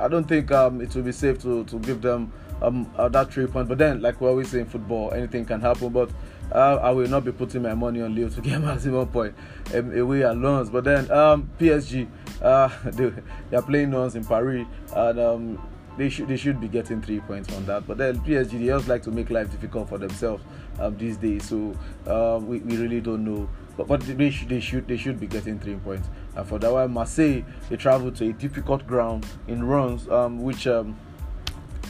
I 0.00 0.08
don't 0.08 0.26
think 0.26 0.50
um, 0.50 0.80
it 0.80 0.92
will 0.96 1.04
be 1.04 1.12
safe 1.12 1.40
to, 1.42 1.64
to 1.64 1.78
give 1.78 2.02
them 2.02 2.32
um, 2.60 2.90
uh, 2.96 3.08
that 3.10 3.32
three 3.32 3.46
point. 3.46 3.68
But 3.68 3.78
then 3.78 4.02
like 4.02 4.20
we 4.20 4.26
always 4.26 4.50
say 4.50 4.60
in 4.60 4.66
football 4.66 5.12
anything 5.12 5.44
can 5.44 5.60
happen. 5.60 5.90
But 5.90 6.10
uh, 6.50 6.80
I 6.82 6.90
will 6.90 7.08
not 7.08 7.24
be 7.24 7.30
putting 7.30 7.62
my 7.62 7.74
money 7.74 8.02
on 8.02 8.16
Lille 8.16 8.30
to 8.30 8.40
get 8.40 8.60
maximum 8.62 9.06
point 9.06 9.32
um, 9.74 9.96
away 9.96 10.24
at 10.24 10.36
Lens 10.36 10.70
but 10.70 10.82
then 10.84 11.06
PSG 11.06 12.08
uh, 12.42 12.68
they, 12.90 13.12
they, 13.50 13.56
are 13.56 13.62
playing 13.62 13.92
Lens 13.92 14.16
in 14.16 14.24
Paris. 14.24 14.66
And 14.94 15.58
they 15.96 16.08
should 16.08 16.28
they 16.28 16.36
should 16.36 16.60
be 16.60 16.68
getting 16.68 17.00
three 17.00 17.20
points 17.20 17.54
on 17.54 17.64
that. 17.66 17.86
But 17.86 17.98
then 17.98 18.20
PSG 18.20 18.58
they 18.58 18.66
just 18.66 18.88
like 18.88 19.02
to 19.04 19.10
make 19.10 19.30
life 19.30 19.50
difficult 19.50 19.88
for 19.88 19.98
themselves 19.98 20.44
um, 20.78 20.96
these 20.98 21.16
days. 21.16 21.48
So 21.48 21.74
um, 22.06 22.46
we, 22.46 22.58
we 22.58 22.76
really 22.76 23.00
don't 23.00 23.24
know. 23.24 23.48
But, 23.76 23.88
but 23.88 24.00
they 24.00 24.30
should 24.30 24.48
they 24.48 24.60
should 24.60 24.88
they 24.88 24.96
should 24.96 25.20
be 25.20 25.26
getting 25.26 25.58
three 25.58 25.76
points. 25.76 26.08
And 26.34 26.46
for 26.46 26.58
that 26.58 26.72
one, 26.72 26.92
Marseille 26.92 27.42
they 27.68 27.76
travel 27.76 28.10
to 28.12 28.28
a 28.28 28.32
difficult 28.32 28.86
ground 28.86 29.26
in 29.48 29.64
Reims, 29.64 30.08
um, 30.08 30.42
which 30.42 30.66
um, 30.66 30.96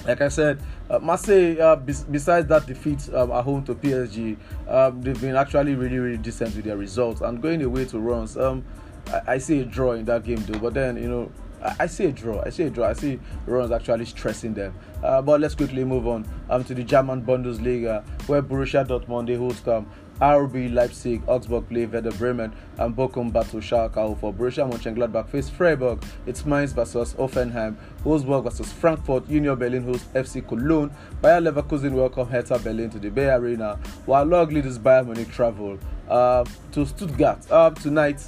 like 0.07 0.21
I 0.21 0.29
said, 0.29 0.61
uh, 0.89 0.99
Marseille, 1.01 1.61
uh, 1.61 1.77
besides 1.77 2.47
that 2.47 2.67
defeat 2.67 3.09
um, 3.13 3.33
at 3.33 3.43
home 3.43 3.65
to 3.65 3.75
PSG, 3.75 4.37
um, 4.69 5.03
they've 5.03 5.21
been 5.21 5.35
actually 5.35 5.75
really, 5.75 5.99
really 5.99 6.17
decent 6.17 6.55
with 6.55 6.65
their 6.65 6.77
results. 6.77 7.21
And 7.21 7.43
going 7.43 7.63
away 7.63 7.87
to 7.87 7.99
Reims, 7.99 8.37
um, 8.37 8.65
I, 9.09 9.35
I, 9.35 9.39
see 9.39 9.61
a 9.61 9.65
draw 9.65 9.93
in 9.93 10.05
that 10.05 10.23
game, 10.23 10.45
though. 10.47 10.59
But 10.59 10.75
then, 10.75 10.97
you 10.97 11.09
know, 11.09 11.33
I 11.79 11.87
see 11.87 12.07
a 12.07 12.13
draw. 12.13 12.43
I 12.45 12.51
see 12.51 12.65
a 12.65 12.71
draw. 12.71 12.87
I 12.89 12.93
see 12.93 13.19
Rennes 13.47 13.73
actually 13.73 14.05
stressing 14.05 14.55
them. 14.55 14.75
Uh, 15.03 15.23
but 15.23 15.41
let's 15.41 15.55
quickly 15.55 15.85
move 15.85 16.07
on 16.07 16.27
um, 16.51 16.65
to 16.65 16.75
the 16.75 16.85
German 16.85 17.23
Bundesliga, 17.23 18.07
where 18.29 18.43
Borussia 18.43 18.87
Dortmund 18.87 19.27
they 19.27 19.35
host 19.35 19.67
um, 19.69 19.87
RB 20.21 20.73
Leipzig, 20.73 21.23
Augsburg 21.27 21.69
play 21.69 21.85
Werder 21.85 22.13
Bremen, 22.13 22.53
and 22.79 22.97
Bochum 22.97 23.33
battle 23.33 23.61
Schalke 23.61 24.19
for 24.19 24.33
Borussia 24.33 24.71
Mönchengladbach 24.71 25.29
face 25.29 25.51
Freiburg. 25.51 26.03
It's 26.25 26.47
Mainz 26.47 26.73
versus 26.73 27.15
Hoffenheim, 27.15 27.77
Wolfsburg 28.03 28.45
versus 28.45 28.73
Frankfurt, 28.73 29.29
Union 29.29 29.59
Berlin 29.59 29.85
host 29.85 30.13
FC 30.15 30.47
Cologne, 30.47 30.91
Bayer 31.21 31.41
Leverkusen 31.41 31.93
welcome 31.93 32.29
Hertha 32.29 32.59
Berlin 32.59 32.89
to 32.91 32.99
the 32.99 33.11
Bay 33.11 33.29
Arena, 33.29 33.79
while 34.07 34.25
log 34.25 34.53
leaders 34.53 34.79
Bayern 34.79 35.07
Munich 35.07 35.31
travel 35.31 35.79
uh, 36.09 36.45
to 36.73 36.87
Stuttgart. 36.87 37.39
Uh, 37.51 37.71
tonight, 37.71 38.25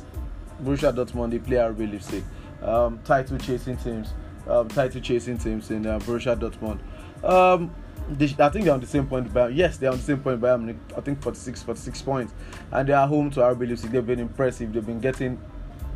Borussia 0.63 0.93
Dortmund 0.93 1.43
play 1.45 1.57
RB 1.57 1.91
Leipzig 1.91 2.25
um, 2.63 3.01
title 3.05 3.39
chasing 3.39 3.77
teams, 3.77 4.13
um, 4.49 4.69
title 4.69 5.01
chasing 5.01 5.39
teams 5.39 5.71
in 5.71 5.87
uh, 5.87 5.99
Borussia 6.01 6.39
Dortmund. 6.39 6.81
Um, 7.25 7.75
they, 8.11 8.27
I 8.39 8.49
think 8.49 8.65
they're 8.65 8.75
on 8.75 8.81
the 8.81 8.87
same 8.87 9.07
point. 9.07 9.33
But 9.33 9.55
yes, 9.55 9.77
they're 9.77 9.91
on 9.91 9.99
the 9.99 10.03
same 10.03 10.21
point. 10.21 10.41
But 10.41 10.61
I 10.97 11.01
think 11.01 11.23
46, 11.23 11.63
46 11.63 12.03
points, 12.03 12.35
and 12.73 12.89
they 12.89 12.93
are 12.93 13.07
home 13.07 13.31
to 13.33 13.41
RB 13.41 13.69
Leipzig. 13.69 13.91
They've 13.91 14.07
been 14.07 14.21
impressive. 14.21 14.73
They've 14.73 14.85
been 14.85 15.01
getting 15.01 15.41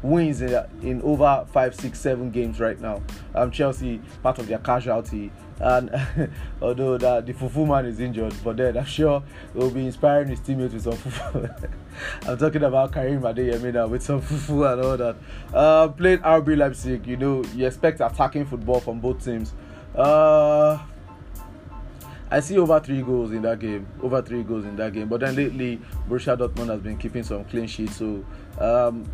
wins 0.03 0.43
in, 0.43 0.65
in 0.83 1.01
over 1.03 1.47
five, 1.53 1.75
six, 1.75 2.01
seven 2.01 2.31
games 2.31 2.61
right 2.61 2.81
now. 2.81 3.03
Um, 3.35 3.51
Chelsea, 3.51 4.01
part 4.23 4.39
of 4.39 4.49
their 4.49 4.59
casualty, 4.59 5.31
And 5.63 5.91
although 6.61 6.99
that 6.99 7.25
the 7.25 7.33
Fufu 7.33 7.67
man 7.67 7.87
is 7.87 8.01
injured, 8.01 8.35
but 8.43 8.57
then 8.57 8.77
I'm 8.77 8.85
sure 8.85 9.23
he 9.53 9.59
will 9.59 9.71
be 9.71 9.87
inspiring 9.87 10.29
his 10.29 10.41
teammates 10.41 10.75
with 10.75 10.83
some 10.83 10.95
Fufu. 10.95 11.71
I'm 12.27 12.37
talking 12.37 12.65
about 12.65 12.93
Karim 12.93 13.23
Adeyemi 13.23 13.73
now 13.73 13.87
with 13.87 14.03
some 14.03 14.21
Fufu 14.21 14.71
and 14.71 14.83
all 14.85 14.97
that. 14.97 15.17
Uh, 15.55 15.89
playing 15.89 16.19
RB 16.19 16.57
Leipzig, 16.57 17.07
you 17.07 17.17
know, 17.17 17.45
you 17.55 17.67
expect 17.67 18.01
attacking 18.01 18.45
football 18.45 18.81
from 18.81 18.99
both 18.99 19.25
teams. 19.25 19.53
Uh, 19.95 20.79
I 22.29 22.41
see 22.41 22.59
over 22.59 22.81
three 22.81 23.03
goals 23.03 23.31
in 23.31 23.43
that 23.43 23.61
game. 23.61 23.87
Over 24.03 24.21
three 24.21 24.43
goals 24.43 24.65
in 24.65 24.75
that 24.77 24.93
game. 24.95 25.07
But 25.07 25.21
then 25.21 25.37
lately, 25.37 25.81
Borussia 26.09 26.37
Dortmund 26.37 26.71
has 26.71 26.81
been 26.81 26.97
keeping 26.97 27.23
some 27.23 27.45
clean 27.45 27.69
sheets. 27.69 27.97
So 27.97 28.25
um, 28.59 29.09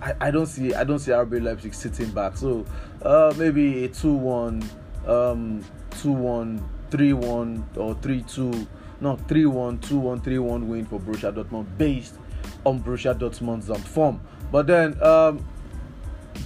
I, 0.00 0.14
I 0.20 0.30
don't 0.30 0.46
see 0.46 0.72
I 0.72 0.84
don't 0.84 1.00
see 1.00 1.10
RB 1.10 1.42
Leipzig 1.42 1.74
sitting 1.74 2.10
back. 2.10 2.36
So 2.36 2.64
uh, 3.02 3.34
maybe 3.36 3.84
a 3.84 3.88
two-one, 3.88 4.62
um, 5.06 5.64
two-one, 6.02 6.66
three-one, 6.90 7.68
or 7.76 7.94
three-two. 7.96 8.66
No, 9.00 9.16
3-1, 9.16 9.80
2-1, 9.80 10.24
3-1 10.24 10.66
win 10.66 10.86
for 10.86 10.98
Borussia 11.00 11.34
Dortmund 11.34 11.66
based 11.76 12.14
on 12.64 12.82
Borussia 12.82 13.18
Dortmund's 13.18 13.68
um, 13.68 13.76
form. 13.82 14.20
But 14.50 14.66
then 14.66 14.92
um, 15.02 15.44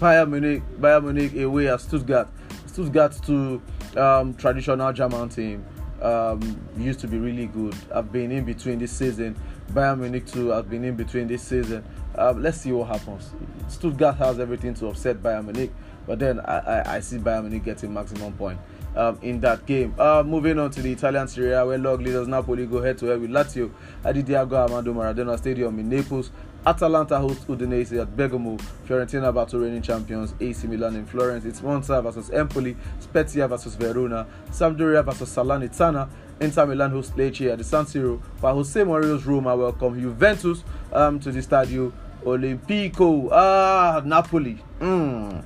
Bayern 0.01 0.31
Munich, 0.31 0.63
Bayern 0.81 1.05
Munich 1.05 1.37
away 1.37 1.69
at 1.69 1.81
Stuttgart. 1.81 2.29
Stuttgart 2.67 3.13
to 3.27 3.63
um, 3.97 4.35
traditional 4.35 4.93
German 4.93 5.29
team 5.29 5.65
um, 6.03 6.61
used 6.77 7.01
to 7.01 7.09
be 7.09 7.19
really 7.19 7.47
good. 7.47 7.75
I've 7.95 8.13
been 8.13 8.31
in 8.31 8.45
between 8.45 8.79
this 8.79 8.93
season. 8.93 9.37
Bayern 9.73 9.99
Munich 10.01 10.27
too. 10.27 10.53
I've 10.55 10.71
been 10.71 10.85
in 10.85 10.97
between 10.97 11.27
this 11.27 11.43
season. 11.43 11.85
Um, 12.17 12.43
let's 12.43 12.61
see 12.61 12.73
what 12.73 12.89
happens. 12.89 13.31
Stuttgart 13.69 14.17
has 14.17 14.41
everything 14.41 14.75
to 14.75 14.89
upset 14.89 15.23
Bayern 15.23 15.45
Munich, 15.45 15.73
but 16.09 16.19
then 16.19 16.41
I, 16.41 16.59
I, 16.59 16.97
I 16.97 17.01
see 17.01 17.19
Bayern 17.19 17.43
Munich 17.43 17.65
getting 17.65 17.93
maximum 17.93 18.33
point 18.33 18.59
um, 18.97 19.19
in 19.21 19.41
that 19.43 19.67
game. 19.67 19.95
Uh, 19.99 20.25
moving 20.27 20.59
on 20.59 20.71
to 20.71 20.81
the 20.83 20.91
Italian 20.91 21.29
Serie 21.29 21.53
A, 21.53 21.65
where 21.67 21.77
log 21.77 22.01
leaders 22.01 22.27
Napoli 22.27 22.65
go 22.67 22.83
head 22.83 22.97
to 22.99 23.07
head 23.07 23.21
with 23.21 23.31
Lazio 23.31 23.71
at 24.03 24.15
the 24.15 24.23
Diego 24.23 24.57
Armando 24.57 24.95
Maradona 24.95 25.37
Stadium 25.39 25.79
in 25.79 25.89
Naples. 25.89 26.31
Atalanta 26.67 27.19
host 27.19 27.47
Udinese 27.47 28.01
at 28.03 28.17
Bergamo, 28.17 28.57
Fiorentina 28.87 29.33
battle 29.33 29.61
reigning 29.61 29.81
champions 29.81 30.35
AC 30.41 30.67
Milan 30.67 30.97
in 30.97 31.07
Florence, 31.07 31.45
it's 31.45 31.63
Monza 31.63 32.03
versus 32.03 32.31
Empoli, 32.31 32.77
Spezia 32.99 33.47
versus 33.47 33.75
Verona, 33.77 34.27
Sampdoria 34.51 35.05
versus 35.05 35.35
Salernitana, 35.35 36.09
Inter 36.41 36.67
Milan 36.67 36.91
host 36.91 37.15
Lecce 37.17 37.53
at 37.53 37.59
the 37.59 37.65
San 37.65 37.85
Siro, 37.85 38.21
while 38.41 38.55
Jose 38.55 38.81
Mourinho's 38.81 39.25
Roma 39.25 39.55
welcome 39.57 40.01
Juventus 40.01 40.65
um, 40.93 41.21
to 41.21 41.31
the 41.31 41.41
Stadio 41.41 41.93
Olimpico. 42.25 43.29
Ah, 43.31 44.03
Napoli. 44.05 44.59
Mm. 44.81 45.45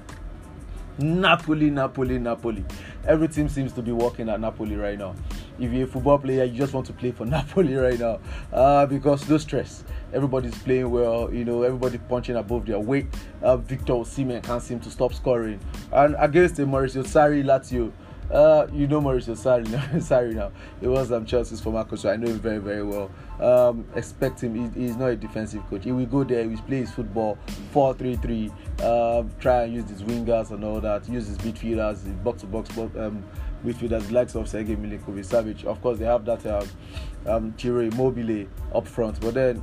Napoli, 0.99 1.71
Napoli, 1.71 2.19
Napoli. 2.19 2.65
Every 3.07 3.29
team 3.29 3.49
seems 3.49 3.73
to 3.73 3.83
be 3.83 3.93
working 3.93 4.29
at 4.29 4.41
Napoli 4.41 4.77
right 4.77 4.99
now. 4.99 5.15
If 5.59 5.73
you're 5.73 5.85
a 5.85 5.87
football 5.87 6.19
player, 6.19 6.45
you 6.45 6.59
just 6.59 6.75
want 6.75 6.87
to 6.87 6.93
play 6.93 7.13
for 7.13 7.25
Napoli 7.27 7.75
right 7.75 7.99
now 7.99 8.21
uh, 8.53 8.87
because 8.87 9.29
no 9.29 9.39
stress. 9.39 9.85
Everybody's 10.13 10.57
playing 10.59 10.91
well, 10.91 11.33
you 11.33 11.45
know, 11.45 11.63
everybody 11.63 11.99
punching 11.99 12.37
above 12.37 12.67
their 12.67 12.79
weight. 12.79 13.07
Uh, 13.43 13.57
Victor 13.57 13.95
Osimhen 13.95 14.43
can't 14.43 14.63
seem 14.63 14.81
to 14.81 14.91
stop 14.91 15.15
scoring. 15.15 15.59
And 15.93 16.15
against 16.19 16.57
the 16.57 16.65
Mauricio 16.65 17.05
Sarri 17.05 17.43
Lazio, 17.43 17.91
uh, 18.33 18.67
you 18.73 18.87
know 18.87 19.01
Mauricio 19.01 19.37
Sarri 19.37 19.69
now. 19.69 19.83
Sarri 19.99 20.35
now. 20.35 20.51
He 20.81 20.87
was 20.87 21.13
um, 21.13 21.27
Chelsea's 21.27 21.61
former 21.61 21.85
coach, 21.85 22.01
so 22.01 22.11
I 22.11 22.17
know 22.17 22.29
him 22.29 22.41
very, 22.41 22.59
very 22.59 22.83
well. 22.83 23.11
Um, 23.41 23.85
expect 23.95 24.43
him. 24.43 24.73
He, 24.73 24.81
he's 24.81 24.97
not 24.97 25.07
a 25.11 25.17
defensive 25.17 25.63
coach. 25.69 25.85
He 25.85 25.93
will 25.93 26.07
go 26.07 26.25
there. 26.25 26.43
He 26.43 26.49
will 26.49 26.63
play 26.63 26.79
his 26.79 26.91
football 26.91 27.37
4-3-3. 27.75 28.53
Uh, 28.81 29.25
try 29.39 29.65
and 29.65 29.75
use 29.75 29.89
his 29.89 30.03
wingers 30.03 30.51
and 30.51 30.65
all 30.65 30.81
that. 30.81 31.07
Use 31.09 31.27
his 31.27 31.39
midfielders, 31.39 32.05
his 32.05 32.15
box-to-box 32.25 32.71
um, 32.77 33.23
midfielders, 33.65 34.11
likes 34.11 34.35
of 34.35 34.49
Sergei 34.49 34.77
Milinkovic. 34.77 35.65
Of 35.65 35.83
course, 35.83 35.99
they 35.99 36.07
have 36.07 36.25
that 36.25 36.47
um, 36.47 36.69
um, 37.27 37.55
Immobile 37.63 38.47
up 38.75 38.87
front, 38.89 39.21
but 39.21 39.35
then 39.35 39.63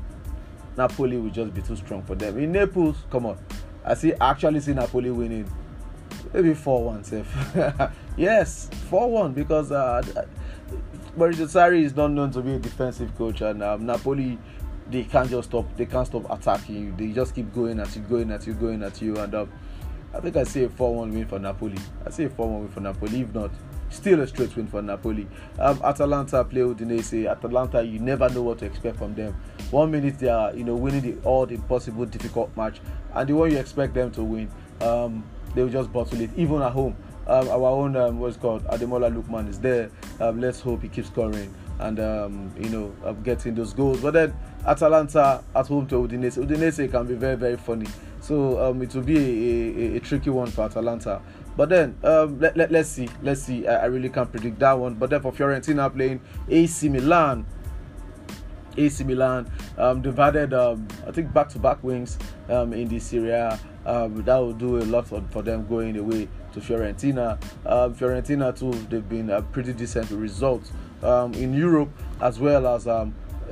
Napoli 0.77 1.17
will 1.17 1.31
just 1.31 1.53
be 1.53 1.61
too 1.61 1.75
strong 1.75 2.03
for 2.03 2.15
them. 2.15 2.37
In 2.37 2.51
Naples, 2.51 2.97
come 3.09 3.25
on. 3.25 3.37
I 3.83 3.95
see 3.95 4.13
actually 4.21 4.59
see 4.59 4.73
Napoli 4.73 5.09
winning 5.09 5.49
maybe 6.33 6.53
4 6.53 6.83
1 6.83 7.03
safe. 7.03 7.35
yes, 8.17 8.69
4 8.89 9.09
1 9.09 9.33
because 9.33 9.71
uh, 9.71 10.01
Mauricio 11.17 11.47
Sarri 11.47 11.83
is 11.83 11.95
not 11.95 12.11
known 12.11 12.31
to 12.31 12.41
be 12.41 12.53
a 12.53 12.59
defensive 12.59 13.15
coach, 13.17 13.41
and 13.41 13.63
um, 13.63 13.85
Napoli 13.85 14.37
they 14.89 15.03
can't 15.03 15.29
just 15.29 15.49
stop. 15.49 15.65
They 15.77 15.85
can't 15.85 16.07
stop 16.07 16.29
attacking 16.29 16.75
you. 16.75 16.93
They 16.97 17.13
just 17.13 17.35
keep 17.35 17.53
going 17.53 17.79
at 17.79 17.95
you, 17.95 18.01
going 18.03 18.31
at 18.31 18.47
you, 18.47 18.53
going 18.53 18.83
at 18.83 19.01
you, 19.01 19.17
and 19.17 19.33
um, 19.35 19.51
I 20.13 20.19
think 20.19 20.35
I 20.35 20.43
see 20.43 20.63
a 20.63 20.69
4 20.69 20.95
1 20.95 21.13
win 21.13 21.27
for 21.27 21.39
Napoli. 21.39 21.77
I 22.05 22.09
see 22.09 22.23
a 22.23 22.29
4 22.29 22.47
1 22.47 22.59
win 22.61 22.69
for 22.69 22.79
Napoli. 22.79 23.21
If 23.21 23.33
not, 23.33 23.51
still 23.89 24.21
a 24.21 24.27
straight 24.27 24.55
win 24.55 24.67
for 24.67 24.81
Napoli. 24.81 25.27
Um, 25.59 25.79
Atalanta 25.83 26.43
play 26.43 26.61
Udinese. 26.61 27.29
Atalanta, 27.29 27.83
you 27.83 27.99
never 27.99 28.29
know 28.29 28.41
what 28.41 28.59
to 28.59 28.65
expect 28.65 28.97
from 28.97 29.13
them. 29.13 29.35
One 29.69 29.91
minute 29.91 30.17
they 30.17 30.29
are, 30.29 30.53
you 30.55 30.63
know, 30.63 30.75
winning 30.75 31.01
the 31.01 31.27
odd, 31.27 31.51
impossible, 31.51 32.05
difficult 32.05 32.55
match, 32.57 32.79
and 33.13 33.29
the 33.29 33.33
one 33.33 33.51
you 33.51 33.57
expect 33.57 33.93
them 33.93 34.11
to 34.11 34.23
win, 34.23 34.49
um, 34.81 35.23
they 35.55 35.63
will 35.63 35.69
just 35.69 35.91
bottle 35.91 36.21
it, 36.21 36.29
even 36.35 36.61
at 36.61 36.71
home. 36.71 36.95
Um, 37.27 37.47
our 37.49 37.69
own 37.69 37.95
um, 37.95 38.19
what's 38.19 38.37
called 38.37 38.63
Ademola 38.65 39.13
Lookman 39.13 39.49
is 39.49 39.59
there. 39.59 39.91
Um, 40.19 40.41
let's 40.41 40.59
hope 40.59 40.81
he 40.81 40.89
keeps 40.89 41.09
scoring 41.09 41.53
and 41.79 41.99
um, 41.99 42.51
you 42.59 42.69
know 42.69 43.15
getting 43.23 43.55
those 43.55 43.73
goals. 43.73 44.01
But 44.01 44.13
then 44.13 44.33
Atalanta 44.65 45.43
at 45.55 45.67
home 45.67 45.87
to 45.87 45.95
Udinese. 45.95 46.43
Udinese 46.43 46.89
can 46.91 47.05
be 47.05 47.13
very 47.13 47.35
very 47.35 47.57
funny. 47.57 47.87
So 48.21 48.59
um, 48.63 48.81
it 48.81 48.93
will 48.93 49.03
be 49.03 49.17
a, 49.17 49.93
a, 49.93 49.97
a, 49.97 49.99
tricky 49.99 50.29
one 50.29 50.47
for 50.51 50.63
Atalanta. 50.63 51.21
But 51.55 51.69
then 51.69 51.97
um, 52.03 52.39
let, 52.39 52.57
let, 52.57 52.73
us 52.73 52.89
see, 52.89 53.09
let's 53.21 53.41
see. 53.41 53.67
I, 53.67 53.83
I, 53.83 53.85
really 53.85 54.09
can't 54.09 54.29
predict 54.29 54.59
that 54.59 54.73
one. 54.73 54.95
But 54.95 55.09
then 55.09 55.21
for 55.21 55.31
Fiorentina 55.31 55.93
playing 55.93 56.21
AC 56.49 56.89
Milan, 56.89 57.45
AC 58.77 59.03
Milan 59.03 59.49
um, 59.77 60.01
divided, 60.01 60.53
um, 60.53 60.87
I 61.07 61.11
think, 61.11 61.33
back-to-back 61.33 61.83
wings 61.83 62.17
um, 62.49 62.73
in 62.73 62.87
this 62.87 63.13
area. 63.13 63.59
Um, 63.89 64.23
that 64.23 64.37
will 64.37 64.53
do 64.53 64.77
a 64.77 64.85
lot 64.85 65.07
for, 65.07 65.23
for 65.31 65.41
them 65.41 65.65
going 65.65 65.97
away 65.97 66.27
to 66.53 66.59
Fiorentina. 66.59 67.41
Um, 67.65 67.95
Fiorentina 67.95 68.57
too, 68.57 68.71
they've 68.87 69.07
been 69.07 69.31
a 69.31 69.41
pretty 69.41 69.73
decent 69.73 70.11
result 70.11 70.71
um, 71.01 71.33
in 71.33 71.55
Europe 71.55 71.89
as 72.21 72.39
well 72.39 72.67
as 72.67 72.85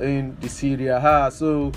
in 0.00 0.36
the 0.40 0.48
Serie 0.48 0.86
A. 0.86 1.28
So 1.32 1.72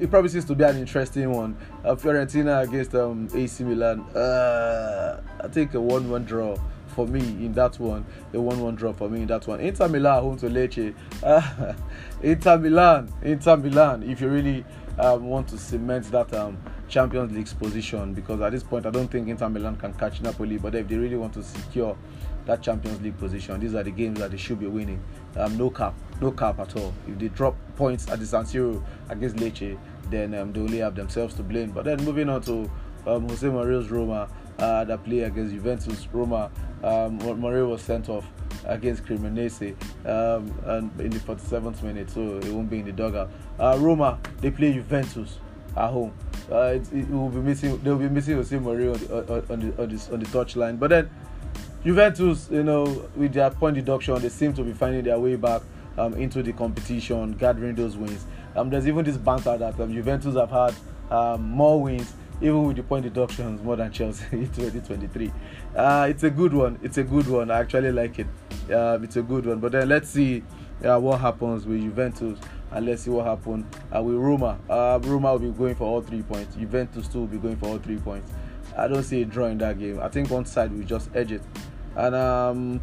it 0.00 0.10
probably 0.10 0.30
seems 0.30 0.44
to 0.46 0.56
be 0.56 0.64
an 0.64 0.78
interesting 0.78 1.30
one. 1.30 1.56
Uh, 1.84 1.94
Fiorentina 1.94 2.64
against 2.64 2.92
AC 3.36 3.62
Milan. 3.62 4.00
Uh, 4.16 5.22
I 5.40 5.46
think 5.46 5.74
a 5.74 5.80
one-one 5.80 6.24
draw 6.24 6.56
for 6.88 7.06
me 7.06 7.20
in 7.20 7.52
that 7.52 7.78
one. 7.78 8.04
A 8.32 8.40
1 8.40 8.60
1 8.60 8.74
draw 8.74 8.92
for 8.92 9.08
me 9.08 9.22
in 9.22 9.26
that 9.28 9.46
one. 9.46 9.60
Inter 9.60 9.88
Milan 9.88 10.22
home 10.22 10.36
to 10.38 10.46
Lecce. 10.46 10.94
Uh, 11.22 11.74
Inter 12.22 12.58
Milan. 12.58 13.12
Inter 13.22 13.56
Milan. 13.56 14.02
If 14.02 14.20
you 14.20 14.28
really 14.28 14.64
um, 14.98 15.26
want 15.26 15.48
to 15.48 15.58
cement 15.58 16.10
that 16.10 16.32
um, 16.34 16.58
Champions 16.92 17.32
League 17.32 17.48
position, 17.58 18.12
because 18.12 18.42
at 18.42 18.52
this 18.52 18.62
point 18.62 18.84
I 18.84 18.90
don't 18.90 19.10
think 19.10 19.26
Inter 19.26 19.48
Milan 19.48 19.76
can 19.76 19.94
catch 19.94 20.20
Napoli, 20.20 20.58
but 20.58 20.74
if 20.74 20.86
they 20.88 20.96
really 20.96 21.16
want 21.16 21.32
to 21.32 21.42
secure 21.42 21.96
that 22.44 22.60
Champions 22.60 23.00
League 23.00 23.16
position, 23.16 23.58
these 23.58 23.74
are 23.74 23.82
the 23.82 23.90
games 23.90 24.18
that 24.18 24.30
they 24.30 24.36
should 24.36 24.60
be 24.60 24.66
winning. 24.66 25.02
Um, 25.34 25.56
no 25.56 25.70
cap, 25.70 25.94
no 26.20 26.32
cap 26.32 26.60
at 26.60 26.76
all. 26.76 26.92
If 27.08 27.18
they 27.18 27.28
drop 27.28 27.56
points 27.76 28.10
at 28.10 28.20
the 28.20 28.26
San 28.26 28.44
Siro 28.44 28.84
against 29.08 29.36
Lecce, 29.36 29.78
then 30.10 30.34
um, 30.34 30.52
they 30.52 30.60
only 30.60 30.78
have 30.78 30.94
themselves 30.94 31.32
to 31.36 31.42
blame. 31.42 31.70
But 31.70 31.86
then 31.86 32.04
moving 32.04 32.28
on 32.28 32.42
to 32.42 32.70
um, 33.06 33.26
Jose 33.26 33.46
Mourinho's 33.46 33.90
Roma, 33.90 34.28
uh, 34.58 34.84
that 34.84 35.02
play 35.02 35.20
against 35.20 35.54
Juventus. 35.54 36.06
Roma, 36.12 36.50
um, 36.84 37.18
Mourinho 37.20 37.70
was 37.70 37.80
sent 37.80 38.10
off 38.10 38.26
against 38.66 39.06
Cremonese 39.06 39.74
um, 40.04 40.54
and 40.66 41.00
in 41.00 41.08
the 41.10 41.20
47th 41.20 41.82
minute, 41.82 42.10
so 42.10 42.36
it 42.36 42.48
won't 42.48 42.68
be 42.68 42.80
in 42.80 42.84
the 42.84 42.92
dugout. 42.92 43.30
Uh, 43.58 43.78
Roma, 43.80 44.20
they 44.42 44.50
play 44.50 44.74
Juventus 44.74 45.38
at 45.76 45.90
home. 45.90 46.12
Uh, 46.50 46.74
it, 46.74 46.92
it, 46.92 47.08
will 47.10 47.28
be 47.28 47.38
missing. 47.38 47.78
They 47.82 47.90
will 47.90 47.98
be 47.98 48.08
missing 48.08 48.36
Jose 48.36 48.56
Mourinho 48.56 48.94
on 48.94 49.26
the 49.26 49.52
on 49.52 49.74
on 49.80 49.88
the, 49.88 50.12
on 50.12 50.20
the 50.20 50.26
touchline. 50.26 50.78
But 50.78 50.90
then 50.90 51.10
Juventus, 51.84 52.48
you 52.50 52.62
know, 52.62 52.84
with 53.16 53.32
their 53.32 53.50
point 53.50 53.76
deduction, 53.76 54.20
they 54.20 54.28
seem 54.28 54.52
to 54.54 54.62
be 54.62 54.72
finding 54.72 55.04
their 55.04 55.18
way 55.18 55.36
back 55.36 55.62
um, 55.98 56.14
into 56.14 56.42
the 56.42 56.52
competition, 56.52 57.32
gathering 57.32 57.74
those 57.74 57.96
wins. 57.96 58.24
Um, 58.54 58.70
there's 58.70 58.86
even 58.86 59.04
this 59.04 59.16
banter 59.16 59.56
that 59.56 59.80
um, 59.80 59.92
Juventus 59.92 60.34
have 60.36 60.50
had 60.50 60.74
um, 61.10 61.42
more 61.50 61.80
wins 61.80 62.12
even 62.42 62.64
with 62.64 62.76
the 62.76 62.82
point 62.82 63.04
deductions 63.04 63.62
more 63.62 63.76
than 63.76 63.90
Chelsea 63.92 64.24
in 64.32 64.48
2023. 64.52 65.32
Uh, 65.76 66.06
it's 66.10 66.24
a 66.24 66.30
good 66.30 66.52
one. 66.52 66.78
It's 66.82 66.98
a 66.98 67.04
good 67.04 67.26
one. 67.28 67.50
I 67.50 67.60
actually 67.60 67.92
like 67.92 68.18
it. 68.18 68.26
Uh, 68.70 68.98
it's 69.02 69.16
a 69.16 69.22
good 69.22 69.46
one. 69.46 69.60
But 69.60 69.72
then 69.72 69.88
let's 69.88 70.10
see 70.10 70.42
uh, 70.84 70.98
what 70.98 71.20
happens 71.20 71.64
with 71.64 71.80
Juventus 71.80 72.38
and 72.72 72.86
let's 72.86 73.02
see 73.02 73.10
what 73.10 73.26
happens 73.26 73.64
uh, 73.94 74.02
with 74.02 74.16
Roma. 74.16 74.58
Uh, 74.68 74.98
Roma 75.02 75.32
will 75.32 75.38
be 75.38 75.50
going 75.50 75.74
for 75.74 75.84
all 75.84 76.00
three 76.00 76.22
points. 76.22 76.56
Juventus 76.56 77.08
too 77.08 77.20
will 77.20 77.26
be 77.26 77.38
going 77.38 77.56
for 77.56 77.66
all 77.66 77.78
three 77.78 77.98
points. 77.98 78.32
I 78.76 78.88
don't 78.88 79.02
see 79.02 79.22
a 79.22 79.24
draw 79.24 79.46
in 79.46 79.58
that 79.58 79.78
game. 79.78 80.00
I 80.00 80.08
think 80.08 80.30
one 80.30 80.46
side 80.46 80.72
will 80.72 80.84
just 80.84 81.10
edge 81.14 81.32
it. 81.32 81.42
And 81.94 82.14
um, 82.14 82.80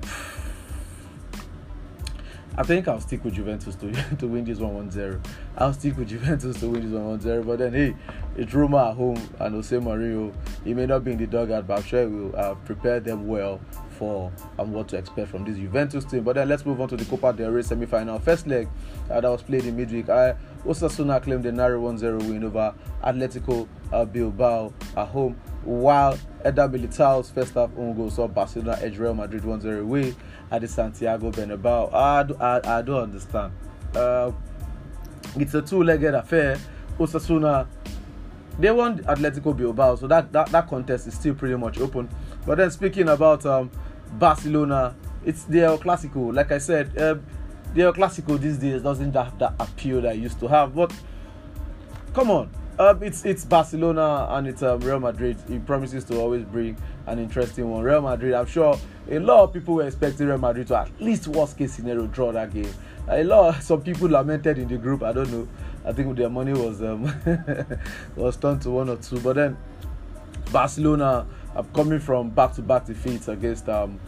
I 2.55 2.63
think 2.63 2.87
I'll 2.87 2.99
stick 2.99 3.23
with 3.23 3.35
Juventus 3.35 3.75
to, 3.75 3.91
to 4.17 4.27
win 4.27 4.43
this 4.43 4.59
1 4.59 4.73
1 4.73 4.91
0. 4.91 5.21
I'll 5.57 5.73
stick 5.73 5.97
with 5.97 6.09
Juventus 6.09 6.59
to 6.59 6.67
win 6.69 6.83
this 6.83 6.91
1 6.91 7.05
1 7.05 7.21
0. 7.21 7.43
But 7.43 7.59
then, 7.59 7.73
hey, 7.73 7.95
it's 8.35 8.53
Roma 8.53 8.89
at 8.89 8.95
home 8.97 9.21
and 9.39 9.55
Jose 9.55 9.75
Mourinho. 9.75 10.33
He 10.63 10.73
may 10.73 10.85
not 10.85 11.03
be 11.03 11.13
in 11.13 11.17
the 11.17 11.25
dugout, 11.25 11.65
but 11.65 11.77
I'm 11.77 11.83
sure 11.83 12.01
he 12.01 12.13
will 12.13 12.35
uh, 12.35 12.55
prepare 12.55 12.99
them 12.99 13.27
well 13.27 13.59
um, 14.01 14.71
what 14.73 14.87
to 14.89 14.97
expect 14.97 15.29
from 15.29 15.43
this 15.43 15.57
Juventus 15.57 16.05
team. 16.05 16.23
But 16.23 16.35
then 16.35 16.49
let's 16.49 16.65
move 16.65 16.79
on 16.81 16.87
to 16.89 16.97
the 16.97 17.05
Copa 17.05 17.33
del 17.33 17.51
Rey 17.51 17.61
semi-final. 17.61 18.19
First 18.19 18.47
leg 18.47 18.67
uh, 19.09 19.21
that 19.21 19.29
was 19.29 19.41
played 19.41 19.65
in 19.65 19.75
midweek. 19.75 20.09
I, 20.09 20.35
Osasuna 20.65 21.21
claimed 21.21 21.45
a 21.45 21.51
narrow 21.51 21.81
1-0 21.81 22.29
win 22.29 22.43
over 22.43 22.73
Atletico 23.03 23.67
uh, 23.91 24.05
Bilbao 24.05 24.73
at 24.95 25.07
home, 25.07 25.35
while 25.63 26.17
Eder 26.43 26.67
Militao's 26.67 27.29
first 27.29 27.53
half 27.53 27.69
own 27.77 27.95
goal 27.95 28.09
saw 28.09 28.27
Barcelona 28.27 28.77
edge 28.81 28.97
Real 28.97 29.13
Madrid 29.13 29.43
1-0 29.43 29.81
away 29.81 30.15
at 30.51 30.61
the 30.61 30.67
Santiago 30.67 31.31
Bernabeu. 31.31 31.93
I, 31.93 32.43
I, 32.43 32.79
I 32.79 32.81
don't 32.81 33.03
understand. 33.03 33.53
Uh, 33.95 34.31
it's 35.35 35.53
a 35.53 35.61
two-legged 35.61 36.13
affair. 36.13 36.59
Osasuna 36.97 37.67
they 38.59 38.71
won 38.71 38.99
Atletico 39.03 39.55
Bilbao, 39.55 39.95
so 39.95 40.07
that, 40.07 40.33
that, 40.33 40.49
that 40.49 40.67
contest 40.67 41.07
is 41.07 41.13
still 41.13 41.33
pretty 41.33 41.55
much 41.55 41.79
open. 41.79 42.09
But 42.45 42.57
then 42.57 42.69
speaking 42.71 43.07
about 43.07 43.45
um, 43.45 43.71
Barcelona, 44.09 44.95
it's 45.25 45.43
the 45.43 45.61
El 45.61 45.77
Clasico. 45.77 46.33
Like 46.33 46.51
I 46.51 46.57
said, 46.57 46.97
uh, 46.97 47.15
the 47.73 47.83
El 47.83 47.93
Clasico 47.93 48.39
these 48.39 48.57
days 48.57 48.81
doesn't 48.81 49.13
have 49.13 49.37
that 49.39 49.53
appeal 49.59 50.01
that 50.01 50.15
it 50.15 50.19
used 50.19 50.39
to 50.39 50.47
have. 50.47 50.75
But 50.75 50.93
come 52.13 52.31
on, 52.31 52.49
uh, 52.77 52.95
it's 53.01 53.25
it's 53.25 53.45
Barcelona 53.45 54.27
and 54.31 54.47
it's 54.47 54.63
um, 54.63 54.79
Real 54.81 54.99
Madrid. 54.99 55.37
It 55.49 55.65
promises 55.65 56.03
to 56.05 56.19
always 56.19 56.43
bring 56.43 56.77
an 57.07 57.19
interesting 57.19 57.69
one. 57.69 57.83
Real 57.83 58.01
Madrid, 58.01 58.33
I'm 58.33 58.47
sure 58.47 58.77
a 59.09 59.19
lot 59.19 59.43
of 59.43 59.53
people 59.53 59.75
were 59.75 59.87
expecting 59.87 60.27
Real 60.27 60.37
Madrid 60.37 60.67
to 60.67 60.77
at 60.77 61.01
least 61.01 61.27
worst 61.27 61.57
case 61.57 61.73
scenario 61.73 62.07
draw 62.07 62.31
that 62.31 62.53
game. 62.53 62.71
A 63.07 63.23
lot, 63.23 63.63
some 63.63 63.81
people 63.81 64.07
lamented 64.07 64.57
in 64.59 64.67
the 64.67 64.77
group. 64.77 65.01
I 65.01 65.11
don't 65.11 65.31
know 65.31 65.47
I 65.85 65.93
think 65.93 66.15
their 66.17 66.29
money 66.29 66.53
was 66.53 66.81
um, 66.81 67.03
was 68.15 68.37
turned 68.37 68.61
to 68.63 68.69
one 68.69 68.89
or 68.89 68.97
two. 68.97 69.19
But 69.19 69.37
then 69.37 69.57
Barcelona 70.51 71.25
are 71.59 71.63
coming 71.73 71.99
from 71.99 72.29
back-to-back 72.29 72.85
defeats 72.85 73.27
against 73.27 73.67
um, 73.67 73.99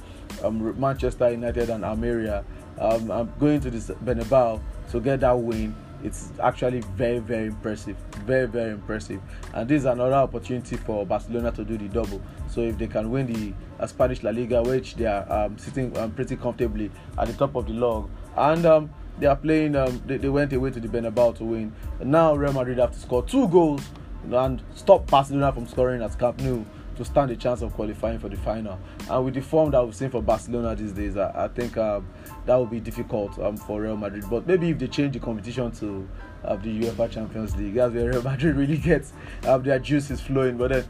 um, 0.43 0.79
Manchester 0.79 1.29
United 1.29 1.69
and 1.69 1.83
Almeria. 1.83 2.45
Um, 2.79 3.11
I'm 3.11 3.33
going 3.39 3.59
to 3.61 3.69
this 3.69 3.89
Bernabeu 3.89 4.61
to 4.91 4.99
get 5.01 5.19
that 5.19 5.37
win. 5.37 5.75
It's 6.03 6.31
actually 6.41 6.79
very, 6.95 7.19
very 7.19 7.47
impressive. 7.47 7.97
Very, 8.25 8.47
very 8.47 8.71
impressive. 8.71 9.21
And 9.53 9.67
this 9.67 9.81
is 9.81 9.85
another 9.85 10.15
opportunity 10.15 10.77
for 10.77 11.05
Barcelona 11.05 11.51
to 11.51 11.63
do 11.65 11.77
the 11.77 11.89
double. 11.89 12.21
So 12.49 12.61
if 12.61 12.77
they 12.77 12.87
can 12.87 13.11
win 13.11 13.31
the 13.31 13.53
uh, 13.83 13.85
Spanish 13.85 14.23
La 14.23 14.31
Liga, 14.31 14.63
which 14.63 14.95
they 14.95 15.05
are 15.05 15.29
um, 15.31 15.57
sitting 15.57 15.95
um, 15.97 16.11
pretty 16.11 16.37
comfortably 16.37 16.89
at 17.19 17.27
the 17.27 17.33
top 17.33 17.55
of 17.55 17.67
the 17.67 17.73
log, 17.73 18.09
and 18.37 18.65
um, 18.65 18.89
they 19.19 19.27
are 19.27 19.35
playing. 19.35 19.75
Um, 19.75 20.01
they, 20.07 20.17
they, 20.17 20.29
went 20.29 20.53
away 20.53 20.71
to 20.71 20.79
the 20.79 20.87
Bernabeu 20.87 21.35
to 21.35 21.43
win. 21.43 21.73
And 21.99 22.11
now 22.11 22.33
Real 22.33 22.53
Madrid 22.53 22.79
have 22.79 22.93
to 22.93 22.99
score 22.99 23.23
two 23.23 23.47
goals 23.49 23.83
and 24.31 24.63
stop 24.73 25.05
Barcelona 25.07 25.51
from 25.51 25.67
scoring 25.67 26.01
at 26.01 26.17
Camp 26.17 26.39
Nou 26.39 26.65
to 27.03 27.09
stand 27.09 27.31
a 27.31 27.35
chance 27.35 27.61
of 27.61 27.73
qualifying 27.73 28.19
for 28.19 28.29
the 28.29 28.37
final. 28.37 28.79
And 29.09 29.25
with 29.25 29.33
the 29.33 29.41
form 29.41 29.71
that 29.71 29.83
we've 29.83 29.95
seen 29.95 30.09
for 30.09 30.21
Barcelona 30.21 30.75
these 30.75 30.91
days, 30.91 31.17
I, 31.17 31.45
I 31.45 31.47
think 31.47 31.77
um, 31.77 32.07
that 32.45 32.55
will 32.55 32.65
be 32.65 32.79
difficult 32.79 33.37
um, 33.39 33.57
for 33.57 33.81
Real 33.81 33.97
Madrid. 33.97 34.25
But 34.29 34.45
maybe 34.47 34.69
if 34.69 34.79
they 34.79 34.87
change 34.87 35.13
the 35.13 35.19
competition 35.19 35.71
to 35.71 36.07
uh, 36.43 36.55
the 36.57 36.81
UEFA 36.83 37.11
Champions 37.11 37.55
League, 37.55 37.73
that's 37.73 37.93
where 37.93 38.09
Real 38.09 38.21
Madrid 38.23 38.55
really 38.55 38.77
gets 38.77 39.13
um, 39.47 39.63
their 39.63 39.79
juices 39.79 40.21
flowing. 40.21 40.57
But 40.57 40.71
then 40.71 40.85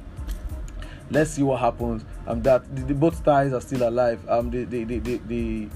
let's 1.10 1.32
see 1.32 1.44
what 1.44 1.60
happens. 1.60 2.04
Um, 2.28 2.42
that 2.44 2.76
the, 2.76 2.82
the 2.84 2.94
both 2.94 3.24
ties 3.24 3.54
are 3.54 3.62
still 3.62 3.88
alive. 3.88 4.28
Um, 4.30 4.50
the 4.50 4.66
the 4.66 4.84
the, 4.84 5.00
the, 5.00 5.18
the 5.28 5.68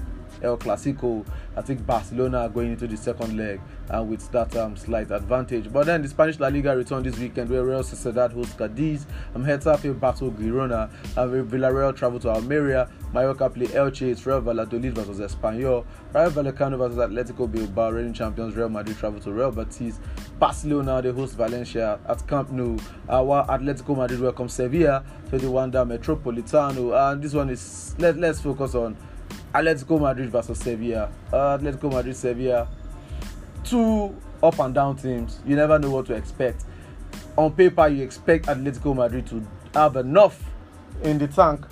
El 0.46 0.56
Clasico. 0.56 1.26
I 1.56 1.62
think 1.62 1.84
Barcelona 1.86 2.38
are 2.38 2.48
going 2.48 2.72
into 2.72 2.86
the 2.86 2.96
second 2.96 3.36
leg 3.36 3.60
and 3.88 4.00
uh, 4.00 4.02
with 4.02 4.30
that 4.32 4.54
um, 4.56 4.76
slight 4.76 5.10
advantage. 5.10 5.72
But 5.72 5.86
then 5.86 6.02
the 6.02 6.08
Spanish 6.08 6.40
La 6.40 6.48
Liga 6.48 6.76
return 6.76 7.02
this 7.02 7.18
weekend 7.18 7.50
where 7.50 7.64
Real 7.64 7.82
Sociedad 7.82 8.32
hosts 8.32 8.54
Cadiz, 8.54 9.06
um, 9.34 9.44
Getafe 9.44 9.98
battle 9.98 10.30
Girona, 10.30 10.90
and 11.16 11.50
Villarreal 11.50 11.94
travel 11.94 12.18
to 12.20 12.30
Almeria, 12.30 12.88
Mallorca 13.12 13.48
play 13.48 13.66
Elche, 13.66 14.02
it's 14.02 14.26
Real 14.26 14.40
Valladolid 14.40 14.94
versus 14.94 15.20
Espanyol, 15.20 15.84
Rayo 16.12 16.30
Vallecano 16.30 16.78
versus 16.78 16.98
Atletico 16.98 17.50
Bilbao, 17.50 17.90
reigning 17.90 18.12
champions 18.12 18.54
Real 18.56 18.68
Madrid 18.68 18.96
travel 18.96 19.20
to 19.20 19.32
Real 19.32 19.52
Betis, 19.52 19.98
Barcelona 20.38 21.00
they 21.02 21.12
host 21.12 21.36
Valencia 21.36 21.98
at 22.08 22.26
Camp 22.26 22.50
Nou, 22.50 22.76
while 23.06 23.46
Atletico 23.46 23.96
Madrid 23.96 24.20
welcome 24.20 24.48
Sevilla 24.48 25.04
to 25.30 25.38
the 25.38 25.50
Wanda 25.50 25.84
Metropolitano. 25.84 27.12
And 27.12 27.22
this 27.22 27.32
one 27.34 27.50
is 27.50 27.94
let, 27.98 28.16
let's 28.16 28.40
focus 28.40 28.74
on 28.74 28.96
Atletico 29.54 30.00
Madrid 30.00 30.30
versus 30.30 30.58
Sevilla. 30.58 31.10
Uh, 31.32 31.58
Atletico 31.58 31.92
Madrid, 31.92 32.16
Sevilla. 32.16 32.68
Two 33.64 34.14
up 34.42 34.58
and 34.58 34.74
down 34.74 34.96
teams. 34.96 35.40
You 35.46 35.56
never 35.56 35.78
know 35.78 35.90
what 35.90 36.06
to 36.06 36.14
expect. 36.14 36.64
On 37.36 37.52
paper, 37.52 37.88
you 37.88 38.02
expect 38.02 38.46
Atletico 38.46 38.94
Madrid 38.94 39.26
to 39.28 39.46
have 39.74 39.96
enough 39.96 40.42
in 41.02 41.18
the 41.18 41.28
tank 41.28 41.64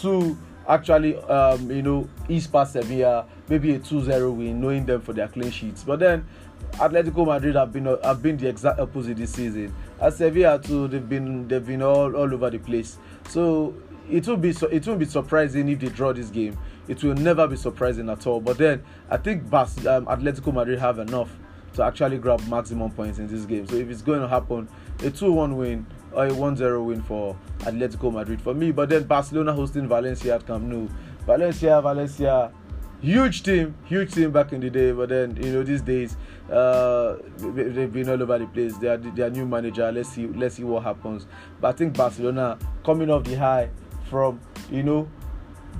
to 0.00 0.36
actually, 0.68 1.16
um, 1.16 1.70
you 1.70 1.82
know, 1.82 2.08
ease 2.28 2.46
past 2.46 2.72
Sevilla, 2.72 3.26
maybe 3.48 3.74
a 3.74 3.78
2-0 3.78 4.36
win, 4.36 4.60
knowing 4.60 4.86
them 4.86 5.00
for 5.00 5.12
their 5.12 5.28
clean 5.28 5.50
sheets. 5.50 5.84
But 5.84 6.00
then 6.00 6.26
Atletico 6.72 7.26
Madrid 7.26 7.54
have 7.56 7.72
been 7.72 7.84
have 8.02 8.22
been 8.22 8.36
the 8.36 8.48
exact 8.48 8.80
opposite 8.80 9.16
this 9.16 9.32
season. 9.32 9.74
At 10.00 10.14
Sevilla 10.14 10.60
too, 10.60 10.88
they've 10.88 11.06
been 11.06 11.46
they've 11.48 11.64
been 11.64 11.82
all, 11.82 12.16
all 12.16 12.32
over 12.32 12.50
the 12.50 12.58
place. 12.58 12.98
So 13.28 13.74
it 14.10 14.26
will 14.26 14.36
be 14.36 14.50
it 14.50 14.86
will 14.86 14.96
be 14.96 15.04
surprising 15.04 15.68
if 15.68 15.80
they 15.80 15.88
draw 15.88 16.12
this 16.12 16.30
game 16.30 16.56
it 16.88 17.02
will 17.02 17.14
never 17.14 17.46
be 17.46 17.56
surprising 17.56 18.08
at 18.10 18.26
all. 18.26 18.40
But 18.40 18.58
then 18.58 18.82
I 19.10 19.16
think 19.16 19.48
Bas- 19.48 19.86
um, 19.86 20.06
Atletico 20.06 20.52
Madrid 20.52 20.78
have 20.78 20.98
enough 20.98 21.30
to 21.74 21.84
actually 21.84 22.18
grab 22.18 22.46
maximum 22.48 22.90
points 22.90 23.18
in 23.18 23.26
this 23.26 23.44
game. 23.44 23.66
So 23.66 23.76
if 23.76 23.88
it's 23.88 24.02
going 24.02 24.20
to 24.20 24.28
happen, 24.28 24.68
a 25.02 25.10
2 25.10 25.32
1 25.32 25.56
win 25.56 25.86
or 26.12 26.26
a 26.26 26.34
1 26.34 26.56
0 26.56 26.82
win 26.82 27.02
for 27.02 27.36
Atletico 27.60 28.12
Madrid 28.12 28.40
for 28.40 28.54
me. 28.54 28.72
But 28.72 28.88
then 28.88 29.04
Barcelona 29.04 29.52
hosting 29.52 29.88
Valencia 29.88 30.34
at 30.34 30.46
Camp 30.46 30.64
Nou. 30.64 30.88
Valencia, 31.26 31.80
Valencia, 31.80 32.52
huge 33.00 33.42
team, 33.42 33.74
huge 33.84 34.12
team 34.12 34.32
back 34.32 34.52
in 34.52 34.60
the 34.60 34.70
day. 34.70 34.92
But 34.92 35.08
then 35.08 35.36
you 35.36 35.52
know 35.52 35.62
these 35.62 35.82
days 35.82 36.16
uh, 36.50 37.16
they've 37.38 37.92
been 37.92 38.08
all 38.08 38.22
over 38.22 38.38
the 38.38 38.46
place. 38.46 38.76
They 38.76 38.88
are 38.88 38.96
their 38.96 39.30
new 39.30 39.46
manager. 39.46 39.90
Let's 39.90 40.10
see, 40.10 40.26
let's 40.26 40.56
see 40.56 40.64
what 40.64 40.82
happens. 40.82 41.26
But 41.60 41.68
I 41.68 41.72
think 41.72 41.96
Barcelona 41.96 42.58
coming 42.84 43.10
off 43.10 43.24
the 43.24 43.36
high 43.36 43.70
from 44.10 44.40
you 44.70 44.82
know 44.82 45.08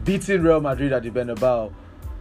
beating 0.05 0.43
Real 0.43 0.61
Madrid 0.61 0.93
at 0.93 1.03
the 1.03 1.11
Bernabeu. 1.11 1.73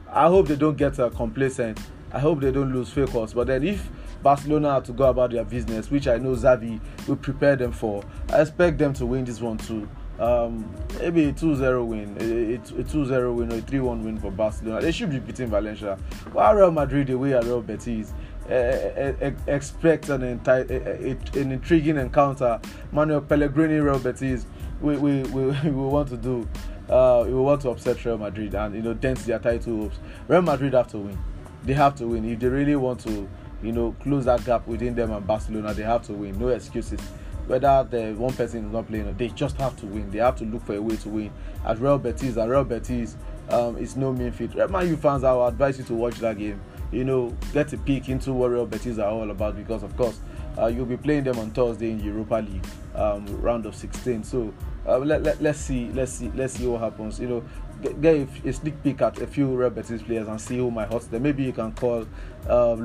I 0.10 0.28
hope 0.28 0.48
they 0.48 0.56
don't 0.56 0.78
get 0.78 1.00
uh, 1.00 1.10
complacent. 1.10 1.80
I 2.12 2.20
hope 2.20 2.41
they 2.41 2.52
don't 2.52 2.74
lose 2.74 2.89
focus. 2.89 3.34
But 3.34 3.48
then 3.48 3.63
if 3.63 3.89
Barcelona 4.22 4.70
are 4.70 4.82
to 4.82 4.91
go 4.91 5.06
about 5.06 5.32
their 5.32 5.46
business, 5.46 5.89
which 5.89 6.08
I 6.08 6.17
know 6.17 6.36
Xavi 6.36 6.80
will 7.08 7.15
prepare 7.15 7.56
them 7.56 7.72
for, 7.72 8.04
I 8.30 8.41
expect 8.41 8.78
them 8.78 8.94
to 8.94 9.06
win 9.06 9.26
this 9.26 9.39
one 9.39 9.58
too. 9.58 9.89
Um, 10.20 10.72
maybe 11.00 11.26
a 11.26 11.34
2-0 11.34 11.86
win, 11.86 12.15
a, 12.20 12.56
a 12.56 12.84
2-0 12.84 13.36
win 13.36 13.52
or 13.52 13.56
a 13.56 13.62
3-1 13.62 14.04
win 14.04 14.20
for 14.20 14.30
Barcelona. 14.30 14.82
They 14.82 14.91
should 14.91 15.10
be 15.10 15.20
beating 15.20 15.48
Valencia. 15.48 15.98
While 16.32 16.56
Real 16.56 16.72
Madrid, 16.72 17.08
the 17.08 17.17
way 17.17 17.34
Real 17.34 17.62
Betis, 17.62 18.13
uh, 18.48 18.54
uh, 18.54 19.32
expect 19.48 20.10
an, 20.10 20.22
enti- 20.22 21.36
an 21.36 21.52
intriguing 21.52 21.98
encounter. 21.98 22.60
Manuel 22.91 23.22
Pellegrini, 23.22 23.80
Real 23.80 23.98
Betis, 23.98 24.46
we, 24.82 24.98
we, 24.98 25.24
we, 25.24 25.46
we 25.63 25.72
want 25.72 26.10
to 26.10 26.17
do 26.17 26.48
uh, 26.91 27.23
we 27.25 27.34
want 27.34 27.62
to 27.62 27.69
upset 27.69 28.04
Real 28.04 28.17
Madrid 28.17 28.54
and 28.54 28.75
you 28.75 28.82
know 28.82 28.93
dent 28.93 29.19
their 29.19 29.39
title 29.39 29.84
hopes. 29.84 29.97
Real 30.27 30.41
Madrid 30.41 30.73
have 30.73 30.88
to 30.89 30.97
win. 30.97 31.17
They 31.63 31.73
have 31.73 31.95
to 31.95 32.08
win 32.08 32.25
if 32.25 32.39
they 32.39 32.47
really 32.47 32.75
want 32.75 32.99
to, 33.01 33.30
you 33.63 33.71
know, 33.71 33.95
close 34.01 34.25
that 34.25 34.43
gap 34.45 34.67
within 34.67 34.95
them 34.95 35.12
and 35.12 35.25
Barcelona. 35.25 35.73
They 35.73 35.84
have 35.84 36.04
to 36.08 36.13
win. 36.13 36.38
No 36.38 36.49
excuses. 36.49 36.99
Whether 37.47 37.88
the 37.89 38.13
one 38.13 38.34
person 38.34 38.65
is 38.65 38.71
not 38.71 38.88
playing, 38.88 39.15
they 39.17 39.30
just 39.30 39.58
have 39.58 39.75
to 39.77 39.86
win. 39.86 40.12
They 40.12 40.19
have 40.19 40.36
to 40.38 40.45
look 40.45 40.65
for 40.65 40.75
a 40.75 40.82
way 40.82 40.95
to 40.97 41.10
win. 41.10 41.32
At 41.65 41.80
Real 41.80 41.97
Betis, 41.97 42.38
at 42.38 42.49
Real 42.49 42.63
Betis, 42.63 43.15
um, 43.49 43.77
it's 43.77 43.95
no 43.95 44.12
mean 44.12 44.32
feat. 44.32 44.56
Man 44.69 44.88
U 44.88 44.97
fans, 44.97 45.23
I 45.23 45.34
would 45.34 45.47
advise 45.47 45.77
you 45.77 45.84
to 45.86 45.93
watch 45.93 46.15
that 46.15 46.38
game. 46.38 46.62
You 46.91 47.06
know, 47.06 47.36
get 47.54 47.71
a 47.73 47.77
peek 47.77 48.10
into 48.10 48.34
what 48.34 48.51
Real 48.51 48.65
Betis 48.65 48.99
are 48.99 49.10
all 49.10 49.30
about 49.32 49.56
because, 49.56 49.84
of 49.84 49.95
course, 49.95 50.19
uh, 50.58 50.67
you'll 50.67 50.86
be 50.86 50.97
playing 50.97 51.23
them 51.23 51.39
on 51.39 51.51
Thursday 51.51 51.91
in 51.91 51.99
Europa 51.99 52.36
League 52.36 52.65
um, 52.95 53.25
round 53.41 53.65
of 53.65 53.75
16. 53.75 54.23
So 54.23 54.54
uh, 54.88 54.98
let, 54.98 55.24
let, 55.24 55.41
let's 55.41 55.60
see, 55.60 55.89
let's 55.91 56.12
see, 56.12 56.32
let's 56.36 56.54
see 56.54 56.65
what 56.65 56.82
happens. 56.82 57.20
You 57.20 57.28
know, 57.28 57.44
get, 57.82 58.02
get 58.02 58.15
a, 58.15 58.50
a, 58.50 58.54
sneak 58.54 58.82
peek 58.84 59.02
at 59.02 59.20
a 59.22 59.28
few 59.28 59.48
Real 59.48 59.70
Betis 59.70 60.02
players 60.02 60.28
and 60.28 60.39
see 60.39 60.58
who 60.58 60.72
might 60.72 60.91
hurt 60.91 61.10
them. 61.12 61.24
Maybe 61.24 61.44
you 61.44 61.54
can 61.54 61.72
call 61.74 62.00
um, 62.02 62.08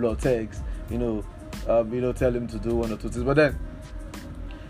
Lotex, 0.01 0.59
you 0.91 0.99
know, 0.99 1.25
um, 1.69 1.93
you 1.93 2.01
know, 2.01 2.13
tell 2.13 2.35
him 2.35 2.47
to 2.49 2.59
do 2.59 2.77
one 2.77 2.93
or 2.93 2.97
two 2.97 3.09
things. 3.09 3.25
But 3.25 3.37
then 3.37 3.59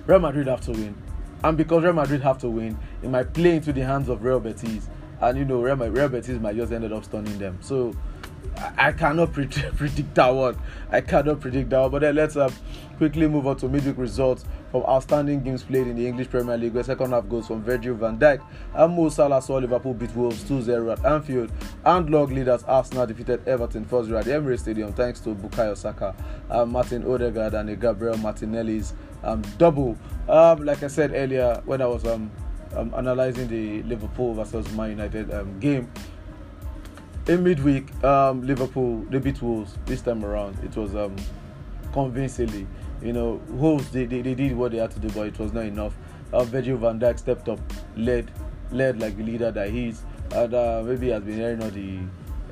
Real 0.07 0.21
Madrid 0.21 0.47
have 0.47 0.61
to 0.63 0.73
win, 0.73 0.97
and 1.43 1.57
because 1.57 1.83
Real 1.83 1.93
Madrid 1.93 2.23
have 2.23 2.39
to 2.39 2.49
win, 2.49 2.79
it 3.03 3.11
might 3.11 3.33
play 3.33 3.57
into 3.57 3.73
the 3.73 3.85
hands 3.85 4.09
of 4.09 4.23
Real 4.23 4.41
Betis, 4.41 4.89
and 5.21 5.39
you 5.39 5.45
know, 5.45 5.61
Real, 5.61 5.77
Real 5.77 6.09
Betis 6.09 6.41
might 6.41 6.57
just 6.57 6.73
ended 6.73 6.93
up 6.93 7.05
stunning 7.05 7.39
them. 7.39 7.59
So 7.61 7.95
I 8.77 8.93
cannot 8.93 9.33
predict, 9.33 9.77
predict 9.77 10.15
that 10.15 10.29
one. 10.29 10.59
I 10.91 11.01
cannot 11.01 11.41
predict 11.41 11.71
that 11.71 11.81
one. 11.81 11.91
But 11.91 12.03
then 12.03 12.15
let's 12.15 12.37
uh, 12.37 12.51
quickly 12.97 13.29
move 13.29 13.47
on 13.47 13.57
to 13.59 13.69
midweek 13.69 13.99
results 13.99 14.45
from 14.71 14.83
outstanding 14.83 15.43
games 15.43 15.63
played 15.63 15.87
in 15.87 15.97
the 15.97 16.07
English 16.07 16.31
Premier 16.31 16.57
League. 16.57 16.75
Where 16.75 16.85
second 16.85 17.13
half 17.13 17.29
goes 17.29 17.47
from 17.47 17.63
Virgil 17.63 17.95
van 17.95 18.19
Dijk 18.19 18.43
and 18.75 18.95
Mo 18.95 19.09
Salah 19.09 19.41
saw 19.41 19.57
Liverpool 19.57 19.95
beat 19.95 20.15
Wolves 20.15 20.43
2-0 20.45 20.93
at 20.93 21.05
Anfield. 21.05 21.53
And 21.85 22.11
log 22.11 22.33
leaders 22.33 22.65
Arsenal 22.65 23.07
defeated 23.07 23.47
Everton 23.47 23.85
4-0 23.85 24.19
at 24.19 24.25
the 24.25 24.31
Emirates 24.33 24.61
Stadium 24.61 24.93
thanks 24.93 25.21
to 25.21 25.35
Bukayo 25.35 25.77
Saka, 25.77 26.15
uh, 26.51 26.65
Martin 26.67 27.05
Odegaard 27.11 27.55
and 27.55 27.81
Gabriel 27.81 28.17
Martinelli's 28.19 28.95
um, 29.23 29.43
double. 29.59 29.97
Um, 30.29 30.65
like 30.65 30.83
I 30.83 30.89
said 30.89 31.13
earlier 31.15 31.63
when 31.65 31.81
I 31.83 31.87
was 31.87 32.05
um, 32.05 32.31
um, 32.75 32.95
analyzing 32.97 33.49
the 33.49 33.83
Liverpool 33.83 34.35
versus 34.35 34.71
Man 34.73 34.91
United 34.91 35.33
um, 35.33 35.59
game. 35.61 35.91
In 37.29 37.43
midweek, 37.43 37.93
um, 38.05 38.47
Liverpool 38.47 39.05
they 39.11 39.19
beat 39.19 39.43
Wolves 39.43 39.77
this 39.85 40.01
time 40.01 40.25
around. 40.25 40.57
It 40.63 40.77
was 40.77 40.95
um, 40.95 41.17
convincingly. 41.93 42.67
You 43.03 43.13
know, 43.13 43.41
Wolves 43.49 43.91
they, 43.91 44.07
they, 44.07 44.23
they 44.23 44.35
did 44.35 44.57
what 44.57 44.73
they 44.73 44.79
had 44.79 44.91
to 44.93 44.99
do, 44.99 45.09
but 45.11 45.27
it 45.27 45.39
was 45.39 45.53
not 45.53 45.65
enough. 45.65 45.95
Uh, 46.33 46.45
Virgil 46.45 46.77
van 46.77 46.99
Dijk 46.99 47.19
stepped 47.19 47.49
up, 47.49 47.61
led, 47.97 48.31
led 48.71 49.01
like 49.01 49.17
the 49.17 49.23
leader 49.23 49.51
that 49.51 49.71
he 49.71 49.89
is, 49.89 50.03
and 50.33 50.55
uh, 50.55 50.83
maybe 50.85 51.11
has 51.11 51.23
been 51.23 51.35
hearing 51.35 51.63
all 51.63 51.71
the 51.71 51.99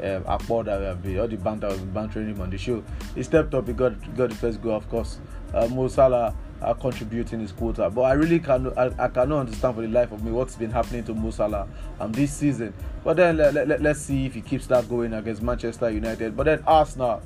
um, 0.03 0.25
that 0.65 0.79
we 0.81 0.85
have 0.85 1.03
been, 1.03 1.21
all 1.21 1.29
the 1.29 1.37
banter 1.37 1.69
we've 1.69 1.79
been 1.79 1.91
bantering 1.93 2.29
him 2.29 2.41
on 2.41 2.51
the 2.51 2.59
show. 2.59 2.83
He 3.15 3.23
stepped 3.23 3.55
up, 3.55 3.67
he 3.67 3.73
got 3.73 3.93
got 4.17 4.31
the 4.31 4.37
first 4.37 4.63
goal, 4.63 4.77
of 4.77 4.89
course. 4.89 5.19
Uh, 5.53 5.69
Mo 5.69 5.87
Salah 5.89 6.35
are 6.65 6.75
contributing 6.75 7.41
his 7.41 7.53
quota. 7.53 7.91
But 7.91 8.03
I 8.03 8.13
really 8.13 8.41
cannot, 8.41 8.77
I, 8.77 8.87
I, 8.99 9.09
cannot 9.09 9.41
understand 9.41 9.77
for 9.77 9.83
the 9.83 9.89
life 9.89 10.13
of 10.13 10.25
me 10.25 10.33
what's 10.33 10.57
been 10.57 10.71
happening 10.71 11.05
to 11.05 11.15
Mo 11.15 11.31
Salah 11.31 11.69
um, 12.01 12.13
this 12.13 12.33
season. 12.33 12.75
But 13.05 13.17
then 13.17 13.37
let, 13.37 13.55
let, 13.55 13.83
let's 13.83 14.01
see 14.01 14.27
if 14.27 14.35
he 14.35 14.41
keeps 14.41 14.67
that 14.67 14.89
going 14.89 15.13
against 15.13 15.43
Manchester 15.43 15.91
United. 15.91 16.37
But 16.37 16.45
then 16.45 16.65
Arsenal, 16.67 17.23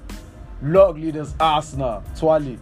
log 0.63 0.99
leaders 0.99 1.35
Arsenal, 1.41 2.03
Twali, 2.15 2.59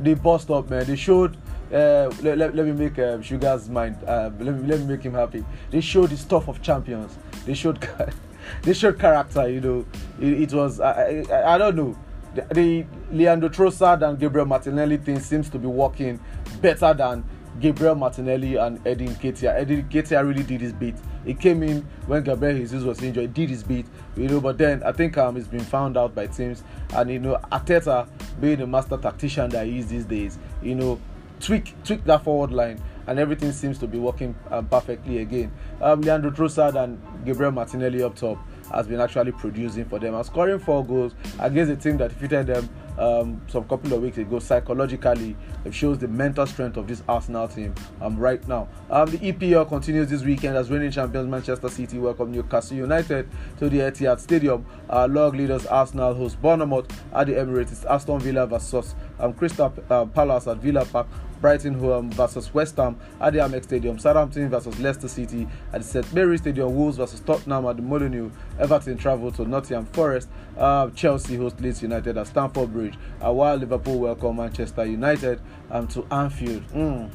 they 0.00 0.14
bust 0.14 0.50
up, 0.50 0.70
man. 0.70 0.86
They 0.86 0.96
showed. 0.96 1.36
Uh, 1.72 2.10
let, 2.22 2.38
let, 2.38 2.54
me 2.54 2.72
make 2.72 2.98
uh, 2.98 3.20
Sugar's 3.20 3.68
mind. 3.68 4.02
Uh, 4.06 4.30
let, 4.38 4.54
me, 4.54 4.66
let 4.66 4.80
me 4.80 4.86
make 4.86 5.02
him 5.02 5.12
happy. 5.12 5.44
They 5.70 5.82
showed 5.82 6.08
the 6.08 6.16
stuff 6.16 6.48
of 6.48 6.62
champions. 6.62 7.18
They 7.44 7.52
showed, 7.52 7.86
they 8.62 8.72
showed 8.72 8.98
character. 8.98 9.46
You 9.50 9.60
know, 9.60 9.86
it, 10.18 10.42
it 10.42 10.52
was. 10.54 10.80
I, 10.80 11.24
I, 11.30 11.54
I 11.54 11.58
don't 11.58 11.76
know 11.76 11.98
the, 12.34 12.54
the 12.54 12.86
Leandro 13.10 13.48
Trossard 13.48 14.06
and 14.06 14.18
Gabriel 14.18 14.46
Martinelli 14.46 14.96
thing 14.96 15.20
seems 15.20 15.48
to 15.50 15.58
be 15.58 15.66
working 15.66 16.20
better 16.60 16.92
than 16.94 17.24
Gabriel 17.60 17.94
Martinelli 17.94 18.56
and 18.56 18.84
Eddie 18.86 19.08
Nketiah. 19.08 19.54
Eddie 19.56 19.82
Nketiah 19.82 20.26
really 20.26 20.42
did 20.42 20.60
his 20.60 20.72
bit. 20.72 20.94
He 21.24 21.34
came 21.34 21.62
in 21.62 21.82
when 22.06 22.22
Gabriel 22.22 22.56
Jesus 22.56 22.84
was 22.84 23.02
injured, 23.02 23.34
did 23.34 23.50
his 23.50 23.62
bit, 23.62 23.86
you 24.16 24.28
know. 24.28 24.40
But 24.40 24.58
then 24.58 24.82
I 24.82 24.92
think 24.92 25.18
um, 25.18 25.36
it's 25.36 25.48
been 25.48 25.60
found 25.60 25.96
out 25.96 26.14
by 26.14 26.26
teams, 26.26 26.62
and 26.94 27.10
you 27.10 27.18
know, 27.18 27.38
Arteta 27.52 28.08
being 28.40 28.58
the 28.58 28.66
master 28.66 28.96
tactician 28.96 29.50
that 29.50 29.66
he 29.66 29.78
is 29.78 29.88
these 29.88 30.04
days, 30.04 30.38
you 30.62 30.74
know, 30.74 31.00
tweak 31.40 31.74
tweak 31.84 32.04
that 32.04 32.24
forward 32.24 32.52
line, 32.52 32.82
and 33.06 33.18
everything 33.18 33.52
seems 33.52 33.78
to 33.78 33.86
be 33.86 33.98
working 33.98 34.34
um, 34.50 34.66
perfectly 34.68 35.18
again. 35.18 35.52
Um, 35.80 36.00
Leandro 36.02 36.30
Trossard 36.30 36.82
and 36.82 37.00
Gabriel 37.24 37.52
Martinelli 37.52 38.02
up 38.02 38.16
top 38.16 38.38
has 38.72 38.86
been 38.86 39.00
actually 39.00 39.32
producing 39.32 39.84
for 39.86 39.98
them 39.98 40.14
and 40.14 40.24
scoring 40.24 40.58
four 40.58 40.84
goals 40.84 41.14
against 41.38 41.72
a 41.72 41.76
team 41.76 41.96
that 41.98 42.10
defeated 42.10 42.46
them 42.46 42.68
um, 42.98 43.40
some 43.48 43.64
couple 43.64 43.92
of 43.92 44.02
weeks 44.02 44.18
ago. 44.18 44.38
Psychologically, 44.38 45.36
it 45.64 45.74
shows 45.74 45.98
the 45.98 46.08
mental 46.08 46.46
strength 46.46 46.76
of 46.76 46.86
this 46.86 47.02
Arsenal 47.08 47.48
team 47.48 47.74
um, 48.00 48.16
right 48.16 48.46
now. 48.48 48.68
Um, 48.90 49.10
the 49.10 49.18
EPL 49.18 49.68
continues 49.68 50.08
this 50.08 50.22
weekend 50.22 50.56
as 50.56 50.70
reigning 50.70 50.90
champions 50.90 51.28
Manchester 51.28 51.68
City 51.68 51.98
welcome 51.98 52.32
Newcastle 52.32 52.76
United 52.76 53.28
to 53.58 53.68
the 53.68 53.78
Etihad 53.78 54.20
Stadium. 54.20 54.66
Our 54.90 55.08
log 55.08 55.34
leaders 55.34 55.66
Arsenal 55.66 56.14
host 56.14 56.40
Bournemouth 56.40 56.86
at 57.14 57.26
the 57.26 57.34
Emirates. 57.34 57.84
Aston 57.88 58.20
Villa 58.20 58.46
versus 58.46 58.94
um, 59.18 59.32
Crystal 59.32 59.72
uh, 59.90 60.04
Palace 60.06 60.46
at 60.46 60.58
Villa 60.58 60.84
Park. 60.84 61.06
Brighton 61.40 61.74
um, 61.92 62.10
versus 62.10 62.52
West 62.52 62.76
Ham 62.76 62.98
at 63.20 63.32
the 63.32 63.38
Amex 63.38 63.64
Stadium, 63.64 63.98
Southampton 63.98 64.48
versus 64.48 64.78
Leicester 64.80 65.08
City 65.08 65.46
at 65.72 65.82
the 65.82 65.86
St 65.86 66.12
Mary 66.12 66.38
Stadium, 66.38 66.74
Wolves 66.74 66.96
versus 66.96 67.20
Tottenham 67.20 67.66
at 67.66 67.76
the 67.76 67.82
Molineux, 67.82 68.30
Everton 68.58 68.96
travel 68.96 69.30
to 69.32 69.44
Nottingham 69.44 69.86
Forest, 69.86 70.28
uh, 70.58 70.90
Chelsea 70.90 71.36
host 71.36 71.60
Leeds 71.60 71.82
United 71.82 72.16
at 72.18 72.26
Stamford 72.26 72.72
Bridge, 72.72 72.94
uh, 73.24 73.32
while 73.32 73.56
Liverpool 73.56 74.00
welcome 74.00 74.36
Manchester 74.36 74.84
United 74.84 75.40
um, 75.70 75.86
to 75.88 76.04
Anfield. 76.10 76.66
Mm. 76.68 77.10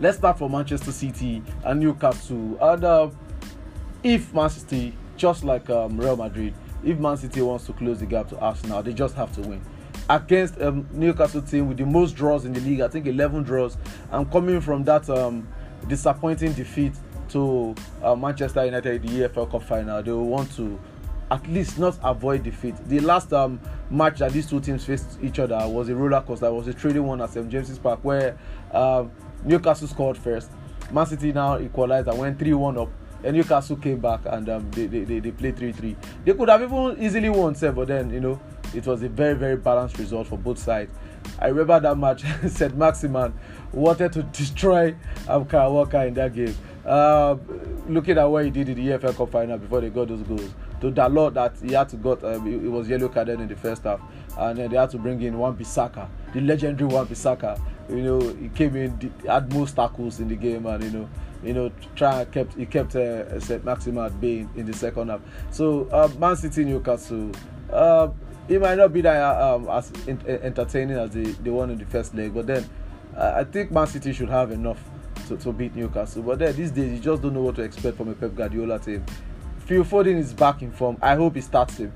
Let's 0.00 0.18
start 0.18 0.38
from 0.38 0.52
Manchester 0.52 0.92
City 0.92 1.42
and 1.64 1.80
Newcastle. 1.80 2.58
And 2.60 2.84
uh, 2.84 3.10
if 4.02 4.32
Man 4.34 4.50
City, 4.50 4.96
just 5.16 5.44
like 5.44 5.68
um, 5.70 5.96
Real 6.00 6.16
Madrid, 6.16 6.54
if 6.82 6.98
Man 6.98 7.16
City 7.16 7.42
wants 7.42 7.66
to 7.66 7.72
close 7.72 8.00
the 8.00 8.06
gap 8.06 8.28
to 8.30 8.38
Arsenal, 8.38 8.82
they 8.82 8.92
just 8.92 9.14
have 9.14 9.32
to 9.34 9.42
win 9.42 9.62
against 10.10 10.60
um, 10.60 10.86
Newcastle 10.92 11.42
team 11.42 11.68
with 11.68 11.78
the 11.78 11.86
most 11.86 12.14
draws 12.14 12.44
in 12.44 12.52
the 12.52 12.60
league. 12.60 12.80
I 12.80 12.88
think 12.88 13.06
11 13.06 13.44
draws. 13.44 13.76
I'm 14.10 14.26
coming 14.26 14.60
from 14.60 14.84
that 14.84 15.08
um, 15.08 15.46
disappointing 15.88 16.52
defeat 16.52 16.92
to 17.30 17.74
uh, 18.02 18.14
Manchester 18.14 18.64
United 18.64 19.04
in 19.04 19.20
the 19.20 19.28
EFL 19.28 19.50
Cup 19.50 19.62
final. 19.62 20.02
They 20.02 20.10
will 20.10 20.26
want 20.26 20.54
to 20.56 20.78
at 21.32 21.46
least 21.48 21.78
not 21.78 21.98
avoid 22.04 22.42
defeat. 22.42 22.74
The 22.88 23.00
last 23.00 23.32
um, 23.32 23.58
match 23.90 24.18
that 24.18 24.32
these 24.32 24.46
two 24.46 24.60
teams 24.60 24.84
faced 24.84 25.18
each 25.22 25.38
other 25.38 25.66
was 25.66 25.88
a 25.88 25.94
roller 25.96 26.20
coaster. 26.20 26.46
It 26.46 26.52
was 26.52 26.68
a 26.68 26.74
trading 26.74 27.04
one 27.04 27.22
at 27.22 27.30
St 27.30 27.48
James's 27.48 27.78
Park 27.78 28.00
where 28.02 28.36
um, 28.70 29.10
Newcastle 29.42 29.88
scored 29.88 30.18
first. 30.18 30.50
Man 30.90 31.06
City 31.06 31.32
now 31.32 31.58
equalized 31.58 32.08
and 32.08 32.18
went 32.18 32.38
3 32.38 32.52
1 32.52 32.76
up. 32.76 32.90
And 33.24 33.34
Newcastle 33.34 33.76
came 33.76 33.98
back 33.98 34.20
and 34.26 34.46
um, 34.50 34.70
they, 34.72 34.86
they, 34.86 35.04
they, 35.04 35.20
they 35.20 35.30
played 35.30 35.56
3 35.56 35.72
3. 35.72 35.96
They 36.26 36.34
could 36.34 36.50
have 36.50 36.62
even 36.62 36.96
easily 37.00 37.30
won, 37.30 37.54
sir, 37.54 37.72
but 37.72 37.88
then, 37.88 38.10
you 38.10 38.20
know, 38.20 38.38
it 38.74 38.86
was 38.86 39.02
a 39.02 39.08
very, 39.08 39.34
very 39.34 39.56
balanced 39.56 39.98
result 39.98 40.26
for 40.26 40.36
both 40.36 40.58
sides. 40.58 40.94
I 41.38 41.46
remember 41.46 41.80
that 41.80 41.96
match, 41.96 42.22
Said 42.48 42.72
Maximan 42.72 43.32
wanted 43.72 44.12
to 44.12 44.22
destroy 44.24 44.94
um, 45.28 45.46
Kyle 45.46 45.72
Walker 45.72 46.02
in 46.02 46.12
that 46.14 46.34
game. 46.34 46.54
Uh, 46.84 47.36
looking 47.88 48.18
at 48.18 48.24
what 48.24 48.44
he 48.44 48.50
did 48.50 48.68
in 48.68 48.74
the 48.74 48.98
EFL 48.98 49.16
Cup 49.16 49.30
final 49.30 49.56
before 49.56 49.80
they 49.80 49.88
got 49.88 50.08
those 50.08 50.22
goals, 50.22 50.50
to 50.82 50.90
that 50.90 51.12
lot 51.12 51.32
that 51.34 51.54
he 51.62 51.72
had 51.72 51.88
to 51.88 51.96
got, 51.96 52.22
um, 52.24 52.46
it, 52.46 52.64
it, 52.64 52.68
was 52.68 52.88
yellow 52.88 53.08
carded 53.08 53.40
in 53.40 53.48
the 53.48 53.56
first 53.56 53.84
half, 53.84 54.00
and 54.36 54.58
then 54.58 54.70
they 54.70 54.76
had 54.76 54.90
to 54.90 54.98
bring 54.98 55.22
in 55.22 55.38
Wan 55.38 55.56
Bissaka, 55.56 56.08
the 56.34 56.40
legendary 56.40 56.90
Wan 56.92 57.06
Bissaka. 57.06 57.58
You 57.88 58.02
know, 58.02 58.20
he 58.20 58.48
came 58.48 58.76
in, 58.76 59.12
had 59.26 59.52
most 59.54 59.76
tackles 59.76 60.20
in 60.20 60.28
the 60.28 60.36
game, 60.36 60.66
and 60.66 60.82
you 60.82 60.90
know, 60.90 61.08
you 61.42 61.54
know, 61.54 61.70
try 61.94 62.24
kept 62.26 62.54
he 62.54 62.66
kept 62.66 62.96
uh, 62.96 63.38
St. 63.40 63.64
Maximin 63.64 64.04
at 64.04 64.20
bay 64.20 64.40
in, 64.40 64.50
in, 64.56 64.66
the 64.66 64.72
second 64.72 65.08
half. 65.08 65.20
So 65.50 65.88
uh, 65.92 66.10
Man 66.18 66.36
City 66.36 66.64
Newcastle. 66.64 67.30
Uh, 67.72 68.08
it 68.48 68.60
might 68.60 68.74
not 68.74 68.92
be 68.92 69.00
that 69.02 69.40
um, 69.40 69.68
as 69.68 69.90
in, 70.08 70.20
entertaining 70.26 70.98
as 70.98 71.10
the, 71.10 71.22
the 71.22 71.52
one 71.52 71.70
in 71.70 71.78
the 71.78 71.86
first 71.86 72.12
leg, 72.14 72.34
but 72.34 72.46
then 72.46 72.68
uh, 73.16 73.34
I 73.36 73.44
think 73.44 73.70
Man 73.70 73.86
City 73.86 74.12
should 74.12 74.28
have 74.28 74.50
enough 74.50 74.80
to, 75.28 75.36
to 75.36 75.52
beat 75.52 75.76
Newcastle. 75.76 76.22
But 76.22 76.40
then 76.40 76.56
these 76.56 76.72
days, 76.72 76.92
you 76.92 76.98
just 76.98 77.22
don't 77.22 77.34
know 77.34 77.42
what 77.42 77.54
to 77.56 77.62
expect 77.62 77.96
from 77.96 78.08
a 78.08 78.14
Pep 78.14 78.34
Guardiola 78.34 78.80
team. 78.80 79.04
Phil 79.66 79.84
Foden 79.84 80.18
is 80.18 80.32
back 80.32 80.62
in 80.62 80.72
form. 80.72 80.96
I 81.00 81.14
hope 81.14 81.36
he 81.36 81.40
starts 81.40 81.76
him 81.76 81.92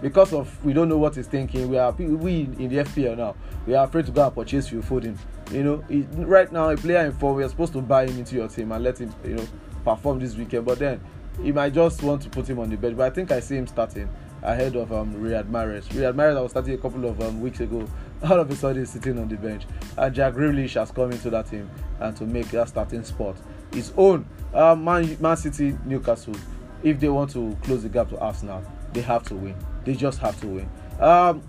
because 0.00 0.32
of 0.32 0.64
we 0.64 0.72
don't 0.72 0.88
know 0.88 0.96
what 0.96 1.16
he's 1.16 1.26
thinking. 1.26 1.68
We 1.68 1.76
are 1.76 1.92
we 1.92 2.40
in 2.58 2.68
the 2.68 2.76
FPL 2.78 3.16
now. 3.16 3.36
We 3.66 3.74
are 3.74 3.84
afraid 3.84 4.06
to 4.06 4.12
go 4.12 4.24
and 4.24 4.34
purchase 4.34 4.68
Phil 4.68 4.80
Foden. 4.80 5.18
You 5.52 5.64
know, 5.64 5.84
he, 5.88 6.02
right 6.24 6.50
now 6.50 6.70
a 6.70 6.76
player 6.76 7.04
in 7.04 7.12
form. 7.12 7.36
We 7.36 7.44
are 7.44 7.48
supposed 7.48 7.74
to 7.74 7.82
buy 7.82 8.06
him 8.06 8.18
into 8.18 8.36
your 8.36 8.48
team 8.48 8.72
and 8.72 8.82
let 8.82 8.98
him, 8.98 9.14
you 9.22 9.34
know, 9.34 9.46
perform 9.84 10.18
this 10.18 10.34
weekend. 10.34 10.64
But 10.64 10.78
then 10.78 11.00
he 11.42 11.52
might 11.52 11.74
just 11.74 12.02
want 12.02 12.22
to 12.22 12.30
put 12.30 12.48
him 12.48 12.58
on 12.58 12.70
the 12.70 12.76
bench. 12.76 12.96
But 12.96 13.06
I 13.06 13.10
think 13.10 13.32
I 13.32 13.40
see 13.40 13.56
him 13.56 13.66
starting 13.66 14.08
ahead 14.42 14.74
of 14.74 14.90
um, 14.90 15.14
Riyad 15.14 15.50
Mahrez. 15.50 15.84
Riyad 15.88 16.14
Mahrez 16.14 16.38
I 16.38 16.40
was 16.40 16.52
starting 16.52 16.72
a 16.72 16.78
couple 16.78 17.04
of 17.04 17.20
um, 17.20 17.42
weeks 17.42 17.60
ago. 17.60 17.86
All 18.22 18.40
of 18.40 18.50
a 18.50 18.56
sudden, 18.56 18.80
he's 18.80 18.90
sitting 18.90 19.18
on 19.18 19.28
the 19.28 19.36
bench. 19.36 19.64
And 19.98 20.14
Jack 20.14 20.34
Grealish 20.34 20.74
has 20.74 20.90
come 20.90 21.12
into 21.12 21.28
that 21.30 21.50
team 21.50 21.70
and 22.00 22.16
to 22.16 22.24
make 22.24 22.48
that 22.50 22.68
starting 22.68 23.04
spot 23.04 23.36
his 23.72 23.92
own. 23.96 24.26
Uh, 24.52 24.74
Man, 24.74 25.16
Man 25.20 25.36
City, 25.36 25.76
Newcastle, 25.84 26.34
if 26.82 27.00
they 27.00 27.08
want 27.08 27.30
to 27.32 27.56
close 27.62 27.82
the 27.82 27.88
gap 27.88 28.08
to 28.10 28.18
Arsenal, 28.18 28.62
they 28.92 29.00
have 29.02 29.22
to 29.24 29.34
win. 29.34 29.54
They 29.84 29.94
just 29.94 30.18
have 30.20 30.40
to 30.40 30.46
win. 30.46 30.70
Um, 31.00 31.42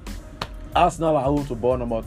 Arsenal 0.76 1.18
are 1.18 1.24
home 1.24 1.46
to 1.48 1.56
Bournemouth. 1.56 2.06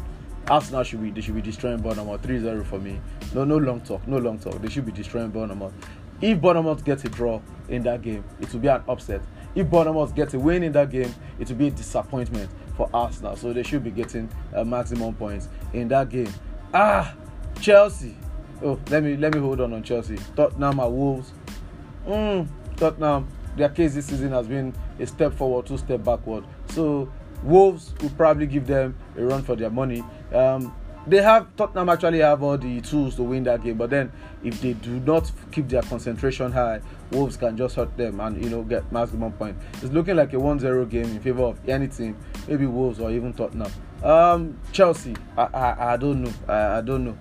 Arsenal 0.49 0.83
should 0.83 1.03
be 1.03 1.11
they 1.11 1.21
should 1.21 1.35
be 1.35 1.43
destroying 1.43 1.79
Bournemouth 1.79 2.23
3-0 2.23 2.65
for 2.67 2.79
me. 2.79 3.01
No, 3.35 3.45
no 3.45 3.57
long 3.57 3.81
talk, 3.81 4.07
no 4.07 4.19
long 4.19 4.39
talk. 4.39 4.61
They 4.61 4.69
should 4.69 4.85
be 4.87 4.93
destroying 4.93 5.31
Bournemouth. 5.31 5.73
If 6.21 6.41
Bournemouth 6.41 6.85
gets 6.85 7.05
a 7.05 7.09
draw 7.09 7.41
in 7.69 7.83
that 7.83 8.03
game, 8.03 8.25
it 8.41 8.53
will 8.53 8.61
be 8.61 8.69
an 8.69 8.83
upset. 8.89 9.23
If 9.55 9.69
Bournemouth 9.69 10.15
gets 10.15 10.35
a 10.35 10.39
win 10.39 10.63
in 10.63 10.73
that 10.73 10.91
game, 10.91 11.15
it 11.39 11.49
will 11.49 11.57
be 11.57 11.69
a 11.69 11.71
disappointment 11.71 12.51
for 12.77 12.89
Arsenal. 12.95 13.37
So 13.37 13.53
they 13.53 13.63
should 13.63 13.85
be 13.85 13.91
getting 13.91 14.29
a 14.55 14.65
maximum 14.65 15.15
points 15.15 15.49
in 15.73 15.89
that 15.89 16.09
game. 16.09 16.33
Ah, 16.73 17.15
Chelsea. 17.61 18.17
Oh, 18.65 18.79
let 18.91 19.03
me 19.03 19.17
let 19.17 19.35
me 19.35 19.41
hold 19.41 19.61
on 19.61 19.73
on 19.73 19.83
Chelsea. 19.83 20.17
Tottenham 20.37 20.81
are 20.81 20.91
Wolves. 20.91 21.33
Mm, 22.07 22.49
Tottenham. 22.83 23.29
Their 23.57 23.69
case 23.69 23.95
this 23.95 24.07
season 24.07 24.33
has 24.33 24.49
been 24.49 24.75
a 24.99 25.07
step 25.07 25.33
forward, 25.35 25.67
two 25.67 25.79
step 25.79 26.03
backward. 26.03 26.45
So 26.71 27.13
Wolves 27.45 27.95
will 28.01 28.11
probably 28.11 28.47
give 28.47 28.67
them 28.67 28.97
a 29.17 29.25
run 29.25 29.43
for 29.45 29.55
their 29.55 29.71
money. 29.71 30.03
Um, 30.35 30.75
they 31.07 31.23
have 31.23 31.55
Tottenham 31.57 31.89
actually 31.89 32.19
have 32.21 32.43
all 32.43 32.59
the 32.59 32.81
tools 32.81 33.15
to 33.17 33.23
win 33.23 33.45
that 33.45 33.63
game, 33.63 33.77
but 33.77 33.91
then 33.91 34.11
if 34.43 34.61
they 34.61 34.73
do 34.73 34.99
not 35.01 35.31
keep 35.53 35.69
their 35.69 35.83
concentration 35.83 36.51
high, 36.51 36.81
Wolves 37.13 37.37
can 37.37 37.57
just 37.57 37.77
hurt 37.77 37.97
them 37.97 38.19
and 38.19 38.43
you 38.43 38.51
know 38.51 38.63
get 38.63 38.91
maximum 38.91 39.33
point. 39.33 39.57
It's 39.75 39.93
looking 39.93 40.17
like 40.17 40.33
a 40.33 40.37
1-0 40.37 40.91
game 40.91 41.05
in 41.05 41.21
favor 41.21 41.43
of 41.43 41.69
any 41.69 41.87
team, 41.87 42.17
maybe 42.49 42.67
Wolves 42.67 42.99
or 42.99 43.13
even 43.13 43.33
Tottenham. 43.33 43.71
Um, 44.03 44.59
Chelsea, 44.73 45.15
I, 45.37 45.43
I, 45.43 45.93
I 45.93 45.97
don't 45.97 46.23
know, 46.23 46.33
I, 46.49 46.79
I 46.79 46.81
don't 46.81 47.05
know. 47.05 47.17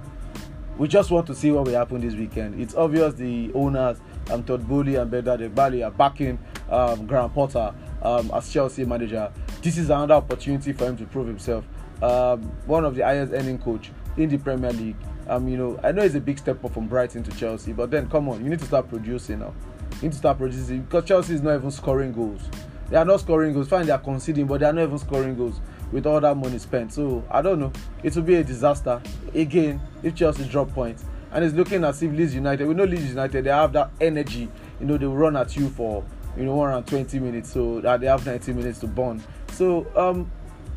We 0.78 0.88
just 0.88 1.12
want 1.12 1.28
to 1.28 1.36
see 1.36 1.52
what 1.52 1.66
will 1.66 1.76
happen 1.76 2.02
this 2.02 2.16
weekend. 2.16 2.60
It's 2.60 2.74
obvious 2.74 3.14
the 3.14 3.52
owners, 3.54 4.00
um, 4.30 4.44
Todd 4.44 4.68
Boehly 4.68 4.96
and 4.96 5.12
Behdad 5.12 5.50
Eghbali 5.50 5.86
are 5.86 5.92
backing 5.92 6.38
um, 6.70 7.06
Graham 7.08 7.30
Potter 7.32 7.74
um, 8.02 8.32
as 8.34 8.52
Chelsea 8.52 8.86
manager. 8.86 9.32
This 9.62 9.78
is 9.78 9.90
another 9.90 10.16
opportunity 10.16 10.74
for 10.74 10.86
him 10.86 10.98
to 10.98 11.06
prove 11.06 11.28
himself 11.28 11.66
um, 12.02 12.42
one 12.66 12.86
of 12.86 12.96
the 12.96 13.04
highest 13.04 13.32
earning 13.34 13.60
coach 13.60 13.92
in 14.18 14.30
the 14.30 14.38
Premier 14.38 14.72
League. 14.74 14.96
Um, 15.28 15.48
you 15.48 15.58
know, 15.58 15.80
I 15.84 15.92
know 15.92 16.02
it's 16.02 16.16
a 16.16 16.20
big 16.20 16.40
step 16.40 16.64
up 16.66 16.74
from 16.74 16.88
Brighton 16.88 17.24
to 17.24 17.32
Chelsea, 17.38 17.74
but 17.74 17.92
then 17.92 18.10
come 18.10 18.28
on, 18.28 18.44
you 18.44 18.50
need 18.50 18.60
to 18.60 18.66
start 18.66 18.90
producing 18.90 19.40
now. 19.40 19.54
You 19.96 20.04
need 20.04 20.14
to 20.14 20.18
start 20.18 20.38
producing 20.38 20.82
because 20.82 21.06
Chelsea 21.06 21.36
is 21.36 21.42
not 21.42 21.56
even 21.56 21.72
scoring 21.72 22.12
goals. 22.12 22.42
They 22.90 22.98
are 22.98 23.06
not 23.06 23.22
scoring 23.22 23.54
goals. 23.54 23.70
Fine, 23.70 23.86
they 23.86 23.92
are 23.92 24.00
conceding, 24.00 24.48
but 24.48 24.60
they 24.60 24.66
are 24.66 24.74
not 24.74 24.84
even 24.84 24.98
scoring 24.98 25.36
goals 25.38 25.62
with 25.92 26.06
all 26.06 26.20
that 26.20 26.36
money 26.36 26.58
spent. 26.58 26.92
So 26.92 27.24
I 27.30 27.42
don't 27.42 27.60
know. 27.60 27.72
It 28.04 28.16
will 28.16 28.24
be 28.24 28.36
a 28.36 28.44
disaster 28.44 29.02
again 29.34 29.80
if 30.04 30.16
Chelsea 30.16 30.46
drop 30.46 30.74
points. 30.74 31.06
And 31.32 31.46
it's 31.46 31.56
looking 31.56 31.84
as 31.84 32.02
if 32.04 32.12
Leeds 32.12 32.36
United, 32.36 32.68
we 32.68 32.74
know 32.74 32.84
Leeds 32.84 33.10
United, 33.10 33.46
they 33.46 33.50
have 33.50 33.72
that 33.74 33.92
energy. 34.00 34.50
You 34.80 34.86
know, 34.86 34.98
they 34.98 35.06
run 35.06 35.36
at 35.36 35.56
you 35.56 35.70
for 35.70 36.04
you 36.36 36.44
know 36.44 36.62
around 36.62 36.88
20 36.88 37.20
minutes, 37.20 37.52
so 37.54 37.82
that 37.82 38.02
they 38.02 38.08
have 38.08 38.26
90 38.26 38.54
minutes 38.54 38.80
to 38.80 38.88
burn. 38.88 39.24
So 39.52 39.88
um, 39.96 40.30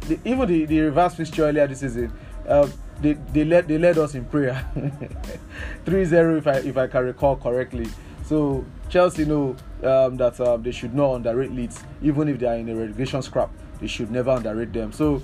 the, 0.02 0.18
even 0.24 0.48
the, 0.48 0.64
the 0.66 0.80
reverse 0.80 1.14
fixture 1.14 1.44
earlier 1.44 1.66
this 1.66 1.80
season, 1.80 2.12
uh, 2.46 2.68
they, 3.00 3.14
they 3.32 3.44
led 3.44 3.66
they 3.66 3.78
led 3.78 3.98
us 3.98 4.14
in 4.14 4.24
prayer, 4.24 4.64
3-0 5.84 6.38
if 6.38 6.46
I 6.46 6.52
if 6.58 6.76
I 6.76 6.86
can 6.86 7.04
recall 7.04 7.36
correctly. 7.36 7.88
So 8.24 8.64
Chelsea 8.88 9.24
know 9.24 9.56
um, 9.82 10.16
that 10.16 10.40
um, 10.40 10.62
they 10.62 10.70
should 10.70 10.94
not 10.94 11.14
underrate 11.14 11.52
Leeds, 11.52 11.82
even 12.02 12.28
if 12.28 12.38
they 12.38 12.46
are 12.46 12.54
in 12.54 12.68
a 12.68 12.74
relegation 12.74 13.22
scrap. 13.22 13.50
They 13.80 13.86
should 13.86 14.10
never 14.10 14.30
underrate 14.30 14.72
them. 14.72 14.92
So 14.92 15.22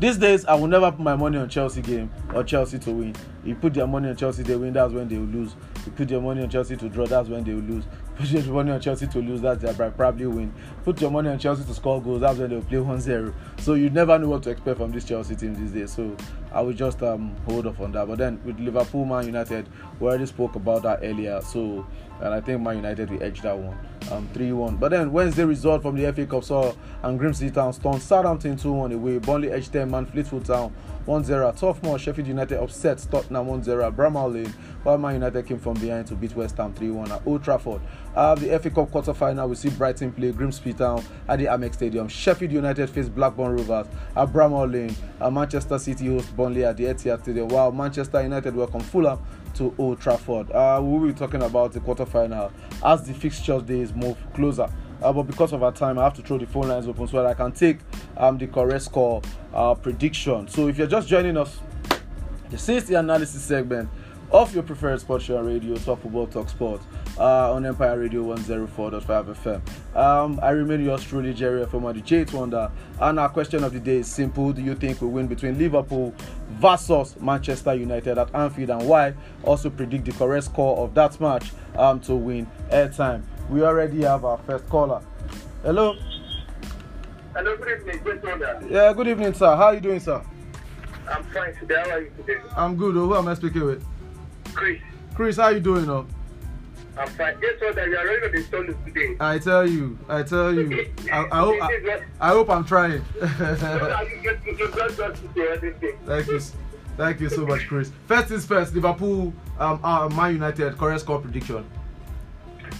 these 0.00 0.16
days, 0.16 0.46
I 0.46 0.54
will 0.54 0.66
never 0.66 0.90
put 0.90 1.00
my 1.00 1.14
money 1.14 1.36
on 1.36 1.48
Chelsea 1.48 1.82
game 1.82 2.10
or 2.34 2.42
Chelsea 2.42 2.78
to 2.78 2.90
win. 2.90 3.14
You 3.44 3.54
put 3.54 3.74
their 3.74 3.86
money 3.86 4.08
on 4.08 4.16
Chelsea, 4.16 4.42
they 4.42 4.56
win. 4.56 4.72
That's 4.72 4.94
when 4.94 5.08
they 5.08 5.18
will 5.18 5.26
lose. 5.26 5.54
You 5.84 5.92
put 5.92 6.10
your 6.10 6.22
money 6.22 6.42
on 6.42 6.48
Chelsea 6.48 6.76
to 6.78 6.88
draw. 6.88 7.06
That's 7.06 7.28
when 7.28 7.44
they 7.44 7.52
will 7.52 7.60
lose. 7.60 7.84
Put 8.20 8.28
your 8.28 8.42
money 8.52 8.70
on 8.70 8.80
Chelsea 8.82 9.06
to 9.06 9.18
lose. 9.18 9.40
That's 9.40 9.62
their 9.62 9.90
probably 9.92 10.26
win. 10.26 10.52
Put 10.84 11.00
your 11.00 11.10
money 11.10 11.30
on 11.30 11.38
Chelsea 11.38 11.64
to 11.64 11.72
score 11.72 12.02
goals. 12.02 12.20
That's 12.20 12.38
when 12.38 12.50
they 12.50 12.56
will 12.56 12.62
play 12.62 12.76
1-0. 12.76 13.32
So 13.60 13.74
you 13.74 13.88
never 13.88 14.18
know 14.18 14.28
what 14.28 14.42
to 14.42 14.50
expect 14.50 14.76
from 14.76 14.92
this 14.92 15.04
Chelsea 15.04 15.36
team 15.36 15.54
these 15.54 15.72
days. 15.72 15.94
So 15.94 16.14
I 16.52 16.60
will 16.60 16.72
just 16.72 17.02
um, 17.02 17.36
hold 17.46 17.66
off 17.66 17.80
on 17.80 17.92
that. 17.92 18.06
But 18.08 18.18
then 18.18 18.40
with 18.44 18.58
Liverpool, 18.58 19.04
Man 19.04 19.26
United, 19.26 19.68
we 19.98 20.08
already 20.08 20.26
spoke 20.26 20.56
about 20.56 20.82
that 20.82 21.00
earlier. 21.02 21.40
So 21.42 21.86
and 22.20 22.34
I 22.34 22.40
think 22.40 22.60
Man 22.60 22.76
United 22.76 23.10
will 23.10 23.22
edge 23.22 23.40
that 23.42 23.56
one 23.56 23.78
um, 24.10 24.28
3-1. 24.34 24.78
But 24.78 24.90
then 24.90 25.12
Wednesday 25.12 25.44
result 25.44 25.82
from 25.82 25.96
the 25.96 26.12
FA 26.12 26.26
Cup 26.26 26.44
saw 26.44 26.74
and 27.02 27.18
Grimsby 27.18 27.50
Town 27.50 27.72
stunned 27.72 28.02
Southampton 28.02 28.56
2-1 28.56 28.94
away. 28.94 29.18
Burnley 29.18 29.50
edged 29.50 29.72
10 29.72 29.90
man 29.90 30.06
Fleetwood 30.06 30.44
Town 30.44 30.74
1-0. 31.06 31.26
Toughmore 31.58 31.98
Sheffield 31.98 32.28
United 32.28 32.62
upset 32.62 32.98
Tottenham 33.10 33.46
1-0 33.46 33.94
Bramall 33.94 34.32
Lane 34.32 34.54
while 34.82 34.98
Man 34.98 35.14
United 35.14 35.46
came 35.46 35.58
from 35.58 35.74
behind 35.74 36.06
to 36.08 36.14
beat 36.14 36.36
West 36.36 36.56
Ham 36.58 36.74
3-1 36.74 37.10
at 37.10 37.26
Old 37.26 37.42
Trafford. 37.42 37.80
Uh, 38.14 38.34
the 38.34 38.58
FA 38.58 38.70
Cup 38.70 38.90
quarterfinal, 38.90 39.48
we 39.48 39.54
see 39.54 39.70
Brighton 39.70 40.10
play 40.12 40.32
Grimsby 40.32 40.72
Town 40.72 41.04
at 41.28 41.38
the 41.38 41.44
Amex 41.44 41.74
Stadium. 41.74 42.08
Sheffield 42.08 42.50
United 42.50 42.90
face 42.90 43.08
Blackburn 43.08 43.56
Rovers 43.56 43.86
at 44.16 44.28
Bramall 44.32 44.70
Lane. 44.70 44.94
Uh, 45.20 45.30
Manchester 45.30 45.78
City 45.78 46.06
host 46.08 46.36
Burnley 46.36 46.64
at 46.64 46.76
the 46.76 46.84
Etihad 46.84 47.22
Stadium 47.22 47.48
while 47.48 47.70
Manchester 47.70 48.22
United 48.22 48.56
welcome 48.56 48.80
Fulham 48.80 49.18
to 49.54 49.72
Old 49.78 50.00
Trafford. 50.00 50.50
Uh, 50.50 50.80
we 50.82 50.98
will 50.98 51.06
be 51.08 51.12
talking 51.12 51.42
about 51.42 51.72
the 51.72 51.80
quarterfinal 51.80 52.50
as 52.84 53.06
the 53.06 53.14
fixture 53.14 53.60
days 53.60 53.94
move 53.94 54.16
closer. 54.34 54.68
Uh, 55.02 55.12
but 55.12 55.22
because 55.22 55.52
of 55.52 55.62
our 55.62 55.72
time, 55.72 55.98
I 55.98 56.04
have 56.04 56.14
to 56.14 56.22
throw 56.22 56.36
the 56.36 56.46
phone 56.46 56.68
lines 56.68 56.86
open 56.86 57.06
so 57.06 57.18
that 57.18 57.26
I 57.26 57.34
can 57.34 57.52
take 57.52 57.78
um, 58.16 58.38
the 58.38 58.46
correct 58.46 58.84
score 58.84 59.22
uh, 59.54 59.74
prediction. 59.74 60.48
So 60.48 60.68
if 60.68 60.76
you're 60.76 60.86
just 60.86 61.08
joining 61.08 61.36
us, 61.36 61.58
this 62.50 62.68
is 62.68 62.84
the 62.86 62.96
analysis 62.96 63.42
segment 63.42 63.88
of 64.30 64.52
your 64.54 64.62
preferred 64.62 65.00
sports 65.00 65.24
show 65.24 65.40
radio, 65.40 65.74
Talk 65.76 66.02
Football, 66.02 66.26
Talk 66.26 66.48
Sports, 66.48 66.84
uh, 67.18 67.52
on 67.52 67.66
Empire 67.66 67.98
Radio 67.98 68.24
104.5 68.24 69.34
FM. 69.34 69.96
Um, 69.96 70.40
I 70.42 70.50
remain 70.50 70.84
yours 70.84 71.04
truly, 71.04 71.34
Jerry 71.34 71.64
from 71.66 71.84
the 71.84 72.00
J 72.00 72.24
Wonder. 72.32 72.70
And 73.00 73.18
our 73.18 73.28
question 73.28 73.64
of 73.64 73.72
the 73.72 73.80
day 73.80 73.98
is 73.98 74.08
simple 74.08 74.52
Do 74.52 74.62
you 74.62 74.74
think 74.74 75.00
we 75.00 75.08
win 75.08 75.26
between 75.26 75.58
Liverpool 75.58 76.14
versus 76.50 77.16
Manchester 77.20 77.74
United 77.74 78.18
at 78.18 78.34
Anfield 78.34 78.70
and 78.70 78.88
why? 78.88 79.14
Also 79.44 79.70
predict 79.70 80.04
the 80.04 80.12
correct 80.12 80.44
score 80.46 80.78
of 80.78 80.94
that 80.94 81.20
match 81.20 81.50
um, 81.76 82.00
to 82.00 82.14
win 82.14 82.46
airtime. 82.70 83.22
We 83.48 83.62
already 83.62 84.02
have 84.02 84.24
our 84.24 84.38
first 84.38 84.68
caller. 84.68 85.02
Hello. 85.62 85.96
Hello, 87.34 87.56
good 87.56 87.80
evening, 87.80 88.00
J 88.04 88.28
Wonder. 88.28 88.60
Yeah, 88.68 88.92
good 88.92 89.08
evening, 89.08 89.34
sir. 89.34 89.56
How 89.56 89.66
are 89.66 89.74
you 89.74 89.80
doing, 89.80 90.00
sir? 90.00 90.22
I'm 91.10 91.24
fine 91.24 91.54
today. 91.56 91.82
How 91.84 91.90
are 91.90 92.00
you 92.02 92.12
today? 92.16 92.40
I'm 92.56 92.76
good. 92.76 92.94
Who 92.94 93.14
am 93.14 93.28
I 93.28 93.34
speaking 93.34 93.64
with? 93.64 93.84
Chris. 94.54 94.80
Chris, 95.14 95.36
how 95.36 95.44
are 95.44 95.52
you 95.52 95.60
doing? 95.60 95.88
Oh? 95.88 96.06
I'm 97.00 97.08
fine. 97.08 97.40
Guess 97.40 97.60
what? 97.60 97.76
You 97.76 97.96
are 97.96 98.06
ready 98.06 98.30
to 98.30 98.36
install 98.36 98.66
this 98.66 98.76
today. 98.84 99.16
I 99.20 99.38
tell 99.38 99.66
you, 99.66 99.98
I 100.08 100.22
tell 100.22 100.52
you. 100.52 100.86
I, 101.12 101.26
I 101.32 101.38
hope 101.40 101.62
I, 101.62 102.02
I 102.20 102.28
hope 102.28 102.50
I'm 102.50 102.64
trying. 102.64 103.02
Thank 103.20 103.62
you. 106.28 106.40
Thank 106.98 107.20
you 107.20 107.30
so 107.30 107.46
much, 107.46 107.66
Chris. 107.66 107.90
First 108.06 108.30
is 108.30 108.44
first, 108.44 108.74
Liverpool, 108.74 109.32
um, 109.58 109.80
uh, 109.82 110.10
Man 110.10 110.34
United, 110.34 110.76
correct 110.76 111.00
score 111.00 111.20
prediction. 111.20 111.64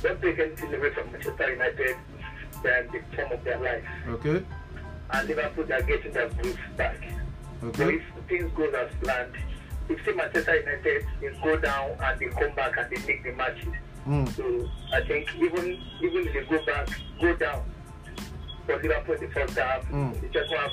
Don't 0.02 0.20
take 0.20 0.38
anything 0.38 0.74
away 0.74 0.90
from 0.90 1.10
Manchester 1.12 1.52
United 1.52 1.96
than 2.62 2.88
the 2.92 3.00
form 3.16 3.32
of 3.32 3.42
their 3.42 3.58
life. 3.58 3.84
Okay. 4.08 4.42
And 5.12 5.28
Liverpool, 5.28 5.64
they 5.64 5.74
are 5.74 5.82
getting 5.82 6.12
their 6.12 6.28
groove 6.28 6.58
back. 6.76 7.02
So 7.62 7.68
Okay. 7.68 7.96
if 7.96 8.02
things 8.28 8.50
go 8.54 8.64
as 8.64 8.90
planned, 9.02 9.32
if 9.90 10.04
see 10.04 10.12
Manchester 10.12 10.56
United 10.56 11.06
go 11.42 11.56
down 11.58 11.90
and 12.02 12.18
they 12.20 12.26
come 12.26 12.54
back 12.54 12.76
and 12.78 12.90
they 12.90 12.96
take 12.96 13.22
the 13.24 13.32
matches. 13.32 13.74
Mm. 14.06 14.28
So 14.36 14.70
I 14.94 15.00
think 15.06 15.28
even 15.36 15.78
even 16.00 16.26
if 16.28 16.32
they 16.32 16.56
go 16.58 16.64
back, 16.64 16.88
go 17.20 17.34
down 17.36 17.62
for 18.66 18.76
Liverpool 18.80 19.14
in 19.16 19.20
the 19.20 19.28
first 19.34 19.58
half, 19.58 19.84
Mm. 19.90 20.20
the 20.20 20.26
second 20.28 20.56
half, 20.56 20.72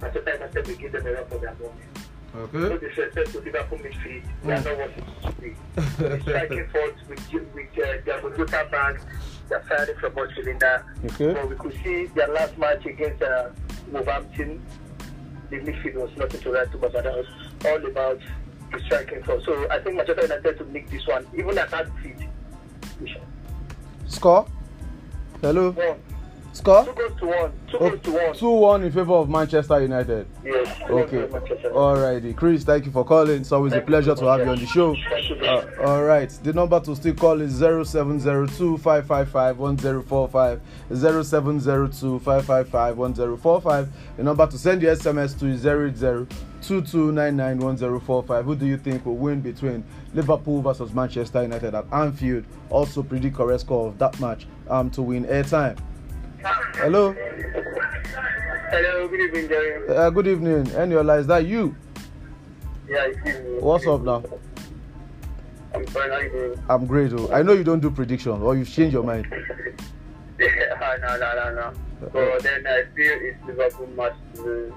Manchester 0.00 0.32
United 0.34 0.66
will 0.66 0.76
give 0.76 0.92
them 0.92 1.06
a 1.06 1.12
run 1.12 1.26
for 1.28 1.38
their 1.38 1.54
money. 1.54 1.72
No 2.34 2.42
Okay. 2.42 2.86
disrespect 2.86 3.30
to 3.32 3.40
Liverpool 3.40 3.78
midfield, 3.78 4.22
they 4.44 4.52
are 4.52 4.58
Mm. 4.58 4.64
not 4.64 4.78
what 4.78 4.90
it 4.90 5.04
should 5.22 5.40
be. 5.40 6.20
Striking 6.22 6.66
force 6.72 7.00
with 7.08 7.32
with 7.54 7.66
uh, 7.78 8.04
their 8.04 8.20
Toyota 8.20 8.70
bag, 8.70 9.00
they're 9.48 9.62
firing 9.62 9.96
from 9.98 10.12
all 10.18 10.28
cylinder. 10.34 10.84
Okay. 11.06 11.32
But 11.34 11.48
we 11.48 11.56
could 11.56 11.74
see 11.82 12.06
their 12.14 12.28
last 12.28 12.56
match 12.58 12.84
against 12.86 13.22
uh, 13.22 13.48
Wolverhampton. 13.90 14.62
The 15.50 15.58
midfield 15.60 15.94
was 15.94 16.10
nothing 16.16 16.40
to 16.40 16.50
write 16.52 16.72
to, 16.72 16.78
but 16.78 16.92
that 16.92 17.04
was 17.04 17.26
all 17.64 17.86
about 17.86 18.20
the 18.72 18.80
striking 18.80 19.22
force. 19.22 19.44
So 19.44 19.68
I 19.70 19.78
think 19.80 19.96
Manchester 19.96 20.22
United 20.22 20.58
to 20.58 20.64
make 20.66 20.90
this 20.90 21.06
one, 21.06 21.26
even 21.34 21.56
at 21.58 21.70
that 21.70 21.88
feet. 21.98 22.16
we 23.00 23.16
Score. 24.06 24.46
Hello. 25.40 25.70
One, 25.72 25.98
Score. 26.56 26.86
two 26.86 26.92
goals 26.94 27.12
to 27.20 27.26
one, 27.26 27.52
two 27.70 27.78
goals 27.78 28.00
to 28.00 28.10
one. 28.12 28.34
Two 28.34 28.50
one 28.50 28.84
in 28.84 28.90
favor 28.90 29.12
of 29.12 29.28
Manchester 29.28 29.82
United. 29.82 30.26
Yes. 30.42 30.80
Okay. 30.88 31.28
Manchester. 31.30 31.68
Alrighty, 31.70 32.34
Chris. 32.34 32.64
Thank 32.64 32.86
you 32.86 32.92
for 32.92 33.04
calling. 33.04 33.42
It's 33.42 33.52
always 33.52 33.74
a 33.74 33.82
pleasure 33.82 34.14
to 34.14 34.24
have 34.24 34.40
you 34.40 34.46
on 34.46 34.58
the 34.58 34.64
show. 34.64 34.96
Thank 35.10 35.42
Uh, 35.42 35.66
all 35.84 36.04
right. 36.04 36.30
The 36.30 36.54
number 36.54 36.80
to 36.80 36.96
still 36.96 37.12
call 37.12 37.42
is 37.42 37.58
0702 37.58 38.78
555 38.78 39.58
1045. 39.58 40.60
0702 40.94 42.18
555 42.20 42.96
1045. 42.96 43.88
The 44.16 44.22
number 44.22 44.46
to 44.46 44.56
send 44.56 44.80
your 44.80 44.96
SMS 44.96 45.38
to 45.38 45.46
is 45.48 45.66
080 45.66 46.26
2299 46.62 47.58
1045. 47.58 48.44
Who 48.46 48.56
do 48.56 48.64
you 48.64 48.78
think 48.78 49.04
will 49.04 49.16
win 49.16 49.42
between 49.42 49.84
Liverpool 50.14 50.62
versus 50.62 50.94
Manchester 50.94 51.42
United 51.42 51.74
at 51.74 51.84
Anfield? 51.92 52.46
Also, 52.70 53.02
predict 53.02 53.36
correct 53.36 53.60
score 53.60 53.88
of 53.88 53.98
that 53.98 54.18
match 54.20 54.46
um, 54.70 54.88
to 54.92 55.02
win 55.02 55.26
airtime. 55.26 55.78
Hello. 56.46 57.12
Hello, 58.70 59.08
good 59.08 59.20
evening, 59.20 59.48
Jerry. 59.48 59.88
Uh, 59.96 60.10
good 60.10 60.26
evening. 60.28 60.64
Eniola, 60.66 61.18
is 61.18 61.26
that 61.26 61.44
you? 61.46 61.74
Yeah, 62.88 63.06
it's 63.08 63.18
you. 63.26 63.58
What's 63.60 63.84
up 63.86 64.02
now? 64.02 64.22
I'm 65.74 65.84
fine. 65.86 66.10
How 66.10 66.18
you 66.18 66.30
doing? 66.30 66.62
I'm 66.68 66.86
great. 66.86 67.12
Oh. 67.14 67.28
I 67.32 67.42
know 67.42 67.52
you 67.52 67.64
don't 67.64 67.80
do 67.80 67.90
prediction 67.90 68.32
or 68.42 68.56
you've 68.56 68.70
changed 68.70 68.92
your 68.94 69.02
mind. 69.04 69.26
Yeah, 70.38 70.98
no, 71.00 71.16
no, 71.16 71.34
no, 71.34 71.54
no. 71.54 72.10
So 72.12 72.38
then 72.42 72.66
I 72.66 72.84
feel 72.94 73.12
it's 73.22 73.38
Liverpool 73.46 73.86
match. 73.96 74.12
to- 74.34 74.74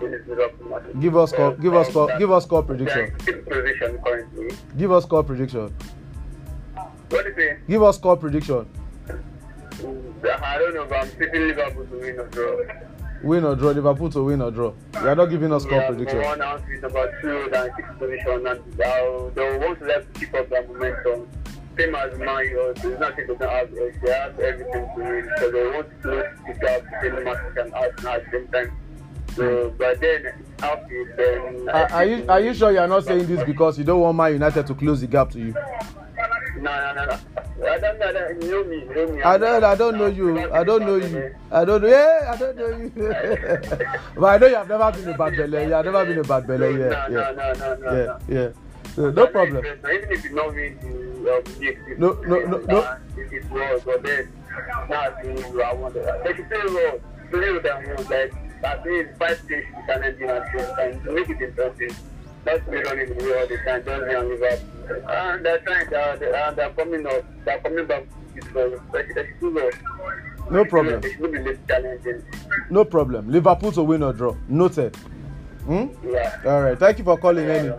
It's 0.00 0.26
Liverpool 0.26 0.70
match. 0.70 0.82
Give 0.98 1.16
us 1.18 1.32
So, 1.32 1.50
give 1.60 1.74
us 1.74 1.88
that- 1.92 2.18
give 2.18 2.30
us 2.32 2.46
they 2.46 2.62
prediction. 2.62 3.00
in 3.00 3.18
fifth 3.18 3.46
position 3.46 3.98
currently. 4.02 4.50
Give 4.78 4.90
us 4.90 5.04
score 5.04 5.22
prediction. 5.22 5.74
What 7.10 7.26
is 7.26 7.34
it? 7.36 7.58
Give 7.68 7.82
us 7.82 7.96
score 7.98 8.16
prediction. 8.16 8.66
I 9.80 10.58
don't 10.58 10.74
know, 10.74 10.86
but 10.86 10.98
I'm 11.02 11.08
picking 11.10 11.48
Liverpool 11.48 11.86
to 11.86 11.98
win 11.98 12.18
or 12.20 12.26
draw. 12.28 12.56
Win 13.22 13.44
or 13.44 13.56
draw, 13.56 13.70
Liverpool 13.70 14.10
to 14.10 14.24
win 14.24 14.42
or 14.42 14.50
draw. 14.50 14.72
You 15.00 15.08
are 15.08 15.14
not 15.16 15.26
giving 15.26 15.52
us 15.52 15.62
score 15.62 15.78
yeah, 15.78 15.88
prediction. 15.88 16.22
One 16.22 16.42
outfit, 16.42 16.82
number 16.82 17.20
two, 17.20 17.48
then 17.50 17.70
sixth 17.76 17.98
position, 17.98 18.46
and 18.46 18.46
uh, 18.46 19.30
they 19.34 19.58
want 19.58 19.78
to 19.78 19.84
let 19.86 20.14
keep 20.14 20.34
up 20.34 20.48
that 20.50 20.68
momentum. 20.68 21.28
Same 21.76 21.94
as 21.94 22.16
Man 22.18 22.44
U, 22.50 22.68
it's 22.70 22.84
not 22.84 22.98
that 23.00 23.16
they 23.16 23.24
don't 23.26 23.42
have 23.42 23.70
they 23.74 24.10
have 24.12 24.38
everything 24.38 24.88
to 24.94 25.02
win, 25.02 25.30
so 25.38 25.50
they 25.50 25.70
want 25.70 25.90
to 25.90 25.96
close 25.96 26.26
the 26.46 26.54
gap 26.54 27.02
between 27.02 27.24
Manchester 27.24 27.60
and 27.60 27.74
Arsenal 27.74 28.12
at 28.12 28.24
the 28.24 28.30
same 28.30 28.48
time. 28.48 28.76
So, 29.34 29.74
but 29.76 30.00
then 30.00 30.32
outfit, 30.62 31.16
then. 31.16 31.68
Are, 31.70 31.92
are 31.92 32.04
you 32.04 32.24
are 32.28 32.40
you 32.40 32.54
sure 32.54 32.70
you 32.70 32.78
are 32.78 32.86
not 32.86 33.04
saying 33.04 33.26
this 33.26 33.42
because 33.44 33.76
you 33.78 33.84
don't 33.84 34.00
want 34.00 34.16
Man 34.16 34.34
United 34.34 34.66
to 34.68 34.74
close 34.74 35.00
the 35.00 35.08
gap 35.08 35.30
to 35.30 35.40
you? 35.40 35.52
No, 36.58 36.62
no, 36.62 36.94
no, 36.94 37.04
no. 37.06 37.18
I 37.62 37.78
don't 37.78 37.98
know. 37.98 38.06
I 38.08 38.12
don't- 38.12 38.42
You 38.42 38.50
know 38.50 38.64
me. 38.64 38.76
You 38.82 38.94
know 38.94 39.12
me. 39.12 39.22
I 39.22 39.38
don't, 39.38 39.64
I 39.64 39.74
don't 39.74 39.96
know 39.98 40.06
you. 40.06 40.38
I 40.52 40.64
don't 40.64 40.82
know 40.82 40.96
you. 40.96 41.34
I 41.52 41.64
don't 41.64 41.82
know. 41.82 41.88
Yeah, 41.88 42.32
I 42.32 42.36
don't 42.36 42.56
know 42.56 42.68
you. 42.68 42.92
but 44.20 44.26
I 44.26 44.38
know 44.38 44.46
you 44.46 44.54
have 44.56 44.68
never 44.68 44.92
been 44.92 45.08
a 45.08 45.16
bad 45.18 45.36
belly. 45.36 45.64
You 45.64 45.72
have 45.72 45.84
never 45.84 46.04
been 46.04 46.18
a 46.18 46.22
bad 46.24 46.46
belly. 46.46 46.72
No, 46.74 46.86
Yeah, 46.88 47.06
no, 47.08 47.20
yeah, 47.20 47.32
no, 47.32 47.52
no, 47.52 47.74
no, 47.76 47.96
yeah, 47.96 48.04
no. 48.04 48.18
yeah. 48.28 48.48
So, 48.94 49.10
no 49.10 49.26
problem. 49.26 49.64
Even 49.64 50.10
if 50.12 50.24
you 50.24 50.34
know 50.34 50.50
me, 50.52 50.68
um. 50.68 51.42
No, 51.98 52.12
no, 52.26 52.38
no, 52.40 52.58
no. 52.58 52.78
Uh, 52.80 52.98
It 53.16 53.32
is 53.32 53.44
raw, 53.50 53.78
but 53.84 54.02
then 54.02 54.28
now 54.88 55.08
you, 55.24 55.62
I 55.62 55.72
want 55.74 55.94
to. 55.94 56.02
Like 56.24 56.38
you 56.38 56.46
say 56.50 56.56
raw, 56.56 56.92
real 57.30 57.60
than 57.62 57.84
raw. 57.86 58.02
Like 58.10 58.34
at 58.64 58.84
least 58.84 59.10
five 59.18 59.38
stages 59.44 59.66
you 59.68 59.82
can 59.86 60.02
end 60.04 60.18
time 60.18 61.04
to 61.04 61.12
make 61.12 61.28
it 61.30 61.40
interesting. 61.40 61.90
Not 62.46 62.68
me 62.68 62.78
running 62.82 63.08
the 63.08 63.14
way 63.24 63.40
all 63.40 63.46
the 63.46 63.56
time, 63.64 63.84
me 64.06 64.14
and 64.14 64.28
Liverpool. 64.28 65.10
And 65.10 65.44
they're 65.44 65.58
trying, 65.60 65.88
they're, 65.90 66.16
they're, 66.16 66.52
they're 66.52 66.70
coming 66.70 67.06
up, 67.06 67.24
they're 67.44 67.58
coming 67.60 67.86
back. 67.86 68.04
It's 68.36 68.46
they 68.48 68.70
should- 68.70 68.80
they 68.92 69.04
should 69.26 69.40
do 69.40 69.54
well. 69.54 69.70
No 70.50 70.64
problem. 70.66 71.00
They 71.00 71.12
should 71.14 71.32
be 71.32 71.38
less 71.38 71.56
challenging. 71.68 72.22
No 72.70 72.84
problem. 72.84 73.30
Liverpool 73.30 73.72
to 73.72 73.82
win 73.82 74.02
or 74.02 74.12
draw. 74.12 74.34
Noted. 74.48 74.94
Hmm? 75.64 75.86
Yeah. 76.06 76.38
All 76.44 76.60
right. 76.62 76.78
Thank 76.78 76.98
you 76.98 77.04
for 77.04 77.16
calling, 77.16 77.46
Lenny. 77.48 77.68
No 77.68 77.78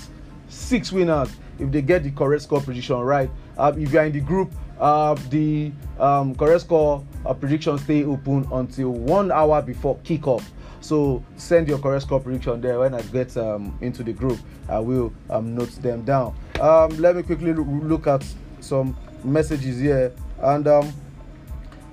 six 0.48 0.92
winners 0.92 1.30
if 1.58 1.70
they 1.70 1.82
get 1.82 2.02
the 2.02 2.10
correct 2.10 2.42
score 2.42 2.60
prediction 2.60 2.96
right. 2.96 3.30
Uh, 3.58 3.72
if 3.76 3.92
you 3.92 3.98
are 3.98 4.06
in 4.06 4.12
the 4.12 4.20
group, 4.20 4.50
uh, 4.78 5.14
the 5.28 5.70
um, 5.98 6.34
correct 6.34 6.62
score 6.62 7.04
uh, 7.26 7.34
prediction 7.34 7.76
stay 7.78 8.04
open 8.04 8.48
until 8.52 8.90
one 8.90 9.30
hour 9.30 9.60
before 9.60 9.96
kickoff. 9.98 10.42
So 10.80 11.22
send 11.36 11.68
your 11.68 11.78
correct 11.78 12.04
score 12.04 12.20
prediction 12.20 12.60
there. 12.62 12.78
When 12.78 12.94
I 12.94 13.02
get 13.02 13.36
um, 13.36 13.76
into 13.82 14.02
the 14.02 14.14
group, 14.14 14.38
I 14.68 14.78
will 14.78 15.12
um, 15.28 15.54
note 15.54 15.70
them 15.82 16.02
down. 16.02 16.34
Um, 16.58 16.88
let 16.98 17.16
me 17.16 17.22
quickly 17.22 17.52
loo- 17.52 17.82
look 17.82 18.06
at 18.06 18.24
some 18.60 18.96
messages 19.22 19.78
here. 19.78 20.12
And 20.40 20.66
um, 20.66 20.90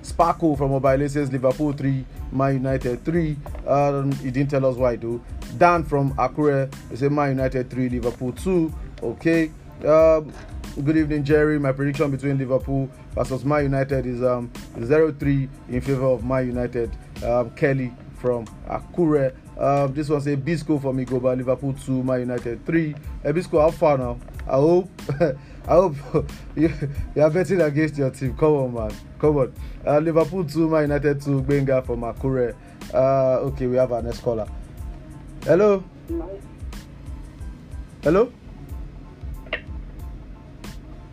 Sparkle 0.02 0.56
from 0.56 0.70
Mobile 0.70 1.08
says 1.08 1.30
Liverpool 1.32 1.72
3, 1.72 2.04
Man 2.32 2.54
United 2.54 3.04
3. 3.04 3.36
Um, 3.66 4.12
he 4.12 4.30
didn't 4.30 4.50
tell 4.50 4.64
us 4.66 4.76
why 4.76 4.96
though. 4.96 5.20
Dan 5.56 5.84
from 5.84 6.14
Akure 6.14 6.72
said 6.96 7.12
Man 7.12 7.30
United 7.30 7.70
3, 7.70 7.88
Liverpool 7.88 8.32
2. 8.32 8.72
Okay. 9.02 9.50
Um, 9.84 10.32
good 10.84 10.96
evening, 10.96 11.24
Jerry. 11.24 11.58
My 11.58 11.72
prediction 11.72 12.10
between 12.10 12.38
Liverpool 12.38 12.90
versus 13.14 13.44
Man 13.44 13.64
United 13.64 14.06
is 14.06 14.22
um 14.22 14.50
0-3 14.76 15.48
in 15.68 15.80
favor 15.80 16.06
of 16.06 16.24
Man 16.24 16.46
United. 16.46 16.90
Um, 17.24 17.50
Kelly 17.50 17.92
from 18.16 18.46
Akure. 18.68 19.34
Um, 19.58 19.92
this 19.92 20.08
was 20.08 20.26
a 20.28 20.36
B 20.36 20.56
score 20.56 20.80
for 20.80 20.94
me 20.94 21.04
go 21.04 21.18
by 21.18 21.34
Liverpool 21.34 21.74
2, 21.74 22.02
Man 22.04 22.20
United 22.20 22.64
3. 22.64 22.94
A 23.24 23.32
B 23.32 23.42
score, 23.42 23.62
how 23.62 23.70
far 23.70 23.98
now? 23.98 24.18
I 24.46 24.52
hope, 24.52 24.88
I 25.66 25.72
hope 25.74 25.96
you, 26.56 26.72
you 27.14 27.22
are 27.22 27.30
betting 27.30 27.60
against 27.60 27.96
your 27.96 28.10
team. 28.10 28.36
Come 28.36 28.52
on, 28.52 28.74
man. 28.74 28.96
Come 29.18 29.36
on. 29.38 29.52
Uh, 29.84 29.98
Liverpool 29.98 30.44
2, 30.44 30.68
Man 30.68 30.82
United 30.82 31.20
2, 31.20 31.42
Benga 31.42 31.82
for 31.82 31.96
Makure. 31.96 32.54
Uh, 32.94 33.40
okay, 33.48 33.66
we 33.66 33.76
have 33.76 33.90
our 33.90 34.00
next 34.00 34.20
caller. 34.20 34.46
Hello? 35.42 35.82
Hello? 38.02 38.32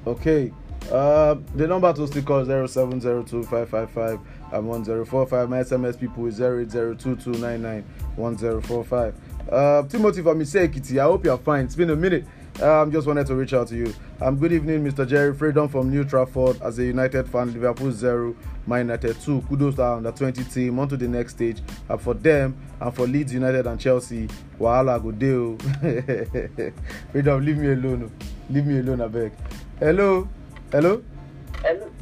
Okay. 0.06 0.52
Uh, 0.92 1.36
the 1.56 1.66
number 1.66 1.92
to 1.92 2.06
still 2.06 2.22
call 2.22 2.46
0702555. 2.46 4.20
I'm 4.52 4.70
on 4.70 4.84
045. 4.86 5.50
My 5.50 5.60
SMS 5.60 6.00
people 6.00 6.26
is 6.28 6.40
08022991045. 6.40 9.14
Uh, 9.52 9.84
Timothy 9.84 10.24
from 10.24 10.40
Isekiti, 10.40 10.98
I 10.98 11.04
hope 11.04 11.24
you're 11.26 11.38
fine. 11.38 11.66
It's 11.66 11.76
been 11.76 11.92
a 11.92 11.96
minute. 11.96 12.26
Um, 12.62 12.90
just 12.92 13.06
wanted 13.06 13.28
to 13.28 13.36
reach 13.36 13.54
out 13.54 13.68
to 13.68 13.76
you. 13.76 13.94
Um, 14.22 14.38
good 14.38 14.54
evening, 14.54 14.84
Mr. 14.86 15.06
Jerry 15.08 15.36
Freedom 15.36 15.68
from 15.68 15.90
New 15.90 16.06
Trafford. 16.06 16.62
As 16.62 16.80
a 16.80 16.86
United 16.86 17.28
fan, 17.28 17.52
Liverpool 17.52 17.92
0, 17.92 18.34
Man 18.66 18.80
United 18.80 19.20
2. 19.20 19.42
Kudos 19.50 19.76
to 19.76 19.84
our 19.84 19.98
under 19.98 20.12
20 20.12 20.44
team. 20.46 20.80
On 20.80 20.88
to 20.88 20.96
the 20.96 21.08
next 21.08 21.34
stage. 21.34 21.62
And 21.90 22.02
for 22.02 22.14
them, 22.14 22.56
and 22.80 22.96
for 22.96 23.08
Leeds 23.08 23.34
United 23.34 23.68
and 23.68 23.78
Chelsea, 23.80 24.30
wahala 24.58 25.04
go 25.04 25.12
dey. 25.12 25.34
Oh. 25.34 25.58
Freedom, 27.12 27.46
leave 27.46 27.58
me 27.58 27.74
alone. 27.74 28.10
Oh. 28.10 28.12
Leave 28.50 28.66
me 28.66 28.80
alone, 28.80 29.02
I 29.02 29.08
beg. 29.08 29.34
Hello? 29.80 30.30
Hello? 30.72 31.04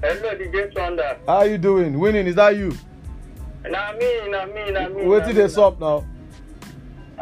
Hello, 0.04 0.36
DJ 0.36 0.74
Swanda. 0.74 1.18
How 1.26 1.44
you 1.44 1.58
doing? 1.58 1.98
Winning, 1.98 2.28
is 2.28 2.36
that 2.36 2.58
you? 2.58 2.76
Na 3.70 3.94
me, 3.94 4.30
na 4.30 4.46
me, 4.48 4.70
na 4.72 4.90
me. 4.90 5.06
Wait 5.08 5.20
na 5.20 5.26
till 5.26 5.28
me, 5.28 5.34
they 5.34 5.42
na- 5.44 5.48
sup 5.48 5.80
now. 5.80 6.06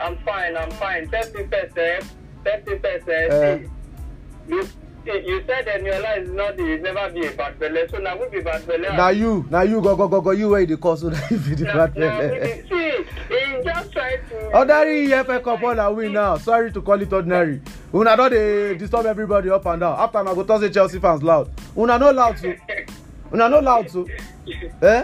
I'm 0.01 0.17
fine, 0.25 0.57
I'm 0.57 0.71
fine. 0.71 1.07
30%, 1.09 2.03
30%. 2.43 3.07
Eh. 3.29 3.57
See, 3.59 3.69
you, 4.49 4.63
see, 4.63 5.23
you 5.27 5.43
said 5.45 5.67
Eniola 5.67 6.23
is 6.23 6.29
not, 6.31 6.57
the, 6.57 6.77
never 6.81 7.11
be 7.13 7.27
a 7.27 7.31
bad 7.33 7.55
fella, 7.59 7.87
so 7.87 7.99
now 7.99 8.17
we 8.19 8.27
be 8.29 8.41
bad 8.41 8.63
fella. 8.63 8.97
Now 8.97 9.09
you, 9.09 9.45
now 9.51 9.61
you 9.61 9.79
go 9.79 9.95
go 9.95 10.07
go 10.07 10.19
go. 10.21 10.31
You 10.31 10.49
where 10.49 10.65
the 10.65 10.77
cause 10.77 11.01
so 11.01 11.09
that 11.11 11.29
you 11.29 11.37
be 11.37 11.53
the 11.53 11.65
bad 11.65 11.95
now 11.95 12.19
we 12.19 12.29
fella. 12.29 12.39
be- 12.39 12.67
See, 12.67 13.05
he 13.29 13.63
just 13.63 13.91
tried 13.91 14.21
to. 14.29 14.57
Ordinary 14.57 15.07
EFL 15.07 15.43
Cup 15.43 15.61
all 15.61 15.75
na 15.75 15.91
win 15.91 16.13
now. 16.13 16.37
Sorry 16.37 16.71
to 16.71 16.81
call 16.81 16.99
it 16.99 17.13
ordinary. 17.13 17.61
Una 17.93 18.15
don 18.15 18.29
dey 18.31 18.75
disturb 18.77 19.05
everybody 19.05 19.49
up 19.49 19.65
and 19.65 19.79
down. 19.81 19.99
After 19.99 20.23
na 20.23 20.33
go 20.33 20.43
talk 20.43 20.61
say 20.61 20.69
Chelsea 20.69 20.99
fans 20.99 21.21
loud. 21.23 21.49
Una 21.77 21.97
no 21.99 22.11
loud 22.11 22.37
too. 22.37 22.55
Una 23.33 23.49
no 23.49 23.59
loud 23.59 23.87
too. 23.89 24.07
Eh? 24.81 25.03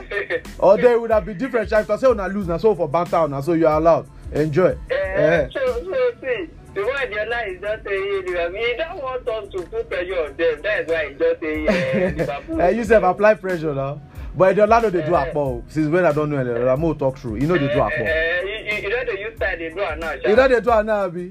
Or 0.60 0.78
they 0.78 0.96
would 0.96 1.12
have 1.12 1.26
been 1.26 1.38
different. 1.38 1.70
Sha. 1.70 1.80
I 1.90 1.98
say 1.98 2.08
una 2.08 2.28
lose 2.28 2.48
na 2.48 2.58
so 2.58 2.74
for 2.76 2.88
banter 2.88 3.18
una 3.26 3.42
so 3.44 3.54
you 3.54 3.68
are 3.68 3.78
allowed. 3.78 4.08
Enjoy. 4.34 4.78
Eh, 4.90 4.96
Eh. 4.96 5.50
so, 5.52 5.60
so 5.84 6.12
see, 6.22 6.50
the 6.74 6.82
way 6.82 7.08
Eniola 7.08 7.48
is 7.48 7.62
just 7.62 7.84
saying, 7.84 8.24
he 8.28 8.76
don't 8.78 9.02
want 9.02 9.28
us 9.28 9.50
to 9.52 9.62
put 9.64 9.90
pressure 9.90 10.26
on 10.26 10.36
them. 10.38 10.60
That's 10.62 10.92
why 10.92 11.10
he 11.10 11.16
just 11.16 11.40
saying, 11.42 11.68
uh, 11.68 12.18
Liverpool. 12.18 12.62
Eh, 12.62 12.70
you 12.70 12.84
sef 12.84 13.04
apply 13.04 13.34
pressure 13.36 13.74
now. 13.74 14.02
But 14.36 14.56
Ediola 14.56 14.82
no 14.82 14.90
dey 14.90 15.06
do 15.06 15.16
Eh. 15.16 15.26
akpo 15.26 15.36
o. 15.38 15.64
Since 15.68 15.88
when 15.90 16.06
I 16.06 16.12
don 16.14 16.30
know 16.30 16.38
Ediola, 16.38 16.78
mo 16.78 16.94
talk 16.94 17.18
true. 17.18 17.36
You 17.36 17.48
no 17.48 17.58
dey 17.58 17.68
do 17.74 17.82
Uh, 17.82 17.90
akpo. 17.90 18.02
uh, 18.02 18.78
you, 18.82 18.90
know 18.90 19.06
the 19.06 19.20
use 19.20 19.36
style 19.36 19.58
they 19.58 19.70
do 19.74 19.82
am 19.82 20.00
now. 20.00 20.12
You 20.14 20.36
no 20.36 20.48
dey 20.48 20.60
do 20.62 20.72
am 20.72 20.86
now 20.86 21.04
abi? 21.06 21.30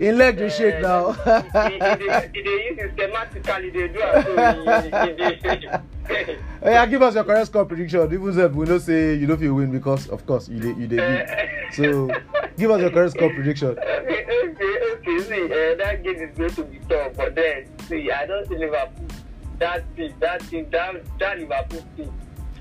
Im 0.00 0.16
leg 0.16 0.36
dey 0.38 0.48
shake 0.48 0.80
now. 0.80 1.12
he, 1.12 1.78
dey- 1.78 2.68
use 2.70 2.78
it 2.78 2.96
schematically 2.96 3.72
dey 3.72 3.88
do 3.88 4.00
am 4.00 4.22
so 4.24 4.80
he, 4.82 5.12
dey. 5.14 6.38
Oh, 6.62 6.70
yeah, 6.70 6.86
give 6.86 7.02
us 7.02 7.14
your 7.14 7.24
correct 7.24 7.46
score 7.46 7.64
prediction. 7.64 8.00
Even 8.12 8.38
if 8.38 8.52
we 8.52 8.66
know 8.66 8.78
say 8.78 9.14
you 9.14 9.30
if 9.32 9.40
you 9.42 9.54
win 9.54 9.70
because 9.70 10.08
of 10.08 10.24
course 10.26 10.48
you 10.48 10.60
dey 10.60 10.74
you 10.80 10.86
dey 10.86 10.96
win. 10.96 11.26
So 11.72 12.08
give 12.56 12.70
us 12.70 12.80
your 12.80 12.90
correct 12.90 13.12
score 13.12 13.30
prediction. 13.34 13.70
okay, 13.78 14.24
okay, 14.44 14.78
okay. 14.94 15.18
See, 15.20 15.44
uh, 15.44 15.74
that 15.76 16.02
game 16.02 16.16
is 16.16 16.36
going 16.36 16.50
to 16.50 16.62
be 16.64 16.78
tough, 16.88 17.12
but 17.16 17.34
then 17.34 17.66
see, 17.88 18.10
I 18.10 18.26
don't 18.26 18.46
see 18.48 18.56
Liverpool. 18.56 19.06
That 19.58 19.96
team, 19.96 20.14
that 20.20 20.40
team, 20.48 20.66
that 20.70 20.94
that 21.18 21.38
Liverpool 21.38 21.84
team. 21.96 22.12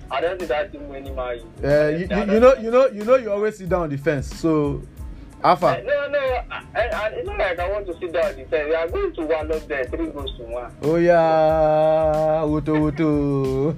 I 0.09 0.21
don't 0.21 0.39
see 0.39 0.47
that 0.47 0.71
team 0.71 0.87
winning 0.89 1.13
U. 1.15 1.19
Uh, 1.19 1.89
you, 1.89 2.07
you, 2.09 2.33
you 2.33 2.39
know 2.39 2.55
you 2.55 2.71
know 2.71 2.87
you 2.87 3.03
know 3.03 3.15
you 3.15 3.31
always 3.31 3.57
sit 3.57 3.69
down 3.69 3.83
on 3.83 3.89
the 3.89 3.97
fence. 3.97 4.27
So 4.35 4.81
Uh, 4.81 4.96
Alpha. 5.43 5.83
no, 5.85 6.07
no, 6.09 6.19
I, 6.49 6.63
I, 6.75 7.07
it's 7.13 7.27
not 7.27 7.37
like 7.37 7.59
I 7.59 7.69
want 7.71 7.85
to 7.87 7.93
sit 7.99 8.11
down 8.11 8.25
and 8.25 8.37
defend. 8.37 8.69
We 8.69 8.75
are 8.75 8.87
going 8.87 9.13
to 9.13 9.21
one 9.25 9.51
of 9.51 9.67
them, 9.67 9.85
three 9.87 10.07
goals 10.09 10.35
to 10.37 10.43
one. 10.43 10.71
Oh 10.81 10.95
yeah, 10.95 12.41
wuto 12.43 12.73
wuto, 12.81 13.73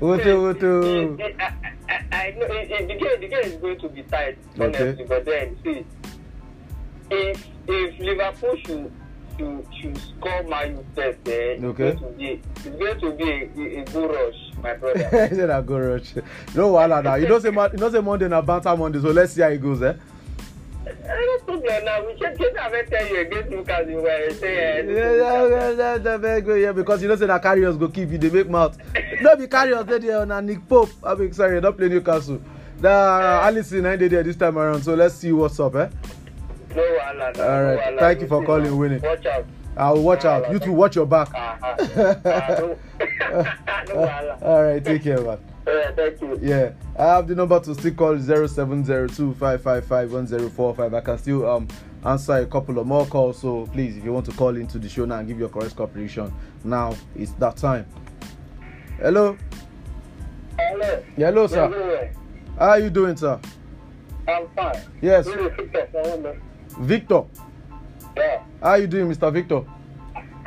wuto 0.00 0.32
wuto. 0.54 1.20
I, 1.20 1.52
I, 1.88 2.02
I 2.12 2.30
know 2.38 2.46
it, 2.46 2.70
it, 2.70 2.88
the, 2.88 2.94
game, 2.94 3.20
the 3.20 3.28
game 3.28 3.44
is 3.44 3.56
going 3.56 3.78
to 3.80 3.88
be 3.88 4.02
tight, 4.04 4.38
Okay. 4.58 4.64
honestly. 4.78 5.04
But 5.04 5.24
then, 5.24 5.56
see, 5.64 5.84
if 7.10 7.46
if 7.66 7.98
Liverpool 7.98 8.56
should 8.64 8.92
should, 9.38 9.66
should 9.80 9.98
score 9.98 10.42
Man 10.44 10.76
U 10.76 10.84
first, 10.94 11.28
eh, 11.28 11.58
Okay. 11.62 11.88
it's 11.88 12.00
going 12.00 12.12
to 12.12 12.18
be 12.18 12.40
it's 12.56 12.64
going 12.64 13.00
to 13.00 13.10
be 13.12 13.30
a, 13.30 13.78
a, 13.78 13.82
a 13.82 13.84
good 13.84 14.10
rush, 14.10 14.40
my 14.62 14.74
brother. 14.74 15.26
He 15.28 15.34
said 15.34 15.50
I 15.50 15.62
go 15.62 15.78
rush. 15.78 16.14
No 16.54 16.72
wahala 16.72 17.02
now. 17.02 17.14
You 17.16 17.28
know 17.28 17.38
say 17.38 17.48
you 17.50 17.78
know 17.78 17.90
say 17.90 18.00
Monday 18.00 18.28
na 18.28 18.40
banter 18.42 18.76
Monday, 18.76 19.00
so 19.00 19.08
let's 19.10 19.32
see 19.32 19.42
how 19.42 19.48
it 19.48 19.60
goes. 19.62 19.82
Eh? 19.82 19.94
Eh, 20.86 20.92
no 21.06 21.38
problem. 21.44 21.84
now. 21.84 22.04
We 22.06 22.16
should 22.18 22.38
just 22.38 22.56
have 22.56 22.90
tell 22.90 23.08
you 23.08 23.20
against 23.20 23.50
Lucas. 23.50 23.88
You 23.88 23.96
were 23.96 24.30
saying. 24.34 24.88
Yeah, 24.88 25.14
yeah, 25.16 25.48
yeah, 25.48 25.70
yeah, 25.70 25.98
yeah, 26.04 26.16
very 26.16 26.40
good. 26.40 26.60
Yeah, 26.60 26.72
because 26.72 27.02
you 27.02 27.08
know 27.08 27.16
say 27.16 27.26
na 27.26 27.38
carriers 27.38 27.76
go 27.76 27.88
keep 27.88 28.10
you 28.10 28.18
dey 28.18 28.30
make 28.30 28.48
mouth. 28.48 28.76
no 29.20 29.36
be 29.36 29.46
carriers 29.46 29.84
dey 29.86 29.98
there 29.98 30.26
na 30.26 30.40
Nick 30.40 30.68
Pope. 30.68 30.90
I 31.02 31.14
mean 31.14 31.32
sorry, 31.32 31.60
not 31.60 31.76
play 31.76 31.88
Newcastle. 31.88 32.40
Na 32.80 33.40
Allison 33.46 33.82
na 33.82 33.96
dey 33.96 34.08
there 34.08 34.22
this 34.22 34.36
time 34.36 34.58
around. 34.58 34.82
So 34.82 34.94
let's 34.94 35.14
see 35.14 35.32
what's 35.32 35.58
up, 35.60 35.74
eh? 35.76 35.88
No. 36.74 36.82
All 37.38 37.62
right. 37.62 37.94
no. 37.94 37.98
Thank 37.98 38.20
you 38.20 38.26
for 38.26 38.44
calling. 38.44 38.76
Winnie. 38.76 38.98
Watch 38.98 39.24
out. 39.26 39.46
I 39.76 39.90
will 39.90 40.02
watch 40.02 40.24
out. 40.24 40.50
You 40.52 40.58
two 40.58 40.72
watch 40.72 40.96
your 40.96 41.06
back. 41.06 41.32
Uh-huh. 41.34 42.14
Uh, 42.24 42.74
wahala. 43.88 44.42
All 44.42 44.62
right, 44.62 44.84
take 44.84 45.02
care, 45.02 45.20
man. 45.20 45.38
All 45.66 45.74
right, 45.74 45.96
thank 45.96 46.20
you. 46.20 46.38
Yeah, 46.40 46.70
I 46.96 47.16
have 47.16 47.26
the 47.26 47.34
number 47.34 47.58
to 47.58 47.74
still 47.74 47.92
call 47.94 48.14
0702-555-1045. 48.16 50.94
I 50.94 51.00
can 51.00 51.18
still 51.18 51.50
um 51.50 51.66
answer 52.04 52.34
a 52.34 52.46
couple 52.46 52.78
of 52.78 52.86
more 52.86 53.04
calls. 53.06 53.40
So 53.40 53.66
please, 53.72 53.96
if 53.96 54.04
you 54.04 54.12
want 54.12 54.26
to 54.26 54.32
call 54.32 54.56
into 54.56 54.78
the 54.78 54.88
show 54.88 55.04
now 55.06 55.18
and 55.18 55.26
give 55.26 55.40
your 55.40 55.48
correct 55.48 55.72
score 55.72 55.88
prediction, 55.88 56.32
now 56.62 56.94
it's 57.16 57.32
that 57.32 57.56
time. 57.56 57.84
Hello, 58.98 59.36
Hello. 60.58 61.02
Yeah, 61.16 61.30
hello, 61.30 61.46
sir. 61.48 62.12
How 62.58 62.68
are 62.70 62.78
you 62.78 62.90
doing, 62.90 63.16
sir? 63.16 63.40
I'm 64.28 64.46
fine. 64.54 64.80
Yes, 65.02 65.26
Victor, 66.78 67.14
I 67.14 67.20
don't 67.20 67.70
know. 67.70 67.78
Victor. 68.14 68.14
Yeah, 68.16 68.42
How 68.62 68.70
are 68.70 68.78
you 68.78 68.86
doing, 68.86 69.10
Mr. 69.12 69.32
Victor? 69.32 69.62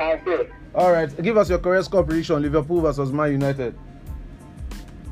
I'm 0.00 0.18
good. 0.24 0.52
All 0.74 0.92
right, 0.92 1.22
give 1.22 1.36
us 1.36 1.48
your 1.50 1.58
correct 1.58 1.86
score 1.86 2.04
prediction. 2.04 2.40
Liverpool 2.42 2.80
versus 2.80 3.10
Man 3.12 3.32
United. 3.32 3.74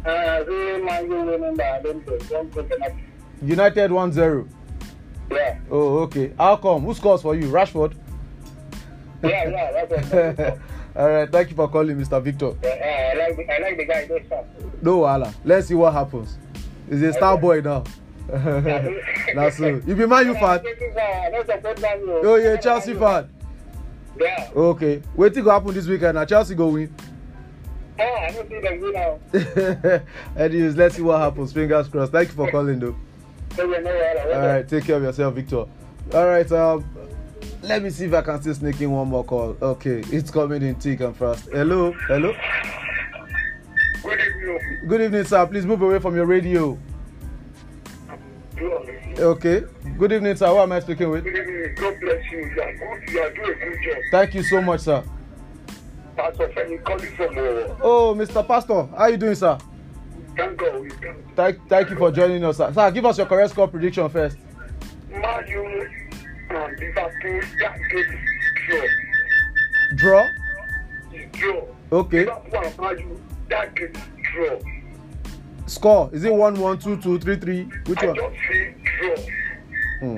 Uh, 0.04 0.44
really, 0.46 0.82
my 0.82 1.00
you 1.00 1.14
remember, 1.30 1.62
I 1.64 1.82
don't 1.82 2.06
know. 2.06 2.18
Don't 2.18 2.54
think 2.54 2.70
enough. 2.72 2.92
United 3.42 3.90
1-0. 3.90 4.48
Yeah, 5.30 5.58
Oh, 5.70 5.98
okay. 6.04 6.32
How 6.38 6.56
come? 6.56 6.82
Who 6.84 6.94
scores 6.94 7.22
for 7.22 7.34
you? 7.34 7.46
Rashford. 7.50 7.94
yeah, 9.24 9.48
yeah, 9.48 9.86
that's 9.86 10.60
All 10.96 11.08
right, 11.10 11.30
thank 11.30 11.50
you 11.50 11.56
for 11.56 11.68
calling, 11.68 11.96
Mr. 11.96 12.22
Victor. 12.22 12.52
yeah, 12.62 13.12
I 13.12 13.18
like 13.18 13.36
the, 13.36 13.52
I 13.52 13.58
like 13.58 13.76
the 13.76 13.84
guy. 13.84 14.42
No 14.80 15.00
wahala. 15.00 15.34
Let's 15.44 15.66
see 15.66 15.74
what 15.74 15.92
happens. 15.92 16.38
He's 16.88 17.02
a 17.02 17.12
star 17.12 17.36
boy 17.36 17.60
now. 17.60 17.82
That's 19.34 19.56
so. 19.58 19.80
You 19.86 19.94
be 19.94 20.06
Man 20.06 20.26
U 20.26 20.34
fan? 20.34 20.60
Oh, 22.24 22.36
yeah, 22.36 22.56
Chelsea 22.56 22.94
fan. 22.94 23.28
Yeah. 24.18 24.50
Okay. 24.54 25.02
Wetin 25.16 25.44
go 25.44 25.50
happen 25.50 25.74
this 25.74 25.86
weekend? 25.86 26.14
Na 26.16 26.24
Chelsea 26.24 26.54
go 26.54 26.68
win. 26.68 26.92
Oh, 27.98 28.02
I 28.02 28.30
don't 28.30 28.48
see 28.48 28.54
you 28.54 28.92
know. 28.92 30.02
Anyways, 30.36 30.76
let's 30.76 30.96
see 30.96 31.02
what 31.02 31.20
happens. 31.20 31.52
Fingers 31.52 31.88
crossed. 31.88 32.12
Thank 32.12 32.28
you 32.28 32.34
for 32.34 32.50
calling, 32.50 32.78
though. 32.78 32.96
So, 33.54 33.64
you 33.64 33.80
know 33.80 33.94
what, 33.94 34.34
All 34.34 34.46
right, 34.46 34.68
take 34.68 34.84
care 34.84 34.96
of 34.96 35.02
yourself, 35.02 35.34
Victor. 35.34 35.64
All 36.14 36.26
right, 36.26 36.50
um, 36.52 36.84
let 37.62 37.82
me 37.82 37.90
see 37.90 38.04
if 38.06 38.14
I 38.14 38.22
can 38.22 38.40
still 38.40 38.54
sneak 38.54 38.80
in 38.80 38.90
one 38.90 39.08
more 39.08 39.24
call. 39.24 39.56
Okay, 39.62 40.02
it's 40.12 40.30
coming 40.30 40.62
in 40.62 40.74
thick 40.74 41.00
and 41.00 41.16
fast. 41.16 41.48
Hello, 41.50 41.92
hello. 42.06 42.34
Good 44.02 44.20
evening. 44.20 44.88
Good 44.88 45.00
evening, 45.00 45.24
sir. 45.24 45.46
Please 45.46 45.64
move 45.64 45.82
away 45.82 45.98
from 45.98 46.14
your 46.14 46.26
radio. 46.26 46.78
Good 48.56 49.18
Okay. 49.18 49.64
Good 49.98 50.12
evening, 50.12 50.36
sir. 50.36 50.46
Who 50.48 50.58
am 50.58 50.72
I 50.72 50.80
speaking 50.80 51.10
with? 51.10 51.26
evening. 51.26 51.74
God 51.76 51.94
bless 52.00 52.30
you. 52.32 52.38
You 52.38 52.62
are 52.62 52.72
good. 52.72 53.10
You 53.10 53.20
are 53.20 53.30
doing 53.34 53.50
a 53.62 53.70
good 53.70 53.78
job. 53.84 53.96
Thank 54.10 54.34
you 54.34 54.42
so 54.42 54.60
much, 54.62 54.80
sir. 54.80 55.02
Pastor 56.16 56.48
Femi 56.48 56.82
calling 56.82 57.14
from 57.16 57.36
uh, 57.36 57.76
Oh, 57.82 58.14
Mr. 58.16 58.46
Pastor, 58.46 58.86
how 58.96 59.06
you 59.06 59.16
doing, 59.18 59.34
sir? 59.34 59.58
Thank 60.36 60.58
God. 60.58 60.80
we. 60.80 60.90
Thank, 61.34 61.68
thank 61.68 61.90
you 61.90 61.96
for 61.96 62.10
joining 62.10 62.42
us, 62.44 62.56
sir. 62.56 62.72
Sir, 62.72 62.90
give 62.90 63.04
us 63.04 63.18
your 63.18 63.26
correct 63.26 63.50
score 63.50 63.68
prediction 63.68 64.08
first. 64.08 64.38
Man 65.10 65.46
U 65.48 65.88
and 66.50 66.78
Liverpool, 66.78 67.40
that 67.60 67.78
game 67.90 68.18
Draw. 68.66 68.86
draw. 69.96 70.26
Draw. 71.32 71.64
Okay. 71.92 72.24
Liverpool 72.24 72.60
and 72.64 72.78
Man 72.78 72.98
U, 72.98 73.22
that 73.50 73.74
game 73.74 73.92
draw. 74.32 74.58
Score. 75.66 76.10
Is 76.12 76.24
it 76.24 76.32
1 76.32 76.60
1 76.60 76.78
2 76.78 76.96
2 77.02 77.18
3 77.18 77.36
3? 77.36 77.62
Which 77.86 77.98
I 77.98 78.06
one? 78.06 78.14
just 78.16 78.36
say 78.48 78.74
draw. 79.00 79.16
Hmm. 80.00 80.16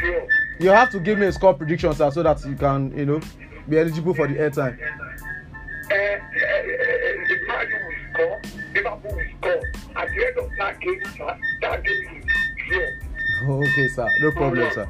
Draw. 0.00 0.26
You 0.58 0.68
have 0.70 0.90
to 0.90 1.00
give 1.00 1.18
me 1.18 1.26
a 1.26 1.32
score 1.32 1.54
prediction, 1.54 1.92
sir, 1.94 2.10
so 2.10 2.22
that 2.22 2.44
you 2.44 2.54
can, 2.54 2.96
you 2.96 3.06
know, 3.06 3.20
be 3.68 3.78
eligible 3.78 4.12
for 4.14 4.26
the 4.26 4.34
airtime. 4.34 4.78
Uh, 4.78 5.94
uh, 5.94 5.96
uh, 5.96 6.20
Man 7.48 7.66
U 7.70 7.78
will 7.86 7.94
score. 8.12 8.40
Liverpool 8.74 9.12
will 9.14 9.24
score. 9.38 9.62
At 9.96 10.08
the 10.08 10.26
end 10.26 10.38
of 10.38 10.50
that 10.58 10.80
game, 10.80 11.02
sir, 11.16 11.38
that 11.62 11.84
game 11.84 12.22
is 12.22 12.24
draw. 12.68 13.54
Okay, 13.62 13.88
sir. 13.88 14.08
No 14.20 14.30
problem, 14.32 14.70
sir. 14.74 14.88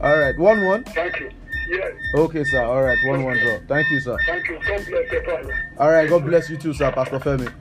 All 0.00 0.18
right. 0.18 0.38
1 0.38 0.64
1. 0.64 0.84
Thank 0.84 1.20
you. 1.20 1.30
Yes. 1.68 1.92
Okay, 2.14 2.44
sir. 2.44 2.64
All 2.64 2.82
right. 2.82 2.98
1 3.04 3.22
1 3.24 3.38
draw. 3.38 3.58
Thank 3.68 3.90
you, 3.90 4.00
sir. 4.00 4.16
Thank 4.26 4.48
you. 4.48 4.58
God 4.66 4.86
bless 4.86 5.12
you, 5.12 5.20
brother. 5.22 5.70
All 5.78 5.90
right. 5.90 6.08
God 6.08 6.24
bless 6.24 6.48
you 6.48 6.56
too, 6.56 6.72
sir, 6.72 6.90
Pastor 6.92 7.18
Femi. 7.18 7.52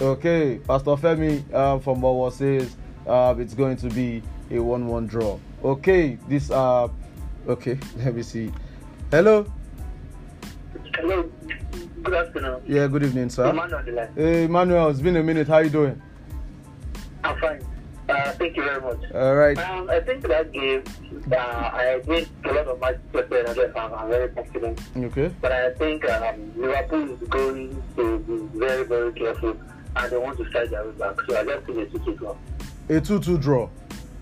Okay. 0.00 0.58
Pastor 0.66 0.96
Femi 0.96 1.42
uh, 1.52 1.78
from 1.78 2.00
Bowo 2.00 2.32
says 2.32 2.76
uh, 3.06 3.34
it's 3.38 3.54
going 3.54 3.76
to 3.76 3.88
be 3.88 4.22
a 4.50 4.58
1 4.58 4.86
1 4.86 5.06
draw. 5.06 5.38
Okay. 5.62 6.18
This, 6.28 6.50
uh, 6.50 6.88
okay. 7.46 7.78
Let 7.96 8.14
me 8.14 8.22
see. 8.22 8.52
Hello. 9.10 9.46
Hello. 10.94 11.30
Good 12.02 12.14
afternoon. 12.14 12.62
Yeah, 12.66 12.86
good 12.86 13.02
evening, 13.02 13.28
sir. 13.28 13.52
Man 13.52 13.74
on. 13.74 14.08
Hey, 14.16 14.44
Emmanuel, 14.44 14.88
it's 14.88 15.00
been 15.00 15.16
a 15.16 15.22
minute. 15.22 15.48
How 15.48 15.56
are 15.56 15.64
you 15.64 15.70
doing? 15.70 16.00
I'm 17.22 17.38
fine. 17.38 17.62
Uh, 18.08 18.32
thank 18.32 18.56
you 18.56 18.64
very 18.64 18.80
much. 18.80 19.02
All 19.14 19.36
right. 19.36 19.58
Um, 19.58 19.88
I 19.88 20.00
think 20.00 20.22
that 20.22 20.50
game, 20.52 20.82
uh, 21.30 21.36
I 21.36 22.00
did 22.04 22.28
a 22.44 22.52
lot 22.52 22.66
of 22.66 22.80
matches 22.80 23.00
yesterday, 23.14 23.64
and 23.66 23.76
I'm, 23.76 23.94
I'm 23.94 24.08
very 24.08 24.28
confident. 24.30 24.80
Okay. 24.96 25.30
But 25.40 25.52
I 25.52 25.74
think 25.74 26.08
um, 26.08 26.52
Liverpool 26.56 27.12
is 27.12 27.28
going 27.28 27.82
to 27.96 28.18
be 28.20 28.58
very, 28.58 28.84
very 28.84 29.12
careful, 29.12 29.56
and 29.96 30.12
they 30.12 30.16
want 30.18 30.38
to 30.38 30.46
strike 30.48 30.70
their 30.70 30.84
way 30.84 30.92
back. 30.92 31.16
So 31.28 31.38
I 31.38 31.44
just 31.44 31.66
think 31.66 31.78
it's 31.78 31.94
a 31.94 31.98
ticket 31.98 32.20
one. 32.22 32.36
A 32.88 33.00
2 33.00 33.20
2 33.20 33.38
draw. 33.38 33.68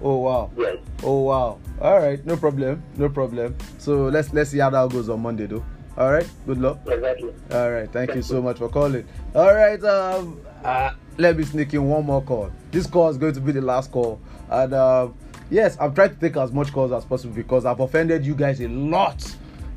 Oh, 0.00 0.18
wow. 0.18 0.50
Yes. 0.56 0.76
Oh, 1.02 1.22
wow. 1.22 1.58
All 1.80 1.98
right. 1.98 2.24
No 2.24 2.36
problem. 2.36 2.82
No 2.96 3.08
problem. 3.08 3.56
So 3.78 4.06
let's 4.06 4.32
let's 4.32 4.50
see 4.50 4.58
how 4.58 4.70
that 4.70 4.90
goes 4.90 5.08
on 5.08 5.20
Monday, 5.20 5.46
though. 5.46 5.64
All 5.96 6.12
right. 6.12 6.28
Good 6.46 6.58
luck. 6.58 6.78
Exactly. 6.86 7.32
All 7.50 7.70
right, 7.70 7.90
thank 7.90 8.14
you 8.14 8.20
so 8.20 8.42
much 8.42 8.58
for 8.58 8.68
calling. 8.68 9.06
All 9.34 9.54
right, 9.54 9.82
um, 9.84 10.38
uh, 10.62 10.90
let 11.16 11.36
me 11.36 11.44
sneak 11.44 11.72
in 11.72 11.88
one 11.88 12.04
more 12.04 12.20
call. 12.22 12.52
This 12.70 12.86
call 12.86 13.08
is 13.08 13.16
going 13.16 13.32
to 13.32 13.40
be 13.40 13.52
the 13.52 13.62
last 13.62 13.90
call, 13.90 14.20
and 14.50 14.74
uh, 14.74 15.08
yes, 15.50 15.78
I'm 15.80 15.94
trying 15.94 16.10
to 16.10 16.16
take 16.16 16.36
as 16.36 16.52
much 16.52 16.72
calls 16.72 16.92
as 16.92 17.06
possible 17.06 17.34
because 17.34 17.64
I've 17.64 17.80
offended 17.80 18.26
you 18.26 18.34
guys 18.34 18.60
a 18.60 18.68
lot, 18.68 19.34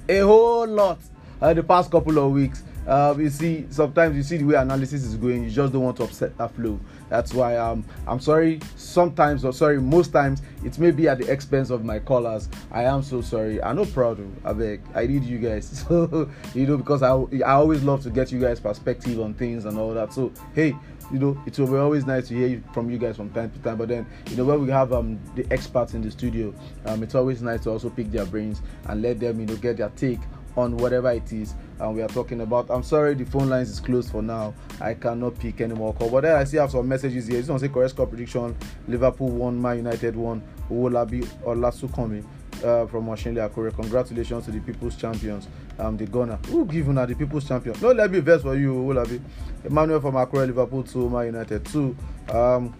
a 0.09 0.19
whole 0.19 0.67
lot, 0.67 0.99
uh, 1.41 1.53
the 1.53 1.63
past 1.63 1.89
couple 1.91 2.19
of 2.19 2.33
weeks. 2.33 2.63
Um, 2.87 3.21
you 3.21 3.29
see, 3.29 3.67
sometimes 3.69 4.15
you 4.15 4.23
see 4.23 4.37
the 4.37 4.45
way 4.45 4.55
analysis 4.55 5.03
is 5.03 5.15
going, 5.15 5.43
you 5.43 5.49
just 5.49 5.71
don't 5.71 5.83
want 5.83 5.97
to 5.97 6.03
upset 6.03 6.37
that 6.37 6.53
flow. 6.55 6.79
That's 7.09 7.33
why 7.33 7.57
um, 7.57 7.85
I'm 8.07 8.19
sorry. 8.19 8.59
Sometimes, 8.75 9.45
or 9.45 9.53
sorry, 9.53 9.79
most 9.79 10.13
times, 10.13 10.41
it 10.63 10.79
may 10.79 10.91
be 10.91 11.07
at 11.07 11.19
the 11.19 11.31
expense 11.31 11.69
of 11.69 11.83
my 11.83 11.99
callers. 11.99 12.49
I 12.71 12.83
am 12.83 13.03
so 13.03 13.21
sorry. 13.21 13.61
I'm 13.61 13.75
not 13.75 13.91
proud 13.93 14.19
of. 14.19 14.45
I 14.45 14.53
beg. 14.53 14.81
I 14.95 15.07
need 15.07 15.23
you 15.23 15.37
guys. 15.37 15.85
So 15.91 16.29
you 16.53 16.67
know, 16.67 16.77
because 16.77 17.01
I 17.01 17.11
I 17.43 17.53
always 17.53 17.83
love 17.83 18.03
to 18.03 18.09
get 18.09 18.31
you 18.31 18.39
guys 18.39 18.59
perspective 18.59 19.19
on 19.19 19.33
things 19.33 19.65
and 19.65 19.77
all 19.77 19.93
that. 19.93 20.13
So 20.13 20.31
hey, 20.53 20.75
you 21.11 21.19
know, 21.19 21.41
it 21.45 21.57
will 21.59 21.67
be 21.67 21.75
always 21.75 22.05
nice 22.05 22.27
to 22.29 22.35
hear 22.35 22.63
from 22.73 22.89
you 22.89 22.97
guys 22.97 23.17
from 23.17 23.29
time 23.31 23.51
to 23.51 23.59
time. 23.59 23.77
But 23.77 23.89
then, 23.89 24.05
you 24.29 24.37
know, 24.37 24.45
when 24.45 24.61
we 24.61 24.69
have 24.69 24.93
um 24.93 25.19
the 25.35 25.45
experts 25.51 25.93
in 25.93 26.01
the 26.01 26.11
studio, 26.11 26.53
um, 26.85 27.03
it's 27.03 27.15
always 27.15 27.41
nice 27.41 27.61
to 27.63 27.71
also 27.71 27.89
pick 27.89 28.11
their 28.11 28.25
brains 28.25 28.61
and 28.87 29.01
let 29.01 29.19
them, 29.19 29.39
you 29.39 29.45
know, 29.45 29.55
get 29.55 29.77
their 29.77 29.89
take 29.89 30.19
on 30.55 30.77
whatever 30.77 31.11
it 31.11 31.31
is 31.31 31.55
and 31.79 31.95
we 31.95 32.01
are 32.01 32.07
talking 32.07 32.41
about. 32.41 32.67
I'm 32.69 32.83
sorry 32.83 33.15
the 33.15 33.25
phone 33.25 33.49
lines 33.49 33.69
is 33.69 33.79
closed 33.79 34.11
for 34.11 34.21
now. 34.21 34.53
I 34.79 34.93
cannot 34.93 35.37
pick 35.39 35.61
any 35.61 35.73
more 35.73 35.93
call. 35.93 36.09
But 36.09 36.21
then 36.21 36.35
I 36.35 36.43
still 36.43 36.61
have 36.61 36.71
some 36.71 36.87
messages 36.87 37.27
here. 37.27 37.39
This 37.39 37.49
one 37.49 37.59
say 37.59 37.69
correct 37.69 37.91
score 37.91 38.07
prediction. 38.07 38.55
Liverpool 38.87 39.29
won, 39.29 39.61
Man 39.61 39.77
United 39.77 40.15
won. 40.15 40.41
Owolabi 40.69 41.25
Olasukomi 41.43 42.23
uh, 42.63 42.85
from 42.87 43.07
Washinle 43.07 43.49
Akure. 43.49 43.73
Congratulations 43.75 44.45
to 44.45 44.51
the 44.51 44.59
People's 44.59 44.95
Champions. 44.95 45.47
Um, 45.79 45.97
the 45.97 46.05
Ghana. 46.05 46.39
Who 46.47 46.65
given 46.65 46.97
are 46.97 47.07
the 47.07 47.15
People's 47.15 47.47
Champion? 47.47 47.75
No, 47.81 47.91
let 47.91 48.11
me 48.11 48.19
verse 48.19 48.43
for 48.43 48.55
you, 48.55 48.73
Owolabi. 48.73 49.19
Emmanuel 49.65 49.99
from 50.01 50.15
Akure, 50.15 50.45
Liverpool 50.45 50.83
2, 50.83 51.09
Man 51.09 51.25
United 51.27 51.65
2. 51.65 51.97
Um, 52.31 52.73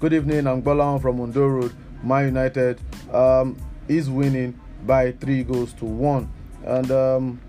good 0.00 0.12
evening. 0.12 0.46
I'm 0.46 0.62
Gbolahan 0.62 1.00
from 1.00 1.20
Ondo 1.20 1.46
Road. 1.46 1.72
Man 2.02 2.26
United 2.26 2.80
um, 3.12 3.56
is 3.88 4.10
winning 4.10 4.58
by 4.84 5.12
three 5.12 5.44
goals 5.44 5.72
to 5.74 5.84
one. 5.84 6.30
And 6.66 6.90
um, 6.90 7.40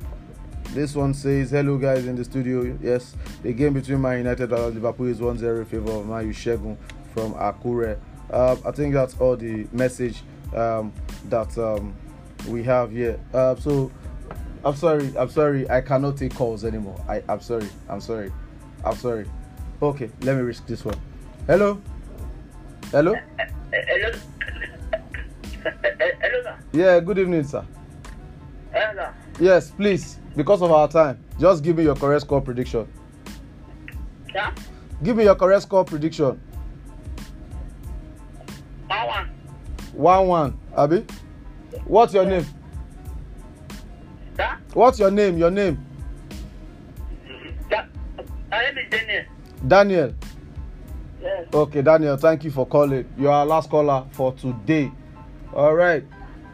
this 0.74 0.96
one 0.96 1.14
says, 1.14 1.50
Hello, 1.52 1.78
guys 1.78 2.06
in 2.06 2.16
the 2.16 2.24
studio. 2.24 2.78
Yes, 2.82 3.16
the 3.42 3.52
game 3.52 3.74
between 3.74 4.02
Man 4.02 4.20
United 4.20 4.52
and 4.52 4.76
Liverpool 4.76 5.08
is 5.08 5.20
1 5.20 5.40
0 5.40 5.60
in 5.60 5.66
favor 5.66 5.92
of 5.92 6.08
Man 6.08 6.28
U 6.28 6.34
Shegun 6.34 6.78
from 7.14 7.34
Akure. 7.34 7.98
Uh, 8.32 8.56
I 8.66 8.72
think 8.72 8.94
that's 8.94 9.18
all 9.20 9.36
the 9.36 9.68
message 9.72 10.22
um, 10.56 10.94
that 11.30 11.58
um, 11.58 11.96
we 12.48 12.62
have 12.64 12.92
here. 12.92 13.20
Uh, 13.34 13.56
so, 13.56 13.92
I'm 14.64 14.76
sorry, 14.76 15.12
I'm 15.18 15.30
sorry, 15.30 15.70
I 15.70 15.82
cannot 15.82 16.18
take 16.18 16.36
calls 16.36 16.64
anymore. 16.64 17.04
I, 17.10 17.24
I'm 17.28 17.42
sorry, 17.42 17.70
I'm 17.90 18.02
sorry, 18.02 18.32
I'm 18.86 18.96
sorry. 18.96 19.26
Okay, 19.82 20.12
let 20.22 20.36
me 20.36 20.42
risk 20.44 20.68
this 20.68 20.86
one. 20.86 21.00
Hello? 21.48 21.82
Hello? 22.92 23.16
Hello. 23.72 24.12
Hello, 25.64 26.44
sir. 26.44 26.58
Yeah, 26.74 27.00
good 27.00 27.18
evening, 27.18 27.44
sir. 27.44 27.66
Yes, 29.40 29.72
please, 29.72 30.20
because 30.36 30.62
of 30.62 30.72
our 30.72 30.88
time, 30.88 31.24
just 31.40 31.64
give 31.64 31.78
me 31.78 31.84
your 31.84 31.96
correct 31.96 32.22
score 32.22 32.42
prediction. 32.42 32.88
Sir? 34.34 34.54
Give 35.04 35.16
me 35.16 35.24
your 35.26 35.36
correct 35.36 35.64
score 35.64 35.86
prediction. 35.86 36.42
Power. 38.90 39.30
1 39.94 40.28
1. 40.28 40.60
Abi? 40.76 41.06
What's 41.86 42.14
your 42.14 42.26
name? 42.26 42.46
Sir? 44.36 44.58
What's 44.74 45.00
your 45.00 45.12
name? 45.12 45.38
Your 45.38 45.52
name? 45.52 45.86
Sir? 47.70 47.88
My 48.50 48.62
name 48.62 48.78
is 48.78 48.90
Daniel. 48.90 49.24
Daniel. 49.68 50.14
Yes. 51.22 51.48
Okay, 51.54 51.82
Daniel, 51.82 52.18
thank 52.18 52.44
you 52.44 52.52
for 52.52 52.66
calling. 52.66 53.06
You 53.18 53.30
are 53.30 53.40
our 53.40 53.46
last 53.46 53.70
caller 53.70 54.06
for 54.12 54.34
today. 54.34 54.92
All 55.54 55.74
right. 55.74 56.04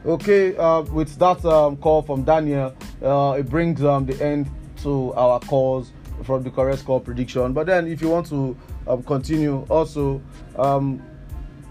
Okay, 0.06 0.54
uh, 0.58 0.82
with 0.82 1.18
that 1.18 1.46
um, 1.46 1.78
call 1.78 2.02
from 2.02 2.24
Daniel, 2.24 2.76
uh, 3.02 3.38
it 3.40 3.50
brings 3.50 3.82
um, 3.86 4.06
the 4.06 4.22
end 4.22 4.52
to 4.82 5.14
our 5.14 5.40
calls 5.40 5.94
from 6.24 6.44
the 6.44 6.52
correct 6.52 6.80
score 6.80 7.00
prediction. 7.00 7.54
But 7.54 7.68
then, 7.68 7.88
if 7.88 8.02
you 8.02 8.10
want 8.10 8.28
to 8.28 8.58
um, 8.86 9.02
continue, 9.04 9.66
also 9.70 10.22
um, 10.58 11.02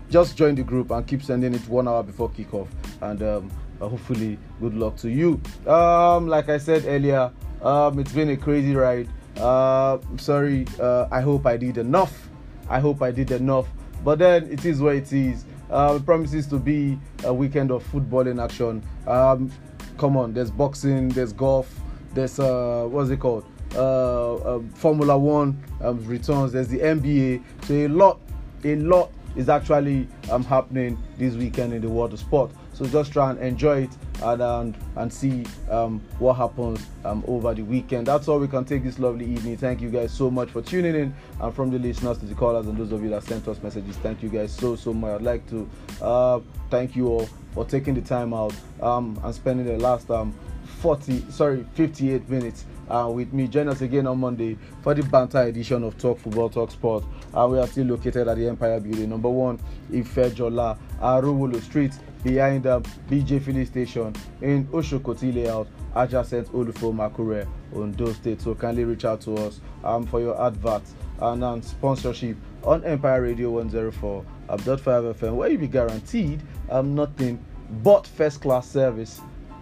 just 0.09 0.35
join 0.35 0.55
the 0.55 0.62
group 0.62 0.91
and 0.93 1.07
keep 1.07 1.22
sending 1.22 1.53
it 1.53 1.68
one 1.68 1.87
hour 1.87 2.03
before 2.03 2.30
kickoff. 2.30 2.68
And 3.03 3.22
um, 3.22 3.51
uh, 3.83 3.89
hopefully, 3.89 4.39
good 4.62 4.76
luck 4.76 4.97
to 4.99 5.11
you. 5.11 5.39
Um, 5.66 6.26
like 6.26 6.49
I 6.49 6.57
said 6.57 6.87
earlier, 6.87 7.30
it's 7.62 8.12
been 8.12 8.30
a 8.30 8.37
crazy 8.39 8.74
ride. 8.74 9.11
Uh, 9.37 9.99
sorry, 10.16 10.66
I 10.80 11.20
hope 11.20 11.45
I 11.45 11.59
did 11.59 11.76
enough. 11.76 12.30
I 12.70 12.80
hope 12.80 13.03
I 13.03 13.11
did 13.11 13.30
enough. 13.30 13.68
But 14.03 14.20
then 14.20 14.51
it 14.51 14.64
is 14.64 14.80
what 14.80 14.97
it 14.97 15.12
is. 15.12 15.45
Uh, 15.73 15.97
it 15.97 16.05
promises 16.05 16.47
to 16.49 16.59
be 16.59 16.99
a 17.25 17.33
weekend 17.33 17.70
of 17.70 17.83
football 17.83 18.27
in 18.27 18.39
action. 18.39 18.83
Um, 19.07 19.51
come 19.97 20.16
on, 20.16 20.35
there's 20.35 20.51
boxing, 20.51 21.09
there's 21.09 21.33
golf, 21.33 21.81
there's 22.12 22.39
uh, 22.39 22.87
what's 22.91 23.09
it 23.09 23.20
called? 23.20 23.47
Uh, 23.75 24.35
uh, 24.35 24.62
Formula 24.75 25.16
One 25.16 25.62
um, 25.81 26.05
returns. 26.07 26.53
There's 26.53 26.68
the 26.68 26.79
NBA. 26.79 27.43
So 27.64 27.75
a 27.75 27.89
lot, 27.89 28.20
a 28.64 28.77
lot 28.77 29.11
is 29.35 29.49
actually 29.49 30.09
um, 30.31 30.45
happening 30.45 31.03
this 31.16 31.35
weekend 31.35 31.73
in 31.73 31.81
the 31.81 31.89
world 31.89 32.12
of 32.12 32.18
sport. 32.18 32.51
So 32.75 32.85
just 32.85 33.12
try 33.12 33.31
and 33.31 33.39
enjoy 33.39 33.85
it 33.85 33.91
and 34.23 34.43
and, 34.43 34.77
and 34.97 35.12
see 35.12 35.45
um, 35.70 36.01
what 36.18 36.35
happens 36.35 36.85
um, 37.05 37.25
over 37.27 37.55
the 37.55 37.62
weekend. 37.62 38.07
That's 38.07 38.29
all 38.29 38.39
we 38.39 38.49
can 38.49 38.64
take 38.64 38.85
this 38.85 38.99
lovely 38.99 39.27
evening. 39.27 39.57
Thank 39.57 39.81
you 39.81 39.91
guys 39.91 40.12
so 40.12 40.31
much 40.31 40.51
for 40.51 40.62
tuning 40.62 40.95
in, 40.95 41.14
and 41.41 41.55
from 41.55 41.70
the 41.70 41.79
listeners 41.79 42.18
to 42.18 42.27
the 42.27 42.35
callers 42.35 42.66
and 42.66 42.77
those 42.77 42.93
of 42.93 43.03
you 43.03 43.11
that 43.11 43.25
sent 43.25 43.47
us 43.49 43.62
messages. 43.62 43.97
Thank 43.97 44.23
you 44.23 44.29
guys 44.29 44.53
so 44.53 44.77
so 44.77 44.93
much. 44.93 45.12
I'd 45.20 45.23
like 45.23 45.49
to 45.51 45.68
uh, 46.01 46.41
thank 46.70 46.97
you 46.97 47.09
all 47.09 47.29
for 47.53 47.64
taking 47.64 47.95
the 47.95 48.01
time 48.01 48.33
out 48.33 48.55
um, 48.81 49.20
and 49.23 49.35
spending 49.35 49.66
the 49.66 49.79
last 49.79 50.11
um, 50.11 50.35
40 50.81 51.31
sorry 51.31 51.64
58 51.75 52.29
minutes 52.29 52.64
uh, 52.89 53.11
with 53.12 53.33
me. 53.33 53.47
Join 53.49 53.68
us 53.68 53.81
again 53.81 54.07
on 54.07 54.18
Monday 54.18 54.59
for 54.83 54.95
the 54.95 55.03
banter 55.03 55.43
edition 55.43 55.83
of 55.85 55.97
Talk 55.99 56.18
Football, 56.18 56.51
Talk 56.51 56.70
Sport. 56.70 57.05
Uh, 57.35 57.49
we 57.51 57.59
are 57.59 57.66
still 57.66 57.87
located 57.87 58.29
at 58.29 58.37
the 58.37 58.49
Empire 58.49 58.81
Building, 58.81 59.09
number 59.09 59.29
one, 59.31 59.59
Ifejola, 59.91 60.77
Arowolo 61.01 61.61
Street, 61.62 61.93
behind 62.23 62.64
the 62.64 62.81
BJ 63.11 63.43
Filling 63.43 63.66
Station 63.66 64.14
in 64.41 64.66
Oshokoti 64.68 65.35
Layout, 65.35 65.68
adjacent 65.95 66.49
Olufo 66.53 66.95
Makure, 66.95 67.47
Ondo 67.75 68.12
State. 68.12 68.41
So 68.41 68.55
kindly 68.55 68.85
reach 68.85 69.05
out 69.05 69.20
to 69.23 69.35
us 69.35 69.61
um, 69.85 70.07
for 70.07 70.20
your 70.20 70.41
adverts 70.41 70.95
and 71.20 71.43
um, 71.45 71.62
sponsorship 71.62 72.37
on 72.64 72.85
Empire 72.85 73.23
Radio 73.23 73.51
104 73.51 74.25
Abdot 74.49 74.81
5 74.81 75.16
FM, 75.16 75.35
where 75.35 75.51
you 75.51 75.59
be 75.59 75.66
guaranteed 75.66 76.43
um, 76.70 76.95
nothing 76.95 77.45
but 77.83 78.07
first 78.07 78.41
class 78.41 78.68
service 78.68 79.20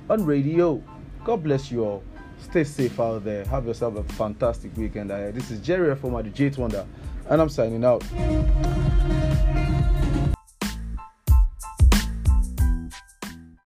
on 0.08 0.24
radio. 0.24 0.82
God 1.24 1.42
bless 1.42 1.70
you 1.70 1.84
all. 1.84 2.02
Stay 2.42 2.64
safe 2.64 2.98
out 2.98 3.24
there. 3.24 3.44
Have 3.44 3.66
yourself 3.66 3.96
a 3.96 4.02
fantastic 4.14 4.76
weekend. 4.76 5.10
This 5.10 5.50
is 5.50 5.60
Jerry 5.60 5.94
from 5.94 6.14
the 6.14 6.22
J 6.30 6.48
Wonder, 6.50 6.86
and 7.28 7.40
I'm 7.40 7.48
signing 7.48 7.84
out. 7.84 8.02